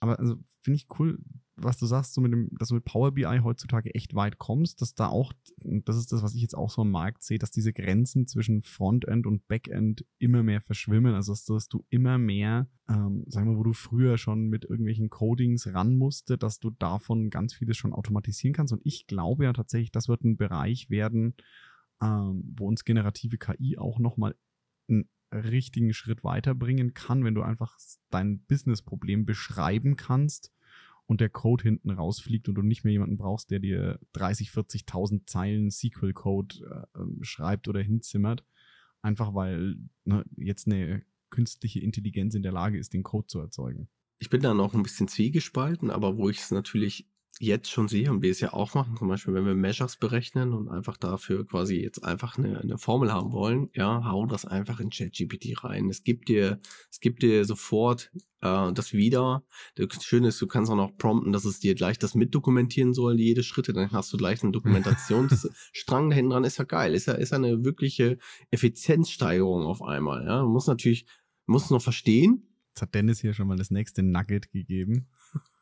Aber 0.00 0.18
also 0.18 0.36
finde 0.62 0.76
ich 0.76 0.88
cool, 0.98 1.18
was 1.56 1.78
du 1.78 1.86
sagst, 1.86 2.14
so 2.14 2.20
mit 2.20 2.32
dem, 2.32 2.48
dass 2.58 2.68
du 2.68 2.74
mit 2.74 2.84
Power 2.84 3.12
BI 3.12 3.40
heutzutage 3.42 3.94
echt 3.94 4.14
weit 4.14 4.38
kommst, 4.38 4.80
dass 4.80 4.94
da 4.94 5.08
auch, 5.08 5.32
das 5.58 5.96
ist 5.96 6.12
das, 6.12 6.22
was 6.22 6.34
ich 6.34 6.42
jetzt 6.42 6.56
auch 6.56 6.70
so 6.70 6.82
am 6.82 6.90
Markt 6.90 7.22
sehe, 7.22 7.38
dass 7.38 7.50
diese 7.50 7.72
Grenzen 7.72 8.26
zwischen 8.26 8.62
Frontend 8.62 9.26
und 9.26 9.46
Backend 9.48 10.04
immer 10.18 10.42
mehr 10.42 10.60
verschwimmen. 10.60 11.14
Also 11.14 11.32
dass, 11.32 11.44
dass 11.44 11.68
du 11.68 11.84
immer 11.90 12.18
mehr, 12.18 12.68
ähm, 12.88 13.24
sagen 13.28 13.50
wir, 13.50 13.58
wo 13.58 13.62
du 13.62 13.74
früher 13.74 14.18
schon 14.18 14.48
mit 14.48 14.64
irgendwelchen 14.64 15.10
Codings 15.10 15.72
ran 15.72 15.96
musste, 15.96 16.38
dass 16.38 16.58
du 16.58 16.70
davon 16.70 17.30
ganz 17.30 17.54
vieles 17.54 17.76
schon 17.76 17.92
automatisieren 17.92 18.54
kannst. 18.54 18.72
Und 18.72 18.80
ich 18.84 19.06
glaube 19.06 19.44
ja 19.44 19.52
tatsächlich, 19.52 19.92
das 19.92 20.08
wird 20.08 20.24
ein 20.24 20.36
Bereich 20.36 20.90
werden, 20.90 21.34
ähm, 22.02 22.42
wo 22.56 22.66
uns 22.66 22.84
generative 22.84 23.38
KI 23.38 23.78
auch 23.78 23.98
nochmal 23.98 24.34
einen 24.88 25.08
richtigen 25.32 25.94
Schritt 25.94 26.24
weiterbringen 26.24 26.94
kann, 26.94 27.24
wenn 27.24 27.34
du 27.34 27.42
einfach 27.42 27.78
dein 28.10 28.40
Businessproblem 28.40 29.24
beschreiben 29.24 29.96
kannst 29.96 30.52
und 31.06 31.20
der 31.20 31.30
Code 31.30 31.62
hinten 31.62 31.90
rausfliegt 31.90 32.48
und 32.48 32.56
du 32.56 32.62
nicht 32.62 32.84
mehr 32.84 32.92
jemanden 32.92 33.16
brauchst, 33.16 33.50
der 33.50 33.60
dir 33.60 33.98
30, 34.12 34.50
40.000 34.50 35.26
Zeilen 35.26 35.70
SQL-Code 35.70 36.86
äh, 36.94 37.00
ähm, 37.00 37.18
schreibt 37.22 37.68
oder 37.68 37.80
hinzimmert, 37.80 38.44
einfach 39.00 39.34
weil 39.34 39.76
ne, 40.04 40.24
jetzt 40.36 40.66
eine 40.66 41.02
künstliche 41.30 41.80
Intelligenz 41.80 42.34
in 42.34 42.42
der 42.42 42.52
Lage 42.52 42.78
ist, 42.78 42.92
den 42.92 43.02
Code 43.02 43.26
zu 43.26 43.40
erzeugen. 43.40 43.88
Ich 44.18 44.30
bin 44.30 44.42
da 44.42 44.54
noch 44.54 44.74
ein 44.74 44.82
bisschen 44.82 45.08
zwiegespalten, 45.08 45.90
aber 45.90 46.16
wo 46.16 46.28
ich 46.28 46.38
es 46.38 46.50
natürlich 46.50 47.08
jetzt 47.40 47.70
schon 47.70 47.88
sehe 47.88 48.10
und 48.10 48.22
wir 48.22 48.30
es 48.30 48.40
ja 48.40 48.52
auch 48.52 48.74
machen, 48.74 48.96
zum 48.96 49.08
Beispiel, 49.08 49.34
wenn 49.34 49.46
wir 49.46 49.54
Measures 49.54 49.96
berechnen 49.96 50.52
und 50.52 50.68
einfach 50.68 50.96
dafür 50.96 51.46
quasi 51.46 51.76
jetzt 51.76 52.04
einfach 52.04 52.38
eine, 52.38 52.60
eine 52.60 52.78
Formel 52.78 53.12
haben 53.12 53.32
wollen, 53.32 53.70
ja, 53.74 54.04
hau 54.04 54.26
das 54.26 54.44
einfach 54.44 54.80
in 54.80 54.90
ChatGPT 54.90 55.64
rein. 55.64 55.88
Es 55.88 56.04
gibt 56.04 56.28
dir, 56.28 56.60
es 56.90 57.00
gibt 57.00 57.22
dir 57.22 57.44
sofort 57.44 58.12
äh, 58.42 58.72
das 58.72 58.92
wieder. 58.92 59.44
Das 59.74 60.04
Schöne 60.04 60.28
ist, 60.28 60.40
du 60.40 60.46
kannst 60.46 60.70
auch 60.70 60.76
noch 60.76 60.96
prompten, 60.96 61.32
dass 61.32 61.44
es 61.44 61.58
dir 61.58 61.74
gleich 61.74 61.98
das 61.98 62.14
mitdokumentieren 62.14 62.94
soll, 62.94 63.18
jede 63.18 63.42
Schritte, 63.42 63.72
dann 63.72 63.90
hast 63.92 64.12
du 64.12 64.16
gleich 64.16 64.42
einen 64.42 64.52
Dokumentationsstrang 64.52 66.10
da 66.10 66.16
hinten 66.16 66.30
dran, 66.30 66.44
ist 66.44 66.58
ja 66.58 66.64
geil, 66.64 66.94
ist 66.94 67.06
ja, 67.06 67.14
ist 67.14 67.30
ja 67.30 67.38
eine 67.38 67.64
wirkliche 67.64 68.18
Effizienzsteigerung 68.50 69.64
auf 69.64 69.82
einmal, 69.82 70.24
ja. 70.26 70.44
Muss 70.44 70.66
natürlich, 70.66 71.06
muss 71.46 71.70
noch 71.70 71.82
verstehen. 71.82 72.48
Jetzt 72.68 72.82
hat 72.82 72.94
Dennis 72.94 73.20
hier 73.20 73.34
schon 73.34 73.48
mal 73.48 73.56
das 73.56 73.70
nächste 73.70 74.02
Nugget 74.02 74.50
gegeben. 74.50 75.08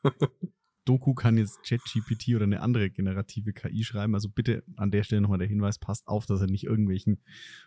Doku 0.84 1.14
kann 1.14 1.36
jetzt 1.36 1.62
ChatGPT 1.62 2.34
oder 2.34 2.44
eine 2.44 2.60
andere 2.60 2.90
generative 2.90 3.52
KI 3.52 3.84
schreiben. 3.84 4.14
Also 4.14 4.28
bitte 4.28 4.64
an 4.76 4.90
der 4.90 5.02
Stelle 5.02 5.20
nochmal 5.20 5.38
der 5.38 5.48
Hinweis, 5.48 5.78
passt 5.78 6.08
auf, 6.08 6.26
dass 6.26 6.40
er 6.40 6.46
nicht 6.46 6.64
irgendwelchen 6.64 7.22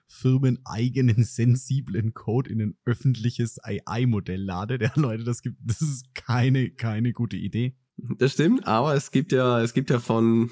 firmeneigenen, 0.07 1.23
sensiblen 1.23 2.13
Code 2.13 2.49
in 2.49 2.61
ein 2.61 2.77
öffentliches 2.85 3.63
AI-Modell 3.63 4.41
ladet. 4.41 4.81
Ja, 4.81 4.91
Leute, 4.95 5.23
das 5.23 5.41
gibt, 5.41 5.57
das 5.63 5.81
ist 5.81 6.13
keine, 6.15 6.71
keine 6.71 7.13
gute 7.13 7.37
Idee. 7.37 7.75
Das 7.97 8.33
stimmt, 8.33 8.67
aber 8.67 8.95
es 8.95 9.11
gibt 9.11 9.31
ja, 9.31 9.61
es 9.61 9.73
gibt 9.73 9.89
ja 9.89 9.99
von, 9.99 10.49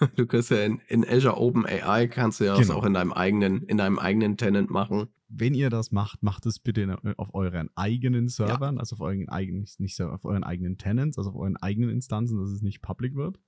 du 0.16 0.26
kannst 0.26 0.50
ja 0.50 0.64
in, 0.64 0.80
in 0.88 1.08
Azure 1.08 1.36
Open 1.36 1.64
AI 1.64 2.08
kannst 2.08 2.40
du 2.40 2.44
ja 2.44 2.58
genau. 2.58 2.74
auch 2.74 2.84
in 2.84 2.94
deinem 2.94 3.12
eigenen, 3.12 3.62
in 3.62 3.78
deinem 3.78 3.98
eigenen 3.98 4.36
Tenant 4.36 4.70
machen 4.70 5.08
wenn 5.34 5.54
ihr 5.54 5.70
das 5.70 5.92
macht, 5.92 6.22
macht 6.22 6.46
es 6.46 6.58
bitte 6.58 6.98
auf 7.16 7.34
euren 7.34 7.70
eigenen 7.74 8.28
Servern, 8.28 8.76
ja. 8.76 8.80
also 8.80 8.96
auf 8.96 9.00
euren 9.00 9.28
eigenen, 9.28 9.66
nicht 9.78 10.00
auf 10.00 10.24
euren 10.24 10.44
eigenen 10.44 10.76
Tenants, 10.76 11.18
also 11.18 11.30
auf 11.30 11.36
euren 11.36 11.56
eigenen 11.56 11.90
Instanzen, 11.90 12.38
dass 12.38 12.50
es 12.50 12.62
nicht 12.62 12.82
public 12.82 13.14
wird. 13.14 13.38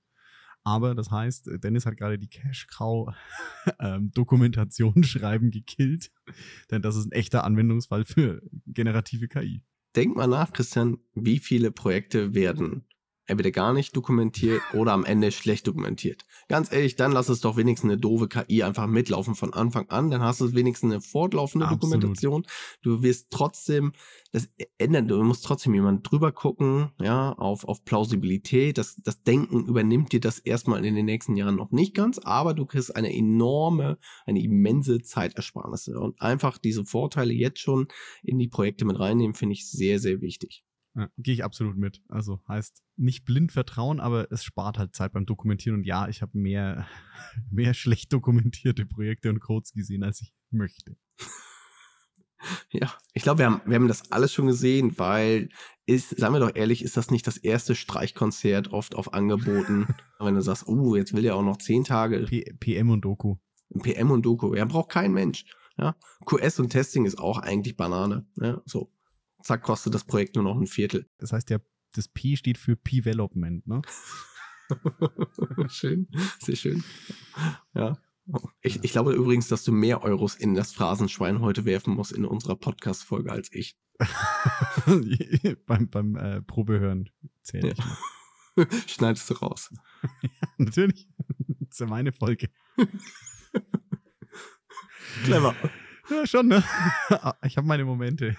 Aber 0.63 0.95
das 0.95 1.11
heißt, 1.11 1.47
Dennis 1.63 1.85
hat 1.85 1.95
gerade 1.95 2.17
die 2.17 2.27
Cash-Cow 2.27 3.13
ähm, 3.79 4.11
Dokumentation 4.11 5.03
schreiben 5.03 5.51
gekillt, 5.51 6.11
denn 6.71 6.81
das 6.81 6.95
ist 6.95 7.05
ein 7.05 7.11
echter 7.11 7.43
Anwendungsfall 7.43 8.03
für 8.03 8.41
generative 8.65 9.27
KI. 9.27 9.63
Denk 9.95 10.15
mal 10.15 10.27
nach, 10.27 10.51
Christian, 10.51 10.97
wie 11.13 11.39
viele 11.39 11.71
Projekte 11.71 12.33
werden 12.33 12.85
entweder 13.27 13.51
gar 13.51 13.73
nicht 13.73 13.95
dokumentiert 13.95 14.61
oder 14.73 14.93
am 14.93 15.05
Ende 15.05 15.31
schlecht 15.31 15.67
dokumentiert. 15.67 16.25
Ganz 16.47 16.71
ehrlich, 16.71 16.95
dann 16.95 17.11
lass 17.11 17.29
es 17.29 17.41
doch 17.41 17.57
wenigstens 17.57 17.91
eine 17.91 17.99
doofe 17.99 18.27
KI 18.27 18.63
einfach 18.63 18.87
mitlaufen 18.87 19.35
von 19.35 19.53
Anfang 19.53 19.89
an, 19.89 20.11
dann 20.11 20.21
hast 20.21 20.41
du 20.41 20.53
wenigstens 20.53 20.91
eine 20.91 21.01
fortlaufende 21.01 21.65
Absolut. 21.65 21.83
Dokumentation. 21.83 22.45
Du 22.81 23.01
wirst 23.01 23.27
trotzdem 23.31 23.93
das 24.31 24.49
ändern, 24.77 25.07
du 25.07 25.23
musst 25.23 25.45
trotzdem 25.45 25.73
jemand 25.73 26.09
drüber 26.09 26.31
gucken, 26.31 26.91
ja, 27.01 27.31
auf, 27.33 27.63
auf 27.65 27.85
Plausibilität. 27.85 28.77
Das, 28.77 28.97
das 29.03 29.23
Denken 29.23 29.65
übernimmt 29.65 30.11
dir 30.11 30.19
das 30.19 30.39
erstmal 30.39 30.83
in 30.85 30.95
den 30.95 31.05
nächsten 31.05 31.35
Jahren 31.35 31.55
noch 31.55 31.71
nicht 31.71 31.95
ganz, 31.95 32.19
aber 32.19 32.53
du 32.53 32.65
kriegst 32.65 32.95
eine 32.95 33.15
enorme, 33.15 33.97
eine 34.25 34.41
immense 34.41 35.01
Zeitersparnisse 35.01 35.99
und 35.99 36.21
einfach 36.21 36.57
diese 36.57 36.85
Vorteile 36.85 37.33
jetzt 37.33 37.59
schon 37.59 37.87
in 38.23 38.37
die 38.37 38.47
Projekte 38.47 38.85
mit 38.85 38.99
reinnehmen, 38.99 39.35
finde 39.35 39.53
ich 39.53 39.69
sehr, 39.69 39.99
sehr 39.99 40.21
wichtig. 40.21 40.63
Ja, 40.95 41.09
Gehe 41.17 41.33
ich 41.33 41.43
absolut 41.43 41.77
mit. 41.77 42.01
Also 42.07 42.41
heißt 42.47 42.81
nicht 42.95 43.25
blind 43.25 43.51
vertrauen, 43.51 43.99
aber 43.99 44.31
es 44.31 44.43
spart 44.43 44.77
halt 44.77 44.95
Zeit 44.95 45.11
beim 45.11 45.25
Dokumentieren. 45.25 45.79
Und 45.79 45.83
ja, 45.85 46.07
ich 46.07 46.21
habe 46.21 46.37
mehr, 46.37 46.87
mehr 47.51 47.73
schlecht 47.73 48.13
dokumentierte 48.13 48.85
Projekte 48.85 49.29
und 49.29 49.39
Codes 49.39 49.73
gesehen, 49.73 50.03
als 50.03 50.21
ich 50.21 50.33
möchte. 50.49 50.97
Ja, 52.69 52.93
ich 53.13 53.23
glaube, 53.23 53.39
wir 53.39 53.45
haben, 53.47 53.61
wir 53.65 53.75
haben 53.75 53.87
das 53.87 54.11
alles 54.11 54.31
schon 54.31 54.45
gesehen, 54.45 54.99
weil 54.99 55.49
ist, 55.87 56.19
sagen 56.19 56.33
wir 56.33 56.39
doch 56.39 56.51
ehrlich, 56.53 56.83
ist 56.83 56.95
das 56.95 57.09
nicht 57.09 57.25
das 57.25 57.37
erste 57.37 57.73
Streichkonzert 57.73 58.71
oft 58.71 58.93
auf 58.93 59.13
Angeboten, 59.13 59.87
wenn 60.19 60.35
du 60.35 60.41
sagst, 60.41 60.67
oh, 60.67 60.95
jetzt 60.95 61.13
will 61.13 61.23
der 61.23 61.35
auch 61.35 61.41
noch 61.41 61.57
zehn 61.57 61.83
Tage. 61.83 62.19
P 62.25 62.43
PM 62.59 62.91
und 62.91 63.01
Doku. 63.01 63.37
PM 63.81 64.11
und 64.11 64.27
Doku, 64.27 64.53
ja, 64.53 64.65
braucht 64.65 64.89
kein 64.89 65.13
Mensch. 65.13 65.45
Ja, 65.77 65.95
QS 66.25 66.59
und 66.59 66.69
Testing 66.69 67.05
ist 67.05 67.17
auch 67.17 67.39
eigentlich 67.39 67.77
Banane. 67.77 68.27
Ja, 68.35 68.61
so 68.65 68.91
zack, 69.45 69.61
kostet 69.61 69.93
das 69.93 70.03
Projekt 70.03 70.35
nur 70.35 70.43
noch 70.43 70.57
ein 70.57 70.67
Viertel. 70.67 71.07
Das 71.19 71.31
heißt, 71.31 71.49
ja, 71.49 71.59
das 71.93 72.07
P 72.07 72.35
steht 72.35 72.57
für 72.57 72.75
P-Development, 72.75 73.65
ne? 73.67 73.81
schön, 75.69 76.07
sehr 76.39 76.55
schön. 76.55 76.83
Ja. 77.73 77.97
Ich, 78.61 78.83
ich 78.83 78.91
glaube 78.91 79.13
übrigens, 79.13 79.47
dass 79.47 79.63
du 79.63 79.71
mehr 79.71 80.01
Euros 80.01 80.35
in 80.35 80.55
das 80.55 80.73
Phrasenschwein 80.73 81.41
heute 81.41 81.63
werfen 81.63 81.93
musst 81.93 82.11
in 82.11 82.25
unserer 82.25 82.55
Podcast-Folge 82.55 83.31
als 83.31 83.51
ich. 83.53 83.77
beim 85.67 85.89
beim 85.89 86.15
äh, 86.15 86.41
Probehören 86.41 87.11
zähle 87.43 87.73
ich. 87.73 87.77
Ja. 87.77 88.65
Schneidest 88.87 89.29
du 89.29 89.35
raus. 89.35 89.71
ja, 90.23 90.29
natürlich. 90.57 91.07
Das 91.47 91.69
ist 91.69 91.79
ja 91.79 91.85
meine 91.85 92.11
Folge. 92.11 92.49
Clever. 95.23 95.55
Ja, 96.09 96.25
schon, 96.25 96.47
ne? 96.47 96.63
Ich 97.43 97.57
habe 97.57 97.67
meine 97.67 97.85
Momente. 97.85 98.35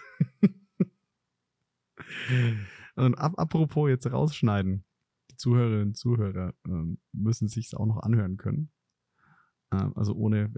Und 2.97 3.15
ap 3.17 3.39
apropos 3.39 3.89
jetzt 3.89 4.11
rausschneiden. 4.11 4.85
Die 5.31 5.37
Zuhörerinnen 5.37 5.89
und 5.89 5.97
Zuhörer 5.97 6.55
ähm, 6.67 6.99
müssen 7.13 7.49
sich 7.49 7.77
auch 7.77 7.87
noch 7.87 7.99
anhören 7.99 8.37
können. 8.37 8.71
Ähm, 9.73 9.93
also 9.97 10.15
ohne, 10.15 10.53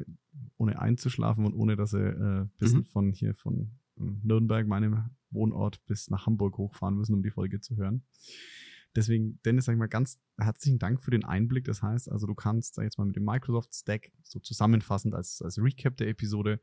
ohne 0.56 0.78
einzuschlafen 0.78 1.44
und 1.44 1.54
ohne, 1.54 1.76
dass 1.76 1.90
sie 1.90 1.98
äh, 1.98 2.46
bis 2.58 2.74
mhm. 2.74 2.84
von 2.84 3.12
hier 3.12 3.34
von 3.34 3.72
äh, 3.98 4.02
Nürnberg, 4.22 4.66
meinem 4.66 5.10
Wohnort, 5.30 5.84
bis 5.86 6.10
nach 6.10 6.26
Hamburg 6.26 6.58
hochfahren 6.58 6.96
müssen, 6.96 7.14
um 7.14 7.22
die 7.22 7.30
Folge 7.30 7.60
zu 7.60 7.76
hören. 7.76 8.04
Deswegen, 8.96 9.40
Dennis, 9.44 9.66
sag 9.66 9.74
ich 9.74 9.78
mal 9.78 9.86
ganz 9.86 10.18
herzlichen 10.38 10.78
Dank 10.78 11.00
für 11.00 11.10
den 11.10 11.24
Einblick. 11.24 11.64
Das 11.64 11.82
heißt, 11.82 12.10
also 12.10 12.26
du 12.26 12.34
kannst 12.34 12.74
sag 12.74 12.84
jetzt 12.84 12.98
mal 12.98 13.04
mit 13.04 13.16
dem 13.16 13.24
Microsoft 13.24 13.74
Stack 13.74 14.12
so 14.22 14.38
zusammenfassend 14.40 15.14
als, 15.14 15.42
als 15.42 15.58
Recap 15.58 15.96
der 15.96 16.08
Episode 16.08 16.60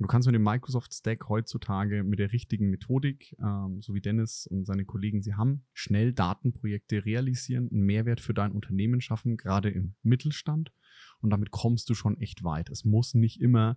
Du 0.00 0.06
kannst 0.06 0.26
mit 0.26 0.34
dem 0.36 0.44
Microsoft 0.44 0.94
Stack 0.94 1.28
heutzutage 1.28 2.04
mit 2.04 2.20
der 2.20 2.32
richtigen 2.32 2.70
Methodik, 2.70 3.36
ähm, 3.40 3.82
so 3.82 3.94
wie 3.94 4.00
Dennis 4.00 4.46
und 4.46 4.64
seine 4.64 4.84
Kollegen 4.84 5.22
sie 5.22 5.34
haben, 5.34 5.64
schnell 5.72 6.12
Datenprojekte 6.12 7.04
realisieren, 7.04 7.68
einen 7.72 7.82
Mehrwert 7.82 8.20
für 8.20 8.32
dein 8.32 8.52
Unternehmen 8.52 9.00
schaffen, 9.00 9.36
gerade 9.36 9.70
im 9.70 9.94
Mittelstand. 10.04 10.72
Und 11.20 11.30
damit 11.30 11.50
kommst 11.50 11.90
du 11.90 11.94
schon 11.94 12.16
echt 12.18 12.44
weit. 12.44 12.70
Es 12.70 12.84
muss 12.84 13.14
nicht 13.14 13.40
immer 13.40 13.76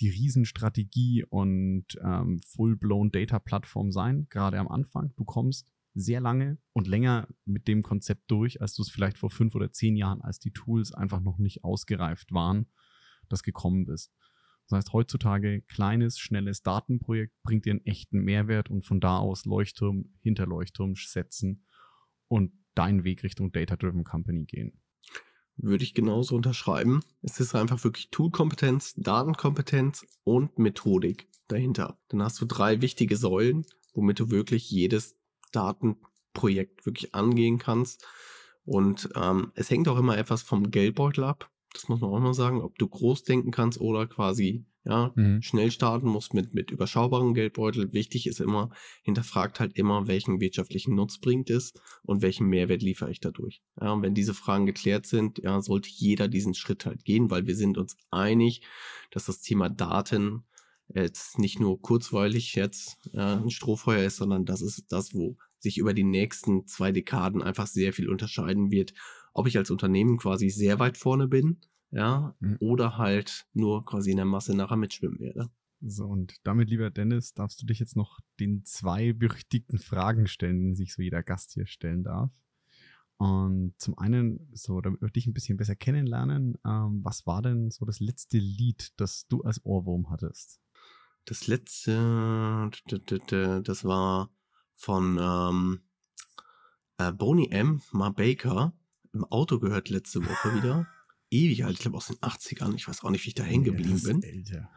die 0.00 0.10
Riesenstrategie 0.10 1.24
und 1.24 1.86
ähm, 2.02 2.40
full-blown 2.40 3.10
Data-Plattform 3.10 3.90
sein, 3.90 4.26
gerade 4.28 4.58
am 4.58 4.68
Anfang. 4.68 5.14
Du 5.16 5.24
kommst 5.24 5.72
sehr 5.94 6.20
lange 6.20 6.58
und 6.74 6.88
länger 6.88 7.26
mit 7.46 7.68
dem 7.68 7.82
Konzept 7.82 8.30
durch, 8.30 8.60
als 8.60 8.74
du 8.74 8.82
es 8.82 8.90
vielleicht 8.90 9.16
vor 9.16 9.30
fünf 9.30 9.54
oder 9.54 9.72
zehn 9.72 9.96
Jahren, 9.96 10.20
als 10.20 10.40
die 10.40 10.50
Tools 10.50 10.92
einfach 10.92 11.20
noch 11.20 11.38
nicht 11.38 11.64
ausgereift 11.64 12.32
waren, 12.32 12.66
das 13.30 13.42
gekommen 13.42 13.86
bist. 13.86 14.12
Das 14.68 14.78
heißt, 14.78 14.92
heutzutage 14.92 15.62
kleines, 15.62 16.18
schnelles 16.18 16.62
Datenprojekt 16.62 17.34
bringt 17.42 17.66
dir 17.66 17.72
einen 17.72 17.84
echten 17.84 18.20
Mehrwert 18.20 18.70
und 18.70 18.84
von 18.84 19.00
da 19.00 19.18
aus 19.18 19.44
Leuchtturm 19.44 20.14
hinter 20.20 20.46
Leuchtturm 20.46 20.94
setzen 20.96 21.66
und 22.28 22.52
deinen 22.74 23.04
Weg 23.04 23.22
Richtung 23.22 23.52
Data-Driven 23.52 24.04
Company 24.04 24.44
gehen. 24.44 24.80
Würde 25.56 25.84
ich 25.84 25.94
genauso 25.94 26.34
unterschreiben. 26.34 27.02
Es 27.22 27.38
ist 27.38 27.54
einfach 27.54 27.84
wirklich 27.84 28.10
Toolkompetenz, 28.10 28.94
Datenkompetenz 28.96 30.04
und 30.24 30.58
Methodik 30.58 31.28
dahinter. 31.46 31.98
Dann 32.08 32.22
hast 32.22 32.40
du 32.40 32.46
drei 32.46 32.80
wichtige 32.80 33.16
Säulen, 33.16 33.64
womit 33.92 34.18
du 34.18 34.30
wirklich 34.30 34.70
jedes 34.70 35.16
Datenprojekt 35.52 36.86
wirklich 36.86 37.14
angehen 37.14 37.58
kannst. 37.58 38.04
Und 38.64 39.10
ähm, 39.14 39.52
es 39.54 39.70
hängt 39.70 39.88
auch 39.88 39.98
immer 39.98 40.18
etwas 40.18 40.42
vom 40.42 40.70
Geldbeutel 40.70 41.22
ab. 41.22 41.50
Das 41.74 41.88
muss 41.88 42.00
man 42.00 42.10
auch 42.10 42.20
mal 42.20 42.34
sagen, 42.34 42.62
ob 42.62 42.78
du 42.78 42.88
groß 42.88 43.24
denken 43.24 43.50
kannst 43.50 43.80
oder 43.80 44.06
quasi 44.06 44.64
ja, 44.84 45.12
mhm. 45.14 45.40
schnell 45.42 45.70
starten 45.70 46.08
musst 46.08 46.34
mit, 46.34 46.54
mit 46.54 46.70
überschaubarem 46.70 47.34
Geldbeutel. 47.34 47.92
Wichtig 47.92 48.26
ist 48.26 48.40
immer, 48.40 48.70
hinterfragt 49.02 49.58
halt 49.58 49.76
immer, 49.76 50.06
welchen 50.06 50.40
wirtschaftlichen 50.40 50.94
Nutz 50.94 51.18
bringt 51.18 51.50
es 51.50 51.72
und 52.02 52.22
welchen 52.22 52.46
Mehrwert 52.46 52.82
liefere 52.82 53.10
ich 53.10 53.20
dadurch. 53.20 53.62
Ja, 53.80 53.92
und 53.92 54.02
wenn 54.02 54.14
diese 54.14 54.34
Fragen 54.34 54.66
geklärt 54.66 55.06
sind, 55.06 55.38
ja, 55.38 55.60
sollte 55.62 55.88
jeder 55.90 56.28
diesen 56.28 56.54
Schritt 56.54 56.84
halt 56.86 57.04
gehen, 57.04 57.30
weil 57.30 57.46
wir 57.46 57.56
sind 57.56 57.78
uns 57.78 57.96
einig, 58.10 58.62
dass 59.10 59.24
das 59.24 59.40
Thema 59.40 59.70
Daten 59.70 60.44
jetzt 60.94 61.38
nicht 61.38 61.60
nur 61.60 61.80
kurzweilig 61.80 62.54
jetzt 62.54 62.98
ja, 63.12 63.40
ein 63.40 63.50
Strohfeuer 63.50 64.04
ist, 64.04 64.16
sondern 64.16 64.44
das 64.44 64.60
ist 64.60 64.92
das, 64.92 65.14
wo 65.14 65.36
sich 65.58 65.78
über 65.78 65.94
die 65.94 66.04
nächsten 66.04 66.66
zwei 66.66 66.92
Dekaden 66.92 67.42
einfach 67.42 67.66
sehr 67.66 67.94
viel 67.94 68.10
unterscheiden 68.10 68.70
wird 68.70 68.92
ob 69.34 69.46
ich 69.46 69.58
als 69.58 69.70
Unternehmen 69.70 70.16
quasi 70.16 70.48
sehr 70.48 70.78
weit 70.78 70.96
vorne 70.96 71.28
bin, 71.28 71.58
ja, 71.90 72.34
mhm. 72.40 72.56
oder 72.60 72.96
halt 72.96 73.46
nur 73.52 73.84
quasi 73.84 74.12
in 74.12 74.16
der 74.16 74.24
Masse 74.24 74.56
nachher 74.56 74.76
mitschwimmen 74.76 75.20
werde. 75.20 75.50
So, 75.80 76.06
und 76.06 76.34
damit, 76.44 76.70
lieber 76.70 76.88
Dennis, 76.88 77.34
darfst 77.34 77.60
du 77.60 77.66
dich 77.66 77.78
jetzt 77.78 77.96
noch 77.96 78.18
den 78.40 78.64
zwei 78.64 79.12
berüchtigten 79.12 79.78
Fragen 79.78 80.26
stellen, 80.26 80.62
die 80.62 80.74
sich 80.74 80.94
so 80.94 81.02
jeder 81.02 81.22
Gast 81.22 81.52
hier 81.52 81.66
stellen 81.66 82.04
darf. 82.04 82.30
Und 83.18 83.74
zum 83.78 83.98
einen, 83.98 84.48
so, 84.54 84.80
damit 84.80 85.02
wir 85.02 85.10
dich 85.10 85.26
ein 85.26 85.34
bisschen 85.34 85.56
besser 85.56 85.76
kennenlernen, 85.76 86.58
ähm, 86.64 87.00
was 87.04 87.26
war 87.26 87.42
denn 87.42 87.70
so 87.70 87.84
das 87.84 88.00
letzte 88.00 88.38
Lied, 88.38 88.92
das 88.96 89.26
du 89.28 89.42
als 89.42 89.64
Ohrwurm 89.64 90.10
hattest? 90.10 90.60
Das 91.26 91.46
letzte, 91.46 92.70
das 92.86 93.84
war 93.84 94.30
von 94.74 95.18
ähm, 95.20 95.80
äh, 96.98 97.12
Boney 97.12 97.48
M. 97.50 97.82
Ma 97.92 98.10
Baker. 98.10 98.72
Im 99.14 99.24
Auto 99.24 99.60
gehört 99.60 99.88
letzte 99.88 100.24
Woche 100.26 100.54
wieder. 100.56 100.86
Ewig 101.30 101.64
alt, 101.64 101.74
ich 101.74 101.80
glaube 101.80 101.96
aus 101.96 102.08
den 102.08 102.16
80ern. 102.16 102.74
Ich 102.74 102.88
weiß 102.88 103.04
auch 103.04 103.10
nicht, 103.10 103.24
wie 103.24 103.28
ich 103.28 103.34
da 103.34 103.44
hängen 103.44 103.64
geblieben 103.64 104.02
bin. 104.02 104.22
Älter. 104.22 104.68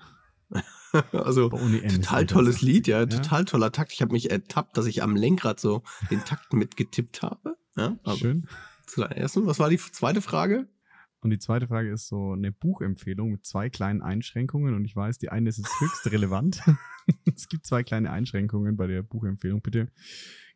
also 1.12 1.50
total 1.50 2.26
tolles 2.26 2.62
Lied, 2.62 2.88
ja, 2.88 3.06
total 3.06 3.46
toller 3.46 3.72
Takt. 3.72 3.92
Ich 3.92 4.02
habe 4.02 4.14
mich 4.14 4.32
ertappt, 4.32 4.78
dass 4.78 4.86
ich 4.86 5.04
am 5.04 5.16
Lenkrad 5.16 5.60
so 5.60 5.84
den 6.10 6.24
Takt 6.24 6.54
mitgetippt 6.54 7.22
habe. 7.22 7.58
Ja, 7.76 7.98
Schön. 8.16 8.48
Zu 8.86 9.04
ersten. 9.04 9.46
Was 9.46 9.60
war 9.60 9.70
die 9.70 9.78
zweite 9.78 10.22
Frage? 10.22 10.68
Und 11.22 11.32
die 11.32 11.40
zweite 11.40 11.68
Frage 11.68 11.92
ist 11.92 12.08
so 12.08 12.34
eine 12.34 12.52
Buchempfehlung 12.52 13.32
mit 13.32 13.46
zwei 13.46 13.70
kleinen 13.70 14.02
Einschränkungen. 14.02 14.76
Und 14.76 14.86
ich 14.86 14.96
weiß, 14.96 15.18
die 15.18 15.30
eine 15.30 15.50
ist 15.50 15.58
jetzt 15.58 15.82
höchst 15.82 16.06
relevant. 16.12 16.62
es 17.36 17.50
gibt 17.50 17.66
zwei 17.66 17.84
kleine 17.84 18.12
Einschränkungen 18.12 18.78
bei 18.78 18.88
der 18.88 19.02
Buchempfehlung. 19.02 19.62
Bitte 19.62 19.92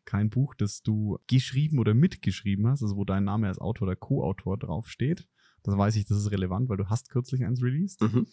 kein 0.04 0.30
Buch, 0.30 0.54
das 0.54 0.82
du 0.82 1.18
geschrieben 1.26 1.78
oder 1.78 1.94
mitgeschrieben 1.94 2.66
hast, 2.66 2.82
also 2.82 2.96
wo 2.96 3.04
dein 3.04 3.24
Name 3.24 3.48
als 3.48 3.58
Autor 3.58 3.88
oder 3.88 3.96
Co-Autor 3.96 4.58
draufsteht. 4.58 5.28
Das 5.62 5.76
weiß 5.76 5.96
ich, 5.96 6.06
das 6.06 6.18
ist 6.18 6.30
relevant, 6.30 6.68
weil 6.68 6.76
du 6.76 6.88
hast 6.88 7.08
kürzlich 7.08 7.44
eins 7.44 7.62
released. 7.62 8.00
Mhm. 8.00 8.26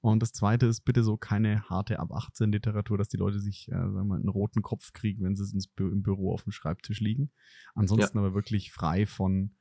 Und 0.00 0.22
das 0.22 0.32
zweite 0.32 0.66
ist 0.66 0.82
bitte 0.82 1.02
so 1.02 1.16
keine 1.16 1.68
harte 1.68 1.98
ab 1.98 2.12
18 2.12 2.52
Literatur, 2.52 2.96
dass 2.96 3.08
die 3.08 3.16
Leute 3.16 3.40
sich, 3.40 3.68
äh, 3.68 3.72
sagen 3.72 3.94
wir 3.94 4.04
mal, 4.04 4.16
einen 4.16 4.28
roten 4.28 4.62
Kopf 4.62 4.92
kriegen, 4.92 5.24
wenn 5.24 5.34
sie 5.34 5.52
ins 5.52 5.66
Bü 5.66 5.90
im 5.90 6.02
Büro 6.02 6.32
auf 6.32 6.44
dem 6.44 6.52
Schreibtisch 6.52 7.00
liegen. 7.00 7.32
Ansonsten 7.74 8.18
ja. 8.18 8.24
aber 8.24 8.34
wirklich 8.34 8.72
frei 8.72 9.06
von 9.06 9.56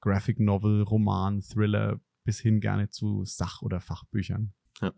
Graphic 0.00 0.40
Novel, 0.40 0.82
Roman, 0.82 1.42
Thriller 1.42 2.00
bis 2.24 2.40
hin 2.40 2.60
gerne 2.60 2.88
zu 2.88 3.24
Sach- 3.24 3.62
oder 3.62 3.80
Fachbüchern. 3.80 4.54
Ja. 4.80 4.94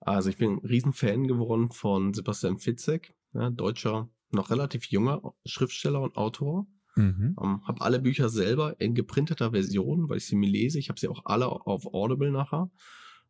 Also 0.00 0.30
ich 0.30 0.38
bin 0.38 0.52
ein 0.52 0.66
Riesenfan 0.66 1.26
geworden 1.26 1.70
von 1.70 2.14
Sebastian 2.14 2.58
Fitzek, 2.58 3.14
ja, 3.34 3.50
deutscher, 3.50 4.08
noch 4.32 4.50
relativ 4.50 4.86
junger 4.86 5.20
Schriftsteller 5.44 6.00
und 6.00 6.16
Autor. 6.16 6.66
Mhm. 6.96 7.36
Ähm, 7.40 7.66
habe 7.66 7.80
alle 7.80 8.00
Bücher 8.00 8.28
selber 8.28 8.80
in 8.80 8.94
geprinteter 8.94 9.52
Version, 9.52 10.08
weil 10.08 10.18
ich 10.18 10.26
sie 10.26 10.36
mir 10.36 10.50
lese. 10.50 10.78
Ich 10.78 10.88
habe 10.88 10.98
sie 10.98 11.08
auch 11.08 11.22
alle 11.24 11.48
auf 11.48 11.86
Audible 11.86 12.30
nachher. 12.30 12.70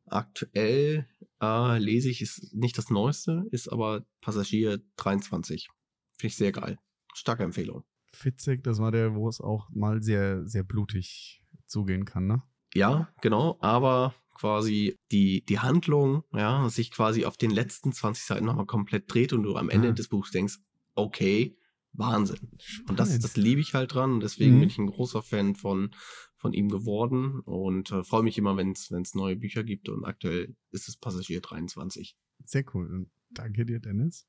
Aktuell 0.06 1.06
äh, 1.40 1.78
lese 1.78 2.08
ich, 2.08 2.20
ist 2.20 2.54
nicht 2.54 2.76
das 2.78 2.90
Neueste, 2.90 3.44
ist 3.50 3.68
aber 3.70 4.04
Passagier 4.20 4.80
23. 4.96 5.68
Finde 6.16 6.30
ich 6.30 6.36
sehr 6.36 6.52
geil. 6.52 6.78
Starke 7.14 7.44
Empfehlung. 7.44 7.84
Fitzek, 8.12 8.64
das 8.64 8.78
war 8.78 8.90
der, 8.90 9.14
wo 9.14 9.28
es 9.28 9.40
auch 9.40 9.68
mal 9.70 10.02
sehr, 10.02 10.46
sehr 10.46 10.64
blutig 10.64 11.42
zugehen 11.66 12.04
kann, 12.04 12.26
ne? 12.26 12.42
Ja, 12.74 13.08
genau, 13.20 13.56
aber 13.60 14.14
quasi 14.34 14.98
die, 15.10 15.44
die 15.44 15.58
Handlung, 15.58 16.24
ja, 16.32 16.68
sich 16.70 16.90
quasi 16.90 17.24
auf 17.24 17.36
den 17.36 17.50
letzten 17.50 17.92
20 17.92 18.24
Seiten 18.24 18.44
nochmal 18.46 18.66
komplett 18.66 19.12
dreht 19.12 19.32
und 19.32 19.42
du 19.42 19.56
am 19.56 19.70
Ende 19.70 19.90
ah. 19.90 19.92
des 19.92 20.08
Buchs 20.08 20.30
denkst, 20.30 20.56
okay, 20.94 21.56
Wahnsinn. 21.92 22.38
Spannend. 22.58 22.90
Und 22.90 23.00
das, 23.00 23.18
das 23.18 23.36
liebe 23.36 23.60
ich 23.60 23.74
halt 23.74 23.94
dran. 23.94 24.20
Deswegen 24.20 24.56
mhm. 24.56 24.60
bin 24.60 24.68
ich 24.68 24.78
ein 24.78 24.86
großer 24.86 25.22
Fan 25.22 25.54
von, 25.54 25.90
von 26.36 26.52
ihm 26.52 26.68
geworden 26.68 27.40
und 27.40 27.90
äh, 27.90 28.04
freue 28.04 28.22
mich 28.22 28.38
immer, 28.38 28.56
wenn 28.56 28.72
es 28.72 29.14
neue 29.14 29.36
Bücher 29.36 29.64
gibt. 29.64 29.88
Und 29.88 30.04
aktuell 30.04 30.54
ist 30.70 30.88
es 30.88 30.96
Passagier 30.96 31.40
23. 31.40 32.16
Sehr 32.44 32.64
cool. 32.74 32.86
Und 32.92 33.10
danke 33.30 33.66
dir, 33.66 33.80
Dennis. 33.80 34.26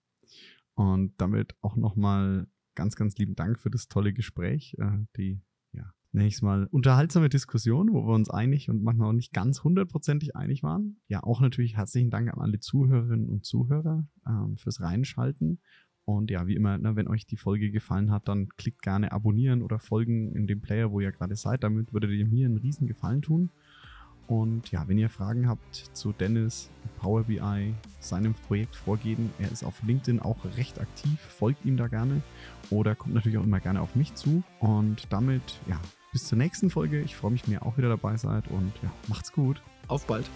Und 0.73 1.13
damit 1.17 1.55
auch 1.61 1.75
nochmal 1.75 2.47
ganz, 2.75 2.95
ganz 2.95 3.15
lieben 3.17 3.35
Dank 3.35 3.59
für 3.59 3.69
das 3.69 3.87
tolle 3.87 4.13
Gespräch. 4.13 4.75
Äh, 4.79 5.05
die, 5.17 5.41
ja, 5.71 5.93
nenne 6.11 6.27
ich 6.27 6.35
es 6.35 6.41
mal, 6.41 6.67
unterhaltsame 6.67 7.29
Diskussion, 7.29 7.91
wo 7.91 8.07
wir 8.07 8.15
uns 8.15 8.29
einig 8.29 8.69
und 8.69 8.81
manchmal 8.83 9.09
auch 9.09 9.13
nicht 9.13 9.33
ganz 9.33 9.63
hundertprozentig 9.63 10.35
einig 10.35 10.63
waren. 10.63 10.99
Ja, 11.07 11.23
auch 11.23 11.41
natürlich 11.41 11.77
herzlichen 11.77 12.09
Dank 12.09 12.31
an 12.33 12.39
alle 12.39 12.59
Zuhörerinnen 12.59 13.29
und 13.29 13.45
Zuhörer 13.45 14.07
ähm, 14.27 14.57
fürs 14.57 14.81
Reinschalten. 14.81 15.61
Und 16.05 16.31
ja, 16.31 16.47
wie 16.47 16.55
immer, 16.55 16.77
ne, 16.77 16.95
wenn 16.95 17.07
euch 17.07 17.25
die 17.25 17.37
Folge 17.37 17.71
gefallen 17.71 18.11
hat, 18.11 18.27
dann 18.27 18.49
klickt 18.57 18.81
gerne 18.81 19.11
abonnieren 19.11 19.61
oder 19.61 19.79
folgen 19.79 20.33
in 20.35 20.47
dem 20.47 20.61
Player, 20.61 20.91
wo 20.91 20.99
ihr 20.99 21.11
gerade 21.11 21.35
seid. 21.35 21.63
Damit 21.63 21.93
würdet 21.93 22.11
ihr 22.11 22.25
mir 22.25 22.47
einen 22.47 22.57
riesen 22.57 22.87
Gefallen 22.87 23.21
tun. 23.21 23.49
Und 24.27 24.71
ja, 24.71 24.87
wenn 24.87 24.97
ihr 24.97 25.09
Fragen 25.09 25.47
habt 25.47 25.75
zu 25.93 26.13
Dennis, 26.13 26.69
Power 26.99 27.25
BI, 27.25 27.73
seinem 27.99 28.33
Projekt 28.33 28.75
vorgehen, 28.75 29.29
er 29.39 29.51
ist 29.51 29.63
auf 29.63 29.83
LinkedIn 29.83 30.21
auch 30.21 30.37
recht 30.57 30.79
aktiv, 30.79 31.19
folgt 31.19 31.65
ihm 31.65 31.75
da 31.75 31.87
gerne 31.87 32.21
oder 32.69 32.95
kommt 32.95 33.13
natürlich 33.13 33.37
auch 33.37 33.43
immer 33.43 33.59
gerne 33.59 33.81
auf 33.81 33.95
mich 33.95 34.13
zu. 34.15 34.41
Und 34.59 35.07
damit, 35.11 35.59
ja, 35.67 35.79
bis 36.11 36.27
zur 36.27 36.37
nächsten 36.37 36.69
Folge. 36.69 37.01
Ich 37.01 37.15
freue 37.15 37.31
mich, 37.31 37.45
wenn 37.45 37.53
ihr 37.53 37.65
auch 37.65 37.77
wieder 37.77 37.89
dabei 37.89 38.17
seid 38.17 38.47
und 38.49 38.71
ja, 38.81 38.91
macht's 39.07 39.31
gut. 39.31 39.61
Auf 39.87 40.05
bald. 40.07 40.29